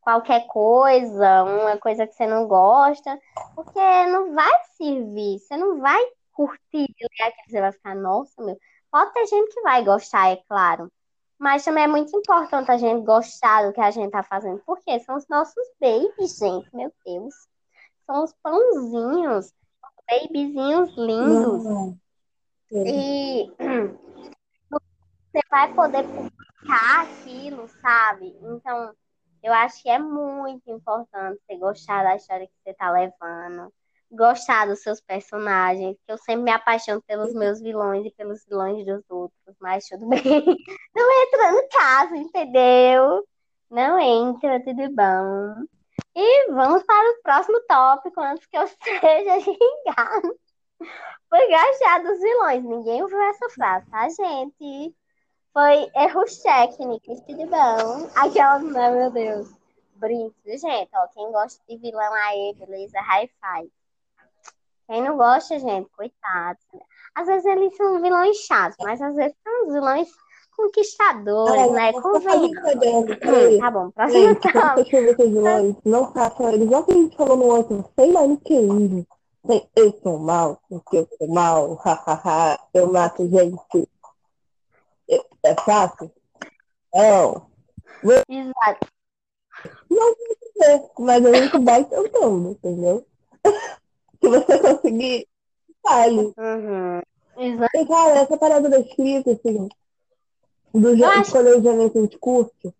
qualquer 0.00 0.46
coisa, 0.48 1.44
uma 1.44 1.78
coisa 1.78 2.06
que 2.06 2.14
você 2.14 2.26
não 2.26 2.46
gosta, 2.48 3.18
porque 3.54 4.06
não 4.06 4.34
vai 4.34 4.50
servir, 4.76 5.38
você 5.38 5.56
não 5.56 5.80
vai 5.80 6.02
curtir 6.32 6.58
ler 7.00 7.26
aquilo, 7.28 7.48
você 7.48 7.60
vai 7.60 7.72
ficar, 7.72 7.94
nossa, 7.94 8.42
meu. 8.42 8.58
Pode 8.90 9.12
ter 9.12 9.26
gente 9.26 9.54
que 9.54 9.62
vai 9.62 9.84
gostar, 9.84 10.30
é 10.30 10.36
claro, 10.48 10.90
mas 11.42 11.64
também 11.64 11.82
é 11.82 11.88
muito 11.88 12.16
importante 12.16 12.70
a 12.70 12.76
gente 12.76 13.04
gostar 13.04 13.66
do 13.66 13.72
que 13.72 13.80
a 13.80 13.90
gente 13.90 14.12
tá 14.12 14.22
fazendo, 14.22 14.62
porque 14.64 15.00
são 15.00 15.16
os 15.16 15.26
nossos 15.26 15.68
babies, 15.80 16.38
gente, 16.38 16.72
meu 16.72 16.92
Deus. 17.04 17.34
São 18.06 18.22
os 18.22 18.32
pãozinhos, 18.40 19.52
babyzinhos 20.08 20.96
lindos. 20.96 21.96
E 22.70 23.50
você 24.70 25.40
vai 25.50 25.74
poder 25.74 26.04
publicar 26.04 27.02
aquilo, 27.02 27.68
sabe? 27.80 28.38
Então, 28.40 28.94
eu 29.42 29.52
acho 29.52 29.82
que 29.82 29.90
é 29.90 29.98
muito 29.98 30.70
importante 30.70 31.40
você 31.44 31.56
gostar 31.56 32.04
da 32.04 32.14
história 32.14 32.46
que 32.46 32.52
você 32.62 32.72
tá 32.72 32.88
levando, 32.92 33.74
gostar 34.12 34.66
dos 34.66 34.82
seus 34.82 35.00
personagens, 35.00 35.96
que 36.06 36.12
eu 36.12 36.18
sempre 36.18 36.44
me 36.44 36.50
apaixono 36.50 37.02
pelos 37.02 37.32
meus 37.34 37.60
vilões 37.60 38.04
e 38.06 38.10
pelos 38.10 38.44
vilões 38.44 38.84
dos 38.84 39.02
outros, 39.08 39.56
mas 39.60 39.86
tudo 39.88 40.06
bem. 40.08 40.56
Não 40.94 41.22
entra 41.22 41.52
no 41.52 41.68
caso, 41.68 42.14
entendeu? 42.14 43.26
Não 43.70 43.98
entra, 43.98 44.62
tudo 44.62 44.94
bom. 44.94 45.64
E 46.14 46.52
vamos 46.52 46.82
para 46.82 47.10
o 47.10 47.22
próximo 47.22 47.60
tópico, 47.66 48.20
antes 48.20 48.46
que 48.46 48.56
eu 48.56 48.66
seja 49.00 49.40
xingado 49.40 50.38
por 51.30 51.40
gostar 51.48 52.02
dos 52.02 52.20
vilões. 52.20 52.62
Ninguém 52.62 53.02
ouviu 53.02 53.20
essa 53.22 53.48
frase, 53.50 53.90
tá, 53.90 54.08
gente? 54.10 54.94
Foi 55.54 55.90
erros 55.94 56.38
técnicos, 56.38 57.20
tudo 57.22 57.46
bom? 57.46 58.10
Aquelas, 58.14 58.62
né, 58.62 58.90
meu 58.90 59.10
Deus. 59.10 59.50
Brincos, 59.94 60.60
gente, 60.60 60.90
ó, 60.94 61.06
quem 61.08 61.30
gosta 61.30 61.62
de 61.68 61.76
vilão 61.78 62.12
aí, 62.12 62.54
beleza? 62.58 63.00
High 63.00 63.30
five. 63.40 63.72
Quem 64.88 65.02
não 65.02 65.16
gosta, 65.16 65.58
gente, 65.58 65.88
coitado. 65.96 66.58
Às 67.14 67.26
vezes 67.26 67.44
eles 67.46 67.76
são 67.76 68.00
vilões 68.00 68.36
chatos, 68.38 68.76
mas 68.80 69.00
às 69.00 69.14
vezes 69.14 69.36
são 69.42 69.66
os 69.66 69.72
vilões 69.72 70.08
conquistadores, 70.56 71.72
né? 71.72 71.92
Não, 71.92 72.02
Convenhamos. 72.02 73.16
peraí. 73.18 73.58
Tá 73.58 73.70
bom, 73.70 73.90
próximo 73.90 74.36
quando 74.40 74.52
tópico. 74.52 75.80
não 75.84 76.12
façam 76.12 76.48
eles. 76.48 76.62
Igual 76.66 76.84
que 76.84 76.92
a 76.92 76.96
gente 76.96 77.16
falou 77.16 77.36
no 77.36 77.44
outro, 77.46 77.90
sem 77.98 78.12
maniqueísmo. 78.12 79.06
Sem, 79.46 79.68
eu 79.76 79.98
sou 80.02 80.18
mal, 80.18 80.60
porque 80.68 80.98
eu 80.98 81.08
sou 81.18 81.28
mal, 81.28 81.74
hahaha, 81.84 82.58
eu 82.74 82.92
mato 82.92 83.28
gente. 83.28 83.88
Eu- 85.08 85.24
É 85.42 85.54
fácil? 85.54 86.10
Não. 86.94 87.50
Exato. 88.28 88.86
Não 89.90 90.14
ser, 90.60 90.90
mas 90.98 91.24
a 91.26 91.32
gente 91.34 91.58
vai 91.64 91.84
tentando, 91.84 92.50
entendeu? 92.50 93.06
Se 94.22 94.28
você 94.28 94.58
conseguir, 94.58 95.28
fale. 95.82 96.32
Uhum. 96.38 97.00
Exato. 97.36 97.76
E, 97.76 97.86
cara, 97.86 98.18
essa 98.20 98.36
parada 98.36 98.68
da 98.70 98.78
escrita, 98.78 99.32
assim, 99.32 99.68
do 100.72 100.90
jeito 100.96 101.04
acho- 101.10 101.22
escolher 101.22 101.56
o 101.58 101.62
gênero 101.62 101.90
que 101.90 101.98
a 101.98 102.02
gente 102.02 102.18
curte, 102.18 102.74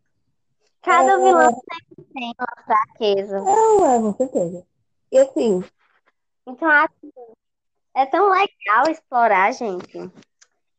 Cada 0.83 1.13
É. 1.13 1.17
vilão 1.17 1.51
sempre 1.53 2.13
tem 2.13 2.33
uma 2.39 2.65
fraqueza. 2.65 3.41
não 3.41 3.87
é, 3.87 3.99
com 4.01 4.17
certeza. 4.17 4.67
E 5.13 5.19
assim, 5.19 5.63
Então, 6.45 6.69
acho 6.69 6.93
que 7.01 7.13
é 7.95 8.07
tão 8.07 8.29
legal 8.31 8.91
explorar, 8.91 9.53
gente. 9.53 10.11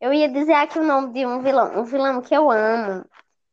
Eu 0.01 0.11
ia 0.13 0.27
dizer 0.27 0.53
aqui 0.55 0.77
o 0.77 0.83
nome 0.83 1.13
de 1.13 1.25
um 1.25 1.41
vilão. 1.41 1.79
Um 1.79 1.83
vilão 1.85 2.21
que 2.21 2.35
eu 2.35 2.51
amo 2.51 3.05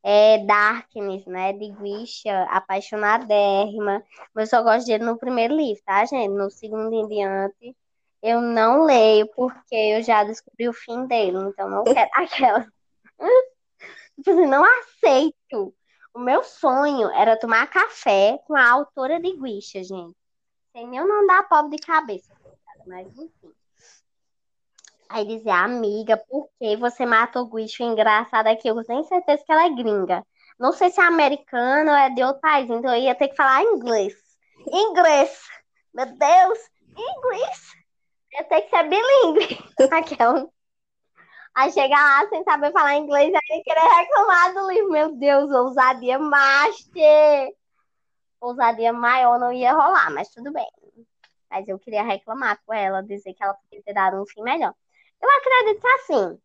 é 0.03 0.39
Darkness, 0.45 1.27
né? 1.27 1.53
De 1.53 1.71
Guisha, 1.73 2.45
apaixonadérrima. 2.45 4.05
Mas 4.35 4.53
eu 4.53 4.59
só 4.59 4.63
gosto 4.63 4.87
dele 4.87 5.05
no 5.05 5.19
primeiro 5.19 5.55
livro, 5.55 5.83
tá, 5.85 6.05
gente? 6.05 6.31
No 6.31 6.51
segundo 6.51 6.93
em 6.95 7.07
diante, 7.09 7.77
eu 8.23 8.41
não 8.41 8.85
leio 8.85 9.27
porque 9.35 9.75
eu 9.75 10.03
já 10.03 10.25
descobri 10.25 10.69
o 10.69 10.73
fim 10.73 11.07
dele. 11.07 11.39
Então, 11.39 11.69
não 11.69 11.85
quero 11.85 12.11
aquela. 12.15 12.67
Tipo 14.17 14.31
assim, 14.31 14.47
não 14.47 14.65
aceito. 14.65 15.75
O 16.13 16.19
meu 16.19 16.43
sonho 16.43 17.09
era 17.11 17.39
tomar 17.39 17.69
café 17.69 18.39
com 18.47 18.57
a 18.57 18.69
autora 18.69 19.21
de 19.21 19.37
Guisha, 19.37 19.83
gente. 19.83 20.17
Sem 20.73 20.87
nem 20.87 21.01
eu 21.01 21.07
não 21.07 21.27
dar 21.27 21.49
pobre 21.49 21.77
de 21.77 21.83
cabeça. 21.87 22.33
Mas 22.87 23.07
enfim. 23.17 23.53
Aí 25.11 25.25
dizer, 25.25 25.51
amiga, 25.51 26.17
por 26.17 26.49
que 26.57 26.77
você 26.77 27.05
matou? 27.05 27.51
O 27.53 27.59
engraçado 27.59 28.47
é 28.47 28.55
que 28.55 28.69
eu 28.69 28.85
tenho 28.85 29.03
certeza 29.03 29.43
que 29.45 29.51
ela 29.51 29.67
é 29.67 29.71
gringa. 29.71 30.25
Não 30.57 30.73
sei 30.73 30.89
se 30.89 31.01
é 31.01 31.05
americana 31.05 31.91
ou 31.91 31.97
é 31.97 32.11
de 32.11 32.23
outro 32.23 32.41
país, 32.41 32.71
então 32.71 32.95
eu 32.95 33.03
ia 33.03 33.15
ter 33.17 33.27
que 33.27 33.35
falar 33.35 33.61
inglês. 33.65 34.15
Inglês! 34.73 35.43
Meu 35.93 36.07
Deus! 36.07 36.59
Inglês! 36.97 37.73
Ia 38.35 38.45
ter 38.45 38.61
que 38.61 38.71
ser 38.71 38.85
bilíngue. 38.85 39.59
Aquela. 39.91 40.49
Aí 41.57 41.73
chegar 41.73 41.99
lá 41.99 42.29
sem 42.29 42.45
saber 42.45 42.71
falar 42.71 42.95
inglês, 42.95 43.35
aí 43.35 43.63
querer 43.65 43.81
reclamar 43.81 44.55
do 44.55 44.71
livro. 44.71 44.91
Meu 44.93 45.17
Deus, 45.17 45.51
ousadia 45.51 46.21
master! 46.21 47.53
Ousadia 48.41 48.93
maior 48.93 49.41
não 49.41 49.53
ia 49.53 49.73
rolar, 49.73 50.13
mas 50.13 50.29
tudo 50.31 50.53
bem. 50.53 50.71
Mas 51.51 51.67
eu 51.67 51.81
queria 51.81 52.05
reclamar 52.05 52.61
com 52.65 52.73
ela, 52.73 53.03
dizer 53.03 53.35
que 53.35 53.43
ela 53.43 53.55
podia 53.55 53.83
ter 53.83 53.93
dado 53.93 54.23
um 54.23 54.27
fim 54.27 54.43
melhor. 54.43 54.73
Eu 55.23 55.31
acredito 55.31 55.87
assim, 55.87 56.41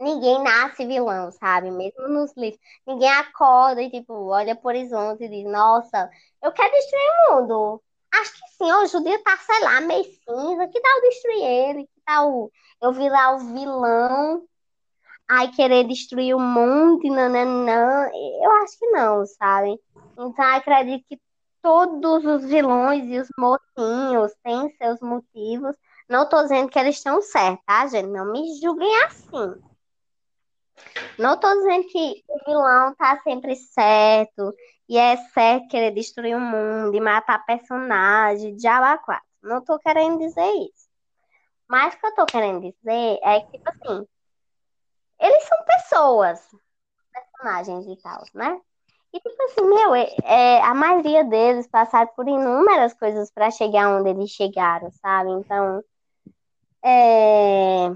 ninguém 0.00 0.42
nasce 0.42 0.86
vilão, 0.86 1.30
sabe? 1.32 1.70
Mesmo 1.70 2.08
nos 2.08 2.32
livros. 2.36 2.60
Ninguém 2.86 3.10
acorda 3.10 3.82
e, 3.82 3.90
tipo, 3.90 4.12
olha 4.28 4.54
pro 4.54 4.68
horizonte 4.68 5.24
e 5.24 5.28
diz, 5.28 5.44
nossa, 5.50 6.10
eu 6.42 6.52
quero 6.52 6.72
destruir 6.72 7.02
o 7.02 7.34
mundo. 7.36 7.82
Acho 8.12 8.32
que 8.32 8.48
sim, 8.56 8.72
hoje 8.72 8.96
o 8.96 9.02
dia 9.02 9.22
tá, 9.24 9.36
sei 9.38 9.60
lá, 9.60 9.80
meio 9.80 10.04
cinza. 10.04 10.68
Que 10.68 10.80
tal 10.80 11.00
destruir 11.00 11.42
ele? 11.42 11.82
Que 11.86 12.00
tal 12.04 12.50
eu 12.80 12.92
virar 12.92 13.34
o 13.34 13.38
vilão? 13.52 14.44
Ai, 15.28 15.48
querer 15.48 15.84
destruir 15.84 16.34
o 16.34 16.40
mundo 16.40 17.08
nananã. 17.08 18.10
Eu 18.42 18.50
acho 18.62 18.78
que 18.78 18.86
não, 18.88 19.26
sabe? 19.26 19.80
Então, 20.12 20.44
acredito 20.54 21.04
que 21.08 21.18
todos 21.62 22.24
os 22.24 22.44
vilões 22.44 23.04
e 23.04 23.18
os 23.18 23.28
mocinhos 23.38 24.32
têm 24.44 24.70
seus 24.76 25.00
motivos. 25.00 25.74
Não 26.14 26.28
tô 26.28 26.40
dizendo 26.44 26.70
que 26.70 26.78
eles 26.78 26.94
estão 26.94 27.20
certos, 27.20 27.64
tá, 27.66 27.88
gente? 27.88 28.06
Não 28.06 28.30
me 28.30 28.54
julguem 28.60 29.02
assim. 29.02 29.60
Não 31.18 31.36
tô 31.40 31.52
dizendo 31.56 31.88
que 31.88 32.22
o 32.28 32.38
vilão 32.46 32.94
tá 32.94 33.20
sempre 33.24 33.56
certo 33.56 34.54
e 34.88 34.96
é 34.96 35.16
certo 35.16 35.66
querer 35.66 35.90
destruir 35.90 36.36
o 36.36 36.40
mundo 36.40 36.94
e 36.94 37.00
matar 37.00 37.44
personagem, 37.44 38.54
de 38.54 38.68
quatro. 39.04 39.26
Não 39.42 39.60
tô 39.60 39.76
querendo 39.80 40.20
dizer 40.20 40.48
isso. 40.52 40.88
Mas 41.68 41.94
o 41.94 41.98
que 41.98 42.06
eu 42.06 42.14
tô 42.14 42.26
querendo 42.26 42.60
dizer 42.60 43.18
é 43.20 43.40
que, 43.40 43.58
tipo 43.58 43.68
assim, 43.70 44.06
eles 45.18 45.42
são 45.42 45.58
pessoas, 45.64 46.48
personagens 47.12 47.86
e 47.88 48.00
tal, 48.00 48.22
né? 48.32 48.60
E, 49.12 49.18
tipo 49.18 49.42
assim, 49.42 49.62
meu, 49.62 49.92
é, 49.96 50.14
é, 50.22 50.62
a 50.62 50.74
maioria 50.74 51.24
deles 51.24 51.66
passaram 51.66 52.12
por 52.14 52.28
inúmeras 52.28 52.94
coisas 52.94 53.32
para 53.32 53.50
chegar 53.50 53.88
onde 53.88 54.10
eles 54.10 54.30
chegaram, 54.30 54.92
sabe? 54.92 55.32
Então, 55.32 55.82
é... 56.84 57.88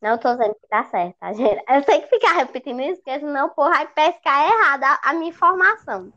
Não 0.00 0.18
tô 0.18 0.30
dizendo 0.32 0.54
que 0.54 0.68
tá 0.68 0.84
certo, 0.84 1.16
tá, 1.18 1.32
gente? 1.32 1.64
Eu 1.68 1.82
tenho 1.82 2.02
que 2.02 2.08
ficar 2.08 2.34
repetindo 2.34 2.80
isso, 2.82 3.02
porque 3.02 3.18
senão, 3.18 3.48
porra, 3.48 3.70
vai 3.70 3.88
pescar 3.88 4.46
errada 4.46 5.00
a 5.02 5.14
minha 5.14 5.30
informação. 5.30 6.12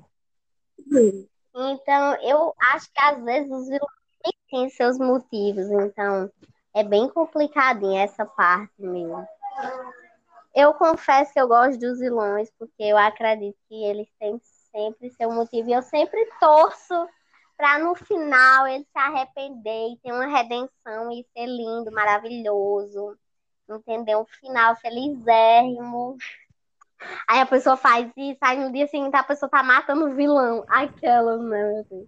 Sim. 0.92 1.28
Então, 1.56 2.16
eu 2.22 2.54
acho 2.74 2.92
que 2.94 3.02
às 3.02 3.24
vezes 3.24 3.50
os 3.52 3.66
vilões 3.68 3.90
têm 4.52 4.70
seus 4.70 4.98
motivos, 4.98 5.70
então 5.72 6.30
é 6.76 6.84
bem 6.84 7.10
complicadinha 7.10 8.04
essa 8.04 8.26
parte 8.26 8.74
mesmo. 8.78 9.26
Eu 10.54 10.74
confesso 10.74 11.32
que 11.34 11.40
eu 11.40 11.48
gosto 11.48 11.80
dos 11.80 12.00
vilões, 12.00 12.52
porque 12.58 12.84
eu 12.84 12.98
acredito 12.98 13.58
que 13.68 13.84
eles 13.86 14.08
têm 14.20 14.40
sempre 14.72 15.10
seu 15.12 15.32
motivo. 15.32 15.70
E 15.70 15.74
eu 15.74 15.82
sempre 15.82 16.26
torço 16.40 17.08
para 17.60 17.78
no 17.78 17.94
final 17.94 18.66
ele 18.68 18.86
se 18.86 18.98
arrepender 18.98 19.92
e 19.92 19.98
ter 19.98 20.14
uma 20.14 20.28
redenção 20.28 21.12
e 21.12 21.28
ser 21.36 21.46
lindo, 21.46 21.92
maravilhoso. 21.92 23.18
Entendeu? 23.70 24.22
Um 24.22 24.26
final 24.26 24.78
felizérrimo. 24.78 26.16
Aí 27.28 27.42
a 27.42 27.46
pessoa 27.46 27.76
faz 27.76 28.10
isso, 28.16 28.40
aí 28.42 28.58
no 28.58 28.72
dia 28.72 28.88
seguinte 28.88 29.14
a 29.14 29.24
pessoa 29.24 29.50
tá 29.50 29.62
matando 29.62 30.06
o 30.06 30.16
vilão. 30.16 30.64
Aquela, 30.70 31.38
né, 31.38 31.74
meu 31.74 31.84
Deus. 31.84 32.08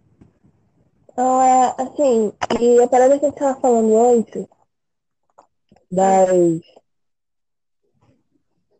Então, 1.12 1.42
é, 1.42 1.76
assim, 1.78 2.34
e 2.58 2.82
a 2.82 2.88
parada 2.88 3.20
que 3.20 3.26
a 3.26 3.30
gente 3.30 3.38
tava 3.38 3.60
falando 3.60 3.98
antes, 3.98 4.48
das, 5.92 6.30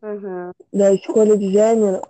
uhum. 0.00 0.50
da 0.72 0.92
escolha 0.94 1.36
de 1.36 1.52
gênero, 1.52 2.00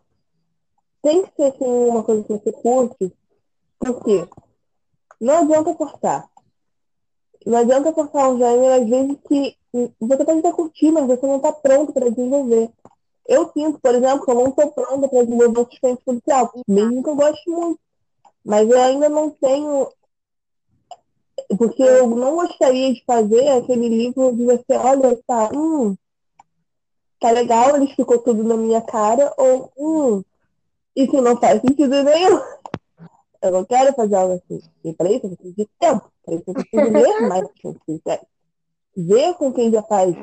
tem 1.03 1.27
que 1.27 1.35
ser 1.35 1.49
assim, 1.49 1.65
uma 1.65 2.05
coisa 2.05 2.23
que 2.23 2.33
você 2.33 2.53
curte, 2.53 3.13
porque 3.81 4.29
não 5.23 5.39
adianta 5.39 5.73
forçar. 5.75 6.29
Não 7.47 7.59
adianta 7.59 7.93
forçar 7.93 8.29
um 8.29 8.39
gênero, 8.39 8.83
às 8.83 8.89
vezes, 8.89 9.16
que 9.29 9.57
você 10.01 10.25
pode 10.25 10.41
até 10.41 10.53
curtir, 10.53 10.91
mas 10.91 11.07
você 11.07 11.25
não 11.25 11.37
está 11.37 11.53
pronto 11.53 11.93
para 11.93 12.11
desenvolver. 12.11 12.70
Eu 13.29 13.49
sinto, 13.53 13.79
por 13.79 13.95
exemplo, 13.95 14.25
que 14.25 14.31
eu 14.33 14.35
não 14.35 14.49
estou 14.49 14.73
pronta 14.73 15.09
para 15.09 15.23
desenvolver 15.23 15.61
um 15.61 15.64
suspense 15.64 16.03
policial, 16.05 16.53
mesmo 16.66 17.03
que 17.05 17.09
eu 17.09 17.14
goste 17.14 17.49
muito. 17.49 17.81
Mas 18.45 18.68
eu 18.68 18.81
ainda 18.81 19.09
não 19.09 19.31
tenho 19.31 19.89
porque 21.57 21.83
eu 21.83 22.07
não 22.09 22.37
gostaria 22.37 22.93
de 22.93 23.05
fazer 23.05 23.49
aquele 23.49 23.89
livro 23.89 24.35
de 24.35 24.45
você, 24.45 24.73
olha, 24.75 25.16
tá, 25.27 25.51
hum, 25.55 25.97
tá 27.20 27.31
legal, 27.31 27.77
ele 27.77 27.95
ficou 27.95 28.18
tudo 28.18 28.43
na 28.43 28.57
minha 28.57 28.81
cara, 28.81 29.33
ou, 29.37 29.70
hum, 29.77 30.25
isso 30.97 31.20
não 31.20 31.37
faz 31.37 31.61
sentido 31.61 32.03
nenhum. 32.03 32.41
Eu 33.43 33.51
não 33.51 33.64
quero 33.64 33.93
fazer 33.95 34.14
algo 34.14 34.34
assim. 34.34 34.62
E 34.84 34.93
para 34.93 35.11
isso 35.11 35.26
eu 35.26 35.30
preciso 35.36 35.57
de 35.57 35.68
tempo. 35.78 36.11
Para 36.24 36.34
isso 36.34 36.45
eu 36.47 36.55
preciso 36.55 36.93
ler 36.93 37.28
mais. 37.28 37.49
Ver 38.97 39.34
com 39.34 39.53
quem 39.53 39.70
já 39.70 39.82
faz 39.82 40.14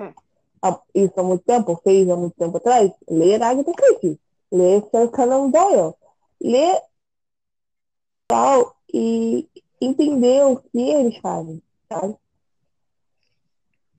isso 0.93 1.13
há 1.17 1.23
muito 1.23 1.43
tempo, 1.43 1.79
fez 1.83 2.09
há 2.09 2.15
muito 2.15 2.35
tempo 2.35 2.57
atrás, 2.57 2.91
ler 3.09 3.41
Agatha 3.41 3.71
Christie, 3.73 4.19
ler 4.51 4.83
Sir 4.91 5.09
Conan 5.09 5.49
Doyle, 5.49 5.93
ler 6.41 6.81
tal 8.27 8.75
e 8.93 9.47
entender 9.81 10.43
o 10.45 10.57
que 10.57 10.79
eles 10.79 11.17
fazem, 11.17 11.61
sabe? 11.91 12.15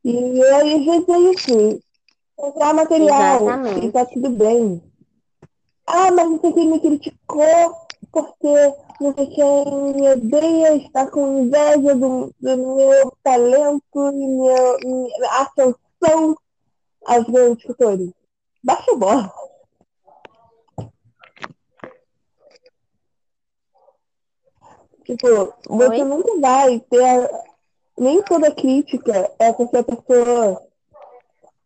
E 0.04 0.42
aí, 0.42 0.74
às 0.74 0.84
vezes, 0.84 1.08
é 1.08 1.18
isso. 1.18 1.82
Comprar 2.36 2.74
material 2.74 3.42
Exatamente. 3.42 3.86
e 3.86 3.92
tá 3.92 4.06
tudo 4.06 4.30
bem. 4.30 4.82
Ah, 5.86 6.10
mas 6.10 6.30
você 6.30 6.52
que 6.52 6.64
me 6.64 6.80
criticou 6.80 7.76
porque 8.12 8.74
você 9.00 9.94
me 9.94 10.12
odeia, 10.12 10.76
está 10.76 11.10
com 11.10 11.38
inveja 11.38 11.94
do, 11.94 12.34
do 12.38 12.76
meu 12.76 13.16
talento 13.22 13.82
e 13.94 14.26
meu, 14.26 14.78
minha 14.84 15.30
ascensão 15.40 16.36
aos 17.06 17.26
meus 17.28 17.58
escritores. 17.58 18.10
Baixa 18.62 18.92
a 18.92 18.96
bola. 18.96 19.32
Tipo, 25.04 25.54
você 25.66 26.02
Oi? 26.02 26.04
nunca 26.04 26.38
vai 26.38 26.80
ter. 26.80 27.30
Nem 27.98 28.22
toda 28.22 28.54
crítica 28.54 29.30
é 29.38 29.52
porque 29.52 29.76
a 29.78 29.82
pessoa 29.82 30.62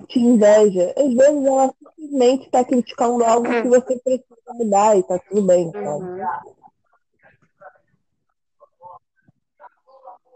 te 0.09 0.18
inveja. 0.18 0.95
Às 0.97 1.14
vezes 1.14 1.45
ela 1.45 1.74
simplesmente 1.78 2.47
está 2.47 2.64
criticando 2.64 3.24
algo 3.24 3.49
que 3.49 3.68
você 3.68 3.99
precisa 3.99 4.55
mudar 4.55 4.97
e 4.97 5.03
tá 5.03 5.18
tudo 5.18 5.43
bem, 5.43 5.70
sabe? 5.70 6.63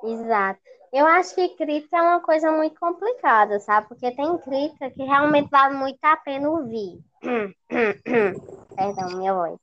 Exato. 0.03 0.61
Eu 0.93 1.07
acho 1.07 1.35
que 1.35 1.49
crítica 1.51 1.99
é 1.99 2.03
uma 2.03 2.21
coisa 2.21 2.51
muito 2.51 2.79
complicada, 2.81 3.61
sabe? 3.61 3.89
Porque 3.89 4.11
tem 4.11 4.39
crítica 4.39 4.91
que 4.91 5.03
realmente 5.03 5.51
vale 5.51 5.77
muito 5.77 5.99
a 6.03 6.17
pena 6.17 6.49
ouvir. 6.49 6.99
Perdão, 8.75 9.19
minha 9.19 9.35
voz. 9.35 9.59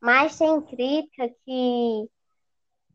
Mas 0.00 0.36
tem 0.36 0.60
crítica 0.62 1.28
que. 1.44 2.08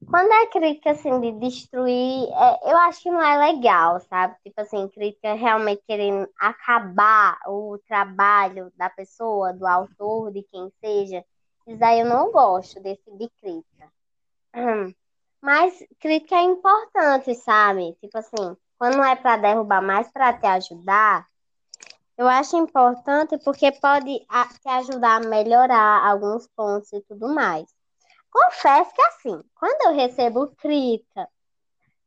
Quando 0.10 0.32
é 0.32 0.48
crítica 0.48 0.92
assim 0.92 1.20
de 1.22 1.32
destruir, 1.34 2.28
é, 2.34 2.72
eu 2.72 2.78
acho 2.78 3.04
que 3.04 3.12
não 3.12 3.22
é 3.22 3.52
legal, 3.52 4.00
sabe? 4.02 4.36
Tipo 4.44 4.62
assim, 4.62 4.88
crítica 4.90 5.34
realmente 5.34 5.84
querendo 5.88 6.28
acabar 6.40 7.38
o 7.48 7.78
trabalho 7.88 8.72
da 8.76 8.90
pessoa, 8.90 9.54
do 9.54 9.66
autor, 9.68 10.32
de 10.32 10.42
quem 10.52 10.72
seja. 10.84 11.24
Isso 11.68 11.84
aí 11.86 12.00
eu 12.00 12.08
não 12.08 12.32
gosto 12.32 12.82
desse 12.82 13.16
de 13.16 13.30
crítica. 13.40 13.92
Mas 15.42 15.84
crítica 16.00 16.36
é 16.36 16.44
importante, 16.44 17.34
sabe? 17.36 17.94
Tipo 18.00 18.20
assim, 18.20 18.56
quando 18.78 18.98
não 18.98 19.06
é 19.06 19.16
para 19.16 19.38
derrubar, 19.38 19.82
mais 19.82 20.12
para 20.12 20.34
te 20.34 20.46
ajudar, 20.46 21.26
eu 22.18 22.28
acho 22.28 22.56
importante 22.56 23.38
porque 23.44 23.72
pode 23.72 24.20
te 24.20 24.70
ajudar 24.70 25.16
a 25.16 25.28
melhorar 25.28 26.08
alguns 26.08 26.48
pontos 26.56 26.94
e 26.94 27.02
tudo 27.02 27.34
mais. 27.34 27.66
Confesso 28.30 28.94
que 28.94 29.02
assim, 29.02 29.44
quando 29.56 29.88
eu 29.88 29.96
recebo 29.96 30.48
crítica 30.58 31.28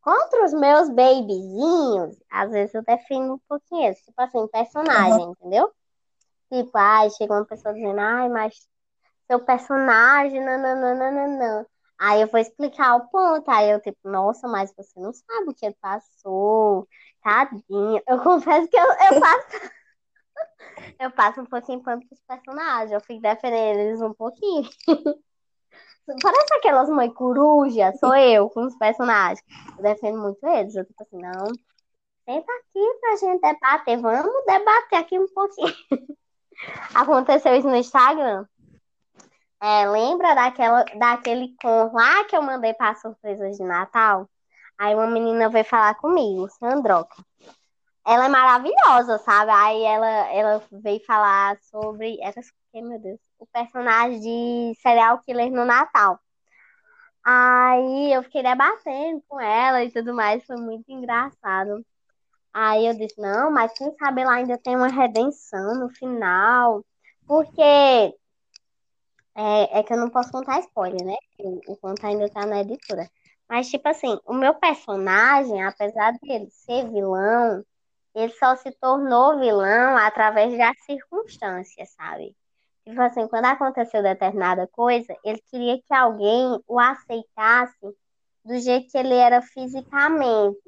contra 0.01 0.45
os 0.45 0.53
meus 0.55 0.89
babyzinhos, 0.91 2.16
às 2.30 2.51
vezes 2.51 2.74
eu 2.74 2.82
defino 2.82 3.35
um 3.35 3.41
pouquinho 3.49 3.91
isso, 3.91 4.05
tipo 4.05 4.20
assim, 4.22 4.47
personagem, 4.49 5.30
entendeu? 5.30 5.72
Tipo, 6.53 6.70
ai, 6.74 7.11
chega 7.11 7.35
uma 7.35 7.45
pessoa 7.45 7.74
dizendo, 7.74 7.99
ai, 7.99 8.28
mas 8.28 8.68
seu 9.26 9.41
personagem, 9.45 10.41
nananana. 10.45 11.66
Aí 12.05 12.20
eu 12.20 12.26
vou 12.28 12.38
explicar 12.38 12.96
o 12.96 13.09
ponto, 13.09 13.50
aí 13.50 13.70
eu 13.70 13.80
tipo, 13.80 13.98
nossa, 14.07 14.46
mas 14.46 14.70
você 14.76 15.00
não 15.00 15.11
sabe 15.11 15.48
o 15.48 15.55
que 15.55 15.64
ele 15.64 15.76
passou, 15.80 16.86
tadinho. 17.22 18.02
Eu 18.07 18.18
confesso 18.22 18.68
que 18.68 18.76
eu, 18.76 18.84
eu 18.84 19.20
passo 19.20 19.48
eu 21.00 21.11
passo 21.11 21.40
um 21.40 21.46
pouquinho 21.46 21.82
pano 21.82 22.07
pros 22.07 22.20
personagens. 22.28 22.92
Eu 22.92 23.00
fico 23.00 23.22
defendendo 23.22 23.78
eles 23.78 24.02
um 24.02 24.12
pouquinho. 24.12 24.68
Parece 26.22 26.55
aquelas 26.57 26.90
mães 26.90 27.14
corujas, 27.14 27.98
sou 27.98 28.14
eu 28.14 28.50
com 28.50 28.66
os 28.66 28.76
personagens. 28.76 29.42
Eu 29.78 29.82
defendo 29.82 30.20
muito 30.20 30.46
eles. 30.46 30.76
Eu 30.76 30.84
fico 30.84 31.02
assim, 31.02 31.16
não. 31.16 31.46
Senta 32.26 32.52
aqui 32.52 32.98
pra 33.00 33.16
gente 33.16 33.40
debater. 33.40 33.98
Vamos 33.98 34.44
debater 34.44 34.98
aqui 34.98 35.18
um 35.18 35.28
pouquinho. 35.32 35.74
Aconteceu 36.94 37.57
isso 37.57 37.66
no 37.66 37.76
Instagram. 37.76 38.44
É, 39.64 39.88
lembra 39.88 40.34
daquela, 40.34 40.84
daquele 40.96 41.54
conto 41.60 41.94
lá 41.94 42.24
que 42.24 42.36
eu 42.36 42.42
mandei 42.42 42.74
para 42.74 42.94
surpresas 42.96 43.56
de 43.56 43.64
Natal? 43.64 44.28
Aí 44.78 44.94
uma 44.94 45.06
menina 45.06 45.48
veio 45.48 45.64
falar 45.64 45.94
comigo, 45.94 46.48
Sandroca 46.50 47.16
ela 48.06 48.26
é 48.26 48.28
maravilhosa, 48.28 49.18
sabe? 49.18 49.50
Aí 49.50 49.82
ela, 49.82 50.08
ela 50.32 50.62
veio 50.70 51.02
falar 51.04 51.56
sobre. 51.62 52.18
Era, 52.20 52.40
meu 52.74 52.98
Deus, 53.00 53.18
o 53.38 53.46
personagem 53.46 54.20
de 54.20 54.78
serial 54.80 55.18
killer 55.20 55.50
no 55.50 55.64
Natal. 55.64 56.20
Aí 57.24 58.12
eu 58.12 58.22
fiquei 58.22 58.42
debatendo 58.42 59.22
com 59.26 59.40
ela 59.40 59.82
e 59.82 59.90
tudo 59.90 60.12
mais, 60.14 60.44
foi 60.44 60.56
muito 60.56 60.90
engraçado. 60.92 61.84
Aí 62.52 62.86
eu 62.86 62.94
disse, 62.94 63.20
não, 63.20 63.50
mas 63.50 63.72
quem 63.72 63.94
sabe 63.96 64.22
ela 64.22 64.34
ainda 64.34 64.58
tem 64.58 64.76
uma 64.76 64.88
redenção 64.88 65.74
no 65.80 65.88
final. 65.90 66.84
Porque 67.26 68.14
é, 69.35 69.80
é 69.80 69.82
que 69.82 69.93
eu 69.93 69.99
não 69.99 70.11
posso 70.11 70.30
contar 70.30 70.61
spoiler, 70.61 71.05
né? 71.05 71.16
O, 71.39 71.72
o 71.72 71.76
conto 71.76 72.07
ainda 72.07 72.28
tá 72.28 72.47
na 72.47 72.61
editora. 72.61 73.09
Mas, 73.49 73.68
tipo 73.68 73.89
assim, 73.89 74.18
o 74.26 74.32
meu 74.32 74.55
personagem, 74.55 75.62
apesar 75.62 76.12
de 76.12 76.32
ele 76.32 76.51
ser 76.51 76.89
vilão, 76.91 77.64
ele 78.14 78.32
só 78.35 78.57
se 78.57 78.70
tornou 78.72 79.39
vilão 79.39 79.97
através 79.97 80.57
das 80.57 80.76
circunstâncias, 80.85 81.91
sabe? 81.91 82.35
Tipo 82.85 83.01
assim, 83.01 83.26
quando 83.28 83.47
aconteceu 83.47 84.03
determinada 84.03 84.66
coisa, 84.68 85.16
ele 85.24 85.43
queria 85.51 85.78
que 85.78 85.95
alguém 85.95 86.61
o 86.66 86.78
aceitasse 86.78 87.97
do 88.45 88.59
jeito 88.59 88.91
que 88.91 88.99
ele 88.99 89.14
era 89.14 89.41
fisicamente. 89.43 90.59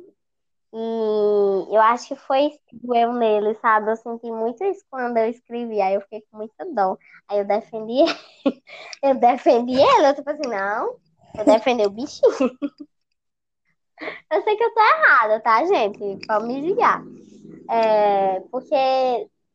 E 0.72 1.74
eu 1.74 1.80
acho 1.80 2.08
que 2.08 2.16
foi 2.16 2.46
isso 2.46 2.60
que 2.66 2.76
doeu 2.76 3.12
nele, 3.12 3.54
sabe? 3.56 3.90
Eu 3.90 3.96
senti 3.96 4.30
muito 4.30 4.62
isso 4.64 4.84
quando 4.90 5.16
eu 5.16 5.28
escrevi, 5.28 5.80
aí 5.80 5.94
eu 5.94 6.00
fiquei 6.02 6.22
com 6.30 6.38
muita 6.38 6.64
dó. 6.66 6.96
Aí 7.28 7.38
eu 7.38 7.44
defendi 7.44 8.00
ele, 8.44 8.62
eu 9.02 9.14
defendi 9.14 9.74
ele, 9.74 10.06
eu 10.06 10.14
tipo 10.14 10.28
assim, 10.30 10.48
não, 10.48 10.96
eu 11.38 11.44
defendi 11.44 11.84
o 11.84 11.90
bichinho. 11.90 12.30
Eu 14.30 14.42
sei 14.42 14.56
que 14.56 14.62
eu 14.62 14.74
tô 14.74 14.80
errada, 14.80 15.40
tá, 15.40 15.64
gente? 15.64 16.26
Pode 16.26 16.46
me 16.46 16.60
ligar. 16.60 17.02
É, 17.70 18.40
porque, 18.50 18.74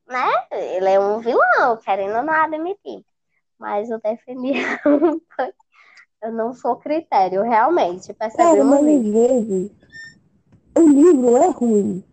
né, 0.08 0.32
ele 0.52 0.90
é 0.90 1.00
um 1.00 1.20
vilão, 1.20 1.78
querendo 1.78 2.16
ou 2.16 2.24
não 2.24 2.34
admitir. 2.34 3.06
Mas 3.60 3.92
eu 3.92 4.00
defendi 4.00 4.54
Eu 6.24 6.32
não 6.32 6.54
sou 6.54 6.76
critério, 6.76 7.42
realmente. 7.42 8.14
Cara, 8.14 8.64
mas 8.64 8.86
às 8.86 9.04
vezes 9.04 9.72
o 10.76 10.88
livro 10.88 11.38
é 11.38 11.48
ruim. 11.50 12.04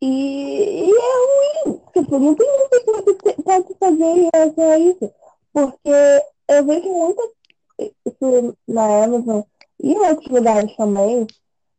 E, 0.00 0.86
e 0.86 0.90
é 0.90 1.66
ruim. 1.66 1.80
Tipo, 1.92 2.18
não 2.18 2.34
tem 2.34 2.46
muito 2.58 3.14
que 3.16 3.42
pode 3.42 3.74
fazer 3.78 4.04
em 4.04 4.30
relação 4.32 4.70
a 4.70 4.78
isso. 4.78 5.12
Porque 5.52 6.24
eu 6.48 6.64
vejo 6.64 6.88
muito 6.88 7.32
isso 7.78 8.56
na 8.66 9.04
Amazon 9.04 9.42
e 9.80 9.92
em 9.92 9.98
outros 9.98 10.28
lugares 10.28 10.76
também. 10.76 11.26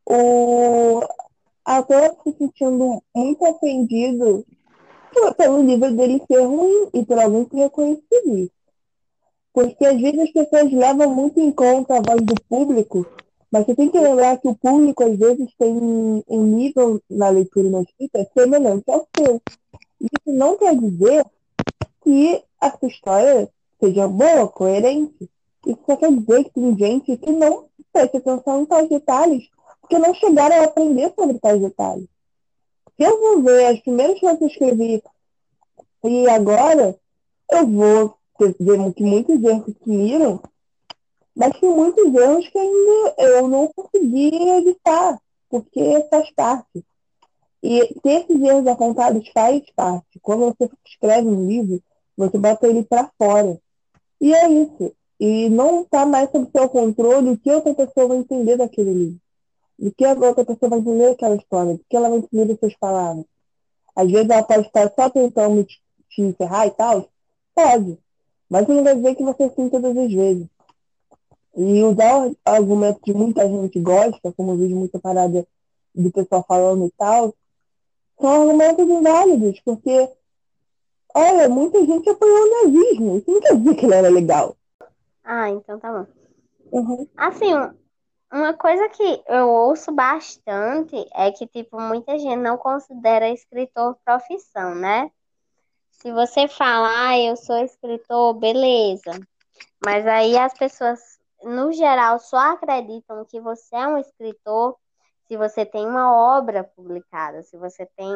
O 0.05 1.01
autor 1.65 2.15
se 2.23 2.35
sentindo 2.37 3.01
muito 3.15 3.45
ofendido 3.45 4.45
pelo 5.37 5.61
livro 5.63 5.91
dele 5.95 6.21
ser 6.27 6.41
ruim 6.41 6.89
e 6.93 7.05
por 7.05 7.19
alguém 7.19 7.45
que 7.45 7.57
reconhecido 7.57 8.37
isso. 8.37 8.51
Porque 9.53 9.85
às 9.85 9.99
vezes 9.99 10.19
as 10.19 10.31
pessoas 10.31 10.71
levam 10.71 11.13
muito 11.13 11.39
em 11.39 11.51
conta 11.51 11.97
a 11.97 12.01
voz 12.01 12.21
do 12.21 12.35
público, 12.47 13.05
mas 13.51 13.65
você 13.65 13.75
tem 13.75 13.89
que 13.89 13.99
lembrar 13.99 14.37
que 14.37 14.47
o 14.47 14.55
público 14.55 15.03
às 15.03 15.17
vezes 15.17 15.47
tem 15.57 15.73
um 16.27 16.43
nível 16.43 17.01
na 17.09 17.29
leitura 17.29 17.67
e 17.67 17.71
na 17.71 17.81
escrita 17.81 18.29
semelhante 18.33 18.89
ao 18.89 19.07
seu. 19.17 19.41
Isso 19.99 20.37
não 20.37 20.57
quer 20.57 20.75
dizer 20.75 21.25
que 22.03 22.43
a 22.61 22.77
sua 22.77 22.87
história 22.87 23.49
seja 23.79 24.07
boa, 24.07 24.47
coerente. 24.47 25.29
Isso 25.65 25.79
só 25.85 25.95
quer 25.95 26.11
dizer 26.11 26.43
que 26.45 26.51
tem 26.51 26.77
gente 26.77 27.17
que 27.17 27.31
não 27.31 27.65
presta 27.91 28.17
atenção 28.17 28.61
em 28.61 28.65
tais 28.65 28.89
detalhes, 28.89 29.49
porque 29.81 29.97
não 29.97 30.13
chegaram 30.13 30.57
a 30.57 30.65
aprender 30.65 31.11
sobre 31.17 31.39
tais 31.39 31.61
detalhes. 31.61 32.07
Se 32.95 33.03
eu 33.03 33.19
vou 33.19 33.41
ver 33.41 33.65
as 33.65 33.79
primeiras 33.79 34.19
coisas 34.19 34.37
que 34.37 34.43
eu 34.43 34.47
escrevi 34.47 35.03
e 36.03 36.29
agora, 36.29 36.97
eu 37.51 37.67
vou 37.67 38.15
ver 38.39 38.93
que 38.93 39.03
muitos 39.03 39.43
erros 39.43 39.73
sumiram, 39.83 40.41
mas 41.35 41.59
tem 41.59 41.69
muitos 41.69 42.13
erros 42.13 42.47
que 42.47 42.57
ainda 42.57 43.15
eu 43.17 43.47
não 43.47 43.67
consegui 43.73 44.49
evitar, 44.49 45.19
porque 45.49 46.07
faz 46.09 46.31
parte. 46.31 46.85
E 47.61 47.93
ter 48.01 48.21
esses 48.21 48.41
erros 48.41 48.67
apontados 48.67 49.27
faz 49.33 49.63
parte. 49.75 50.19
Quando 50.21 50.45
você 50.45 50.69
escreve 50.85 51.27
um 51.27 51.47
livro, 51.47 51.81
você 52.17 52.37
bota 52.37 52.67
ele 52.67 52.83
para 52.83 53.11
fora. 53.17 53.59
E 54.19 54.33
é 54.33 54.49
isso. 54.49 54.93
E 55.19 55.49
não 55.49 55.81
está 55.81 56.05
mais 56.05 56.31
sob 56.31 56.49
seu 56.51 56.69
controle 56.69 57.31
o 57.31 57.37
que 57.37 57.51
outra 57.51 57.73
pessoa 57.73 58.07
vai 58.07 58.17
entender 58.17 58.57
daquele 58.57 58.93
livro. 58.93 59.19
O 59.77 59.91
que 59.91 60.05
a 60.05 60.13
outra 60.13 60.45
pessoa 60.45 60.69
vai 60.69 60.79
entender 60.79 61.09
daquela 61.09 61.35
história. 61.35 61.73
O 61.73 61.79
que 61.89 61.95
ela 61.95 62.09
vai 62.09 62.19
entender 62.19 62.45
das 62.45 62.59
suas 62.59 62.75
palavras. 62.77 63.25
Às 63.95 64.09
vezes 64.09 64.29
ela 64.29 64.43
pode 64.43 64.67
estar 64.67 64.91
só 64.93 65.09
tentando 65.09 65.63
te, 65.63 65.81
encerrar 66.17 66.67
e 66.67 66.71
tal. 66.71 67.09
Pode. 67.53 67.97
Mas 68.49 68.67
não 68.67 68.83
vai 68.83 68.95
dizer 68.95 69.15
que 69.15 69.23
você 69.23 69.49
sim 69.49 69.69
todas 69.69 69.97
as 69.97 70.11
vezes. 70.11 70.47
E 71.61 71.83
usar 71.83 72.27
o 72.27 72.35
argumento 72.45 73.01
que 73.01 73.13
muita 73.13 73.45
gente 73.45 73.79
gosta, 73.81 74.31
como 74.31 74.53
eu 74.53 74.57
vejo 74.57 74.75
muita 74.77 74.97
parada 74.97 75.45
do 75.93 76.11
pessoal 76.11 76.45
falando 76.47 76.87
e 76.87 76.91
tal, 76.91 77.35
são 78.19 78.29
argumentos 78.29 78.87
inválidos, 78.87 79.59
porque, 79.65 80.09
olha, 81.13 81.49
muita 81.49 81.85
gente 81.85 82.09
apoiou 82.09 82.37
o 82.37 82.63
nazismo. 82.63 83.17
Isso 83.17 83.29
não 83.29 83.41
quer 83.41 83.57
dizer 83.57 83.75
que 83.75 83.85
ele 83.85 83.95
era 83.95 84.09
legal. 84.09 84.55
Ah, 85.23 85.49
então 85.49 85.77
tá 85.77 85.91
bom. 85.91 86.07
Uhum. 86.71 87.07
Assim, 87.17 87.53
uma 88.31 88.53
coisa 88.53 88.87
que 88.89 89.23
eu 89.27 89.49
ouço 89.49 89.91
bastante 89.91 90.95
é 91.13 91.29
que, 91.31 91.45
tipo, 91.45 91.77
muita 91.81 92.17
gente 92.17 92.37
não 92.37 92.57
considera 92.57 93.29
escritor 93.29 93.97
profissão, 94.05 94.75
né? 94.75 95.11
Se 95.91 96.11
você 96.13 96.47
falar, 96.47 97.09
ah, 97.09 97.19
eu 97.19 97.35
sou 97.35 97.57
escritor, 97.57 98.33
beleza. 98.35 99.19
Mas 99.83 100.07
aí 100.07 100.37
as 100.37 100.53
pessoas, 100.53 101.18
no 101.43 101.71
geral, 101.71 102.19
só 102.19 102.37
acreditam 102.53 103.25
que 103.25 103.39
você 103.39 103.75
é 103.75 103.87
um 103.87 103.97
escritor 103.97 104.77
se 105.27 105.37
você 105.37 105.65
tem 105.65 105.85
uma 105.85 106.11
obra 106.11 106.63
publicada, 106.63 107.43
se 107.43 107.55
você 107.55 107.85
tem 107.95 108.11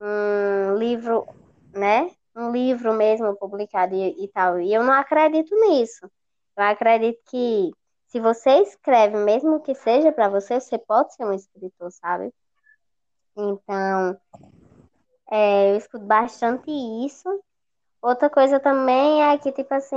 um 0.00 0.74
livro, 0.76 1.26
né? 1.72 2.10
Um 2.36 2.52
livro 2.52 2.92
mesmo 2.92 3.34
publicado 3.36 3.94
e, 3.94 4.24
e 4.24 4.28
tal. 4.28 4.60
E 4.60 4.72
eu 4.72 4.84
não 4.84 4.92
acredito 4.92 5.54
nisso. 5.56 6.10
Eu 6.56 6.64
acredito 6.64 7.18
que 7.30 7.70
se 8.06 8.20
você 8.20 8.58
escreve, 8.60 9.16
mesmo 9.16 9.60
que 9.60 9.74
seja 9.74 10.12
para 10.12 10.28
você, 10.28 10.60
você 10.60 10.76
pode 10.78 11.14
ser 11.14 11.24
um 11.24 11.32
escritor, 11.32 11.90
sabe? 11.90 12.32
Então, 13.36 14.20
é, 15.30 15.72
eu 15.72 15.76
escuto 15.76 16.04
bastante 16.04 16.70
isso. 17.06 17.42
Outra 18.02 18.28
coisa 18.28 18.60
também 18.60 19.22
é 19.22 19.38
que, 19.38 19.52
tipo 19.52 19.72
assim, 19.72 19.96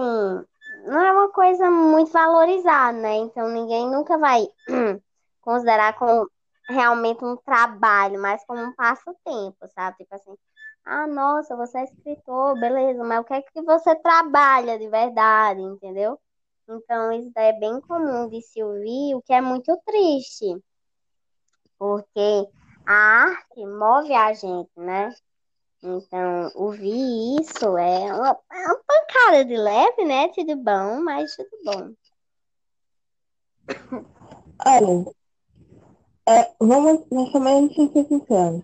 não 0.84 1.00
é 1.02 1.12
uma 1.12 1.30
coisa 1.32 1.70
muito 1.70 2.12
valorizada, 2.12 2.98
né? 2.98 3.16
Então 3.16 3.50
ninguém 3.50 3.90
nunca 3.90 4.18
vai 4.18 4.48
considerar 5.42 5.98
como 5.98 6.30
realmente 6.70 7.24
um 7.24 7.36
trabalho, 7.38 8.22
mas 8.22 8.44
como 8.46 8.62
um 8.62 8.74
passatempo, 8.74 9.68
sabe? 9.74 9.98
Tipo 9.98 10.16
assim, 10.16 10.36
ah, 10.86 11.08
nossa, 11.08 11.56
você 11.56 11.80
é 11.80 11.84
escritor, 11.86 12.60
beleza, 12.60 13.04
mas 13.04 13.22
o 13.22 13.24
que 13.24 13.34
é 13.34 13.42
que 13.42 13.62
você 13.62 13.96
trabalha 13.96 14.78
de 14.78 14.90
verdade, 14.90 15.62
entendeu? 15.62 16.20
Então, 16.68 17.12
isso 17.12 17.32
daí 17.34 17.50
é 17.50 17.60
bem 17.60 17.80
comum 17.82 18.30
de 18.30 18.42
se 18.42 18.64
ouvir, 18.64 19.16
o 19.16 19.22
que 19.22 19.34
é 19.34 19.42
muito 19.42 19.78
triste, 19.86 20.62
porque 21.78 22.48
a 22.86 22.94
arte 22.94 23.66
move 23.66 24.14
a 24.14 24.34
gente, 24.34 24.72
né? 24.78 25.14
Então, 25.84 26.50
ouvir 26.56 27.42
isso 27.42 27.78
é 27.78 28.14
uma, 28.14 28.40
é 28.52 28.66
uma 28.66 28.80
pancada 28.88 29.44
de 29.44 29.58
leve, 29.58 30.06
né? 30.06 30.30
Tudo 30.30 30.56
bom, 30.56 31.02
mas 31.04 31.36
tudo 31.36 31.50
bom. 31.66 31.92
Olha, 34.66 35.14
é, 36.26 36.52
vamos, 36.58 37.04
nós 37.12 37.32
também 37.34 37.68
gente 37.68 37.92
ser 37.92 38.08
sinceros. 38.08 38.62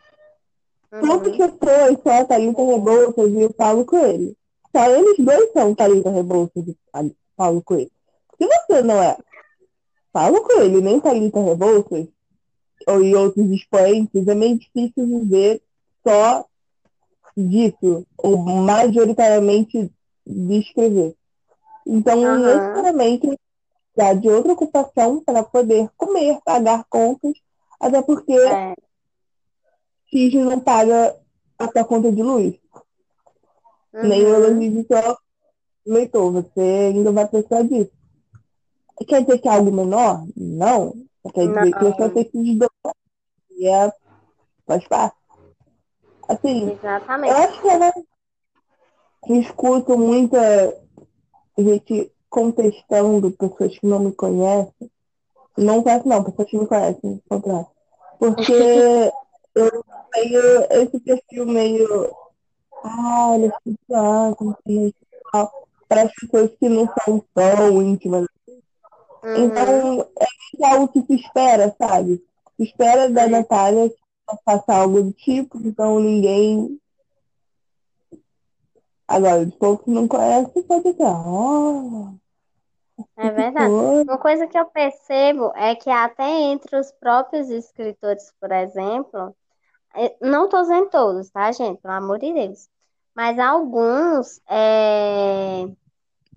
Uhum. 0.91 1.01
Tanto 1.01 1.31
que 1.31 1.37
sou 1.37 2.01
só 2.03 2.21
a 2.21 2.25
Thalita 2.25 2.63
Rebouças 2.63 3.33
e 3.33 3.45
o 3.45 3.53
Paulo 3.53 3.85
Coelho. 3.85 4.35
Só 4.73 4.89
eles 4.89 5.17
dois 5.19 5.51
são 5.51 5.75
Thalita 5.75 6.09
Rebouças 6.09 6.67
e 6.67 6.77
Paulo 7.35 7.61
Coelho. 7.63 7.91
Se 8.37 8.47
você 8.47 8.81
não 8.81 9.03
é 9.03 9.17
Paulo 10.13 10.41
Coelho 10.41 10.79
nem 10.79 11.01
Thalita 11.01 11.41
Rebouças, 11.41 12.07
ou 12.87 13.03
e 13.03 13.13
outros 13.13 13.51
expoentes, 13.51 14.25
é 14.25 14.33
meio 14.33 14.57
difícil 14.57 15.05
viver 15.05 15.61
só 16.01 16.45
disso, 17.47 18.05
ou 18.17 18.37
majoritariamente 18.37 19.91
de 20.25 20.59
escrever. 20.59 21.15
Então, 21.85 22.21
Aham. 22.23 22.55
necessariamente, 22.55 23.39
precisar 23.93 24.13
de 24.15 24.29
outra 24.29 24.53
ocupação 24.53 25.23
para 25.23 25.43
poder 25.43 25.89
comer, 25.97 26.39
pagar 26.43 26.85
contas, 26.89 27.33
até 27.79 28.01
porque 28.01 28.33
É, 28.33 28.75
X 30.11 30.33
não 30.33 30.59
paga 30.59 31.15
a 31.57 31.67
sua 31.71 31.83
conta 31.85 32.11
de 32.11 32.21
luz. 32.21 32.55
Nem 33.93 34.23
o 34.23 34.29
uhum. 34.29 34.35
elogio 34.35 34.85
seu 34.87 35.17
leitor, 35.85 36.31
você 36.31 36.61
ainda 36.93 37.11
vai 37.11 37.27
precisar 37.27 37.63
disso. 37.63 37.91
Quer 39.07 39.21
dizer 39.21 39.39
que 39.39 39.47
é 39.47 39.51
algo 39.51 39.71
menor? 39.71 40.25
Não. 40.35 40.93
Quer 41.33 41.47
dizer 41.47 41.73
que 41.73 41.83
você 41.83 42.01
Não, 42.01 42.09
tem 42.09 42.23
que 42.25 42.43
desdobrar. 42.43 42.95
E 43.51 43.67
é, 43.67 43.93
faz 44.65 44.87
parte. 44.87 45.18
Assim, 46.29 46.67
eu 46.67 46.73
exatamente. 46.73 47.33
acho 47.33 47.61
que 47.61 49.31
eu 49.31 49.35
escuto 49.41 49.97
muita 49.97 50.77
gente 51.57 52.11
contestando 52.29 53.31
pessoas 53.31 53.79
que 53.79 53.87
não 53.87 53.99
me 53.99 54.11
conhecem. 54.11 54.91
Não 55.57 55.81
conhecem 55.81 56.07
não, 56.07 56.23
pessoas 56.23 56.47
que 56.47 56.57
me 56.59 56.67
conhecem, 56.67 57.23
contrário. 57.27 57.67
Porque 58.19 58.53
eu 59.55 59.83
tenho 60.13 60.41
esse 60.69 60.99
perfil 60.99 61.47
meio. 61.47 62.15
Ah, 62.83 63.31
ele 63.33 63.47
é 63.47 64.35
como 64.35 64.55
que 64.63 64.93
tal. 65.31 65.67
Para 65.87 66.03
as 66.03 66.13
pessoas 66.13 66.51
que 66.59 66.69
não 66.69 66.87
são 67.03 67.23
tão 67.33 67.81
íntimas. 67.81 68.27
Uhum. 69.23 69.45
Então, 69.45 70.07
é 70.59 70.71
algo 70.71 70.87
que 70.89 71.01
se 71.01 71.15
espera, 71.15 71.75
sabe? 71.75 72.23
Se 72.55 72.65
espera 72.65 73.09
da. 73.09 73.27
Natália 73.27 73.91
faça 74.43 74.73
algo 74.73 75.01
do 75.01 75.11
tipo, 75.13 75.57
então 75.59 75.99
ninguém. 75.99 76.79
Agora, 79.07 79.41
os 79.41 79.55
poucos 79.55 79.85
que 79.85 79.91
não 79.91 80.07
conhecem, 80.07 80.63
pode 80.63 80.83
dizer, 80.83 81.03
ó. 81.03 82.13
É 83.15 83.31
verdade. 83.31 83.67
foi. 83.67 84.03
Uma 84.03 84.17
coisa 84.17 84.47
que 84.47 84.57
eu 84.57 84.65
percebo 84.65 85.51
é 85.55 85.75
que 85.75 85.89
até 85.89 86.29
entre 86.29 86.77
os 86.77 86.91
próprios 86.91 87.49
escritores, 87.49 88.31
por 88.39 88.51
exemplo, 88.51 89.35
eh, 89.95 90.15
não 90.21 90.45
estou 90.45 90.61
dizendo 90.61 90.89
todos, 90.89 91.29
tá, 91.29 91.51
gente? 91.51 91.81
Pelo 91.81 91.93
amor 91.93 92.19
de 92.19 92.33
Deus. 92.33 92.69
Mas 93.15 93.39
alguns 93.39 94.41
eh, 94.49 95.65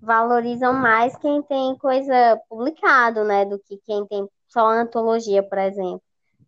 valorizam 0.01 0.73
mais 0.73 1.15
quem 1.17 1.41
tem 1.43 1.77
coisa 1.77 2.39
publicado, 2.49 3.23
né, 3.23 3.45
do 3.45 3.57
que 3.59 3.77
quem 3.85 4.05
tem 4.07 4.27
só 4.47 4.67
antologia, 4.69 5.41
por 5.41 5.57
exemplo. 5.57 6.01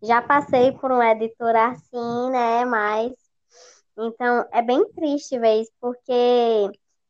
Já 0.05 0.21
passei 0.21 0.71
por 0.73 0.91
um 0.91 1.01
editor 1.01 1.55
assim, 1.55 2.29
né, 2.29 2.63
mas 2.65 3.11
então 3.97 4.45
é 4.51 4.61
bem 4.61 4.87
triste 4.91 5.39
ver 5.39 5.61
isso, 5.61 5.71
porque 5.79 6.13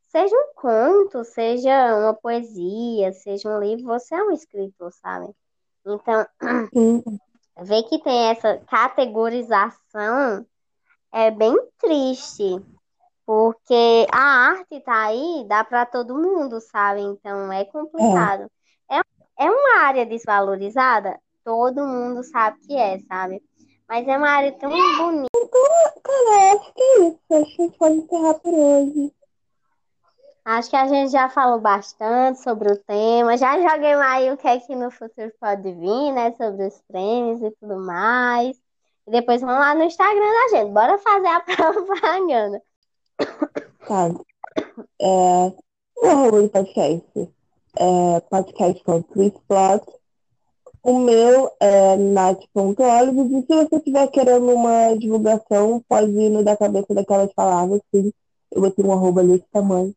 seja 0.09 0.35
um 0.35 0.53
conto, 0.55 1.23
seja 1.23 1.95
uma 1.97 2.13
poesia, 2.13 3.11
seja 3.11 3.49
um 3.49 3.59
livro, 3.59 3.85
você 3.85 4.15
é 4.15 4.23
um 4.23 4.31
escritor, 4.31 4.91
sabe? 4.93 5.33
Então, 5.85 6.25
ver 7.61 7.83
que 7.83 8.01
tem 8.01 8.29
essa 8.29 8.57
categorização 8.67 10.45
é 11.11 11.31
bem 11.31 11.55
triste, 11.79 12.61
porque 13.25 14.05
a 14.11 14.49
arte 14.51 14.79
tá 14.81 15.05
aí, 15.05 15.45
dá 15.47 15.63
para 15.63 15.85
todo 15.85 16.15
mundo, 16.15 16.61
sabe? 16.61 17.01
Então 17.01 17.51
é 17.51 17.65
complicado. 17.65 18.49
É, 18.89 18.99
é 19.39 19.49
uma 19.49 19.79
área 19.79 20.05
desvalorizada? 20.05 21.19
Todo 21.45 21.85
mundo 21.85 22.23
sabe 22.23 22.57
que 22.61 22.75
é, 22.75 22.99
sabe? 23.01 23.41
Mas 23.87 24.07
é 24.07 24.17
uma 24.17 24.29
área 24.29 24.51
tão 24.53 24.71
bonita. 24.71 25.29
cara, 26.03 26.53
acho 26.53 26.73
que 26.73 26.81
é 26.81 27.07
isso. 27.07 27.19
Acho 27.31 27.55
que 27.55 27.61
a 27.61 27.65
gente 27.65 27.77
pode 27.77 27.95
encerrar 27.97 28.33
por 28.33 28.53
hoje. 28.53 29.13
Acho 30.43 30.69
que 30.71 30.75
a 30.75 30.87
gente 30.87 31.11
já 31.11 31.29
falou 31.29 31.59
bastante 31.59 32.41
sobre 32.41 32.71
o 32.71 32.77
tema. 32.77 33.37
Já 33.37 33.59
joguei 33.61 33.93
aí 33.93 34.31
o 34.31 34.37
que 34.37 34.47
é 34.47 34.59
que 34.59 34.75
no 34.75 34.89
futuro 34.89 35.31
pode 35.39 35.71
vir, 35.71 36.11
né? 36.11 36.31
Sobre 36.31 36.65
os 36.65 36.81
prêmios 36.87 37.41
e 37.43 37.51
tudo 37.59 37.77
mais. 37.77 38.57
E 39.07 39.11
depois 39.11 39.41
vamos 39.41 39.59
lá 39.59 39.75
no 39.75 39.83
Instagram 39.83 40.19
da 40.19 40.57
gente. 40.57 40.71
Bora 40.71 40.97
fazer 40.97 41.27
a 41.27 41.39
propaganda. 41.45 42.61
Tá. 43.87 44.09
É, 44.99 45.53
o 45.97 46.41
do 46.41 46.49
podcast 46.49 47.33
é 47.77 48.19
podcast.twitplot. 48.31 50.04
O 50.85 50.99
meu 50.99 51.51
é 51.59 51.97
nath.olives. 51.97 53.31
E 53.31 53.41
se 53.41 53.47
você 53.47 53.75
estiver 53.77 54.07
querendo 54.11 54.53
uma 54.53 54.93
divulgação, 54.95 55.83
pode 55.89 56.11
ir 56.11 56.29
no 56.29 56.43
da 56.43 56.55
cabeça 56.55 56.93
daquelas 56.93 57.33
palavras, 57.33 57.81
sim. 57.89 58.13
Eu 58.51 58.61
botei 58.61 58.85
um 58.85 58.91
arroba 58.91 59.23
desse 59.23 59.47
tamanho. 59.51 59.95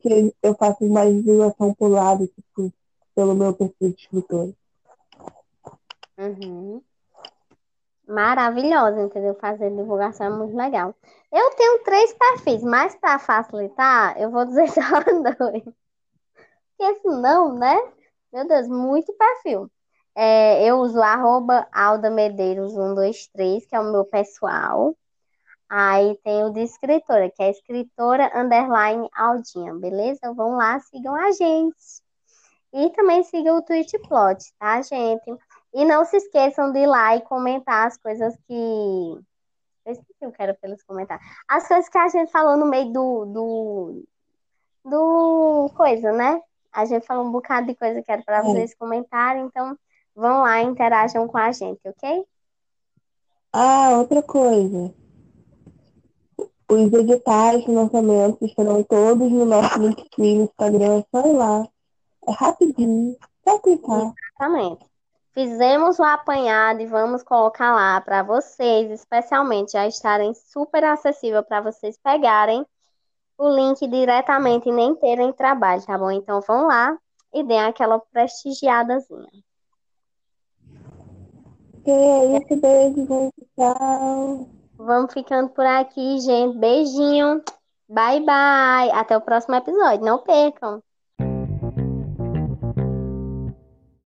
Que 0.00 0.34
eu 0.42 0.52
faço 0.56 0.84
mais 0.88 1.14
divulgação 1.14 1.72
por 1.74 1.86
lado, 1.92 2.26
tipo, 2.26 2.72
pelo 3.14 3.36
meu 3.36 3.54
perfil 3.54 3.90
de 3.90 4.02
escritor. 4.02 4.52
Uhum. 6.18 6.82
Maravilhosa, 8.08 9.02
entendeu? 9.02 9.36
Fazer 9.36 9.70
divulgação 9.70 10.26
é 10.26 10.30
muito 10.30 10.56
legal. 10.56 10.92
Eu 11.30 11.50
tenho 11.52 11.84
três 11.84 12.12
perfis, 12.14 12.64
mas 12.64 12.96
para 12.96 13.20
facilitar, 13.20 14.20
eu 14.20 14.28
vou 14.28 14.44
dizer 14.44 14.66
só 14.74 14.80
dois. 15.04 15.62
Porque 16.76 17.00
senão, 17.00 17.54
né? 17.54 17.80
Meu 18.32 18.48
Deus, 18.48 18.66
muito 18.66 19.12
perfil. 19.12 19.70
É, 20.14 20.64
eu 20.64 20.78
uso 20.78 21.00
arroba 21.00 21.66
Alda 21.72 22.10
Medeiros 22.10 22.72
123, 22.72 23.66
que 23.66 23.74
é 23.74 23.80
o 23.80 23.90
meu 23.90 24.04
pessoal. 24.04 24.96
Aí 25.68 26.18
tem 26.24 26.44
o 26.44 26.50
de 26.50 26.62
escritora, 26.62 27.30
que 27.30 27.42
é 27.42 27.50
escritora 27.50 28.30
underline 28.34 29.08
Aldinha, 29.14 29.72
beleza? 29.74 30.34
Vão 30.34 30.56
lá, 30.56 30.80
sigam 30.80 31.14
a 31.14 31.30
gente. 31.30 32.02
E 32.72 32.90
também 32.90 33.22
sigam 33.22 33.58
o 33.58 33.62
Twitchplot, 33.62 34.52
tá, 34.58 34.82
gente? 34.82 35.32
E 35.72 35.84
não 35.84 36.04
se 36.04 36.16
esqueçam 36.16 36.72
de 36.72 36.80
ir 36.80 36.86
lá 36.86 37.16
e 37.16 37.20
comentar 37.22 37.86
as 37.86 37.96
coisas 37.96 38.36
que. 38.48 38.52
Eu 39.86 39.92
esqueci 39.92 40.26
o 40.26 40.32
que 40.32 40.42
era 40.42 40.54
pra 40.54 40.68
eles 40.68 40.82
comentar. 40.82 41.20
As 41.48 41.66
coisas 41.66 41.88
que 41.88 41.98
a 41.98 42.08
gente 42.08 42.30
falou 42.30 42.56
no 42.56 42.66
meio 42.66 42.92
do, 42.92 43.24
do, 43.26 44.04
do 44.84 45.70
coisa, 45.76 46.12
né? 46.12 46.40
A 46.72 46.84
gente 46.84 47.06
falou 47.06 47.24
um 47.24 47.30
bocado 47.30 47.68
de 47.68 47.74
coisa 47.74 48.02
que 48.02 48.10
era 48.10 48.22
para 48.22 48.42
vocês 48.42 48.74
comentarem, 48.74 49.44
então 49.44 49.76
vão 50.14 50.42
lá 50.42 50.62
e 50.62 50.66
interajam 50.66 51.26
com 51.26 51.38
a 51.38 51.52
gente, 51.52 51.80
ok? 51.84 52.24
Ah, 53.52 53.98
outra 53.98 54.22
coisa. 54.22 54.94
Os 56.68 56.92
editais 56.92 57.64
de 57.64 57.70
lançamento 57.72 58.44
estarão 58.44 58.82
todos 58.84 59.30
no 59.30 59.44
nosso 59.44 59.78
Linktree 59.80 60.36
no 60.36 60.44
Instagram. 60.44 60.98
É 60.98 61.04
só 61.10 61.26
ir 61.26 61.32
lá. 61.32 61.68
É 62.28 62.32
rapidinho. 62.32 63.16
Só 63.42 63.58
clicar. 63.58 64.12
Exatamente. 64.38 64.90
Fizemos 65.32 65.98
o 65.98 66.04
apanhado 66.04 66.80
e 66.80 66.86
vamos 66.86 67.22
colocar 67.22 67.74
lá 67.74 68.00
para 68.00 68.22
vocês, 68.22 68.90
especialmente, 68.90 69.72
já 69.72 69.86
estarem 69.86 70.34
super 70.34 70.84
acessível 70.84 71.42
para 71.42 71.60
vocês 71.60 71.98
pegarem 72.02 72.64
o 73.38 73.48
link 73.48 73.86
diretamente 73.88 74.68
e 74.68 74.72
nem 74.72 74.94
terem 74.94 75.32
trabalho, 75.32 75.84
tá 75.86 75.96
bom? 75.96 76.10
Então 76.10 76.40
vão 76.40 76.66
lá 76.66 76.96
e 77.32 77.42
deem 77.42 77.62
aquela 77.62 77.98
prestigiadazinha. 78.12 79.28
Isso, 81.90 82.56
beijo. 82.60 83.30
Tchau. 83.56 84.48
Vamos 84.78 85.12
ficando 85.12 85.50
por 85.50 85.66
aqui, 85.66 86.20
gente. 86.20 86.58
Beijinho. 86.58 87.42
Bye, 87.88 88.20
bye. 88.20 88.90
Até 88.92 89.16
o 89.16 89.20
próximo 89.20 89.54
episódio. 89.56 90.04
Não 90.04 90.22
percam. 90.22 90.82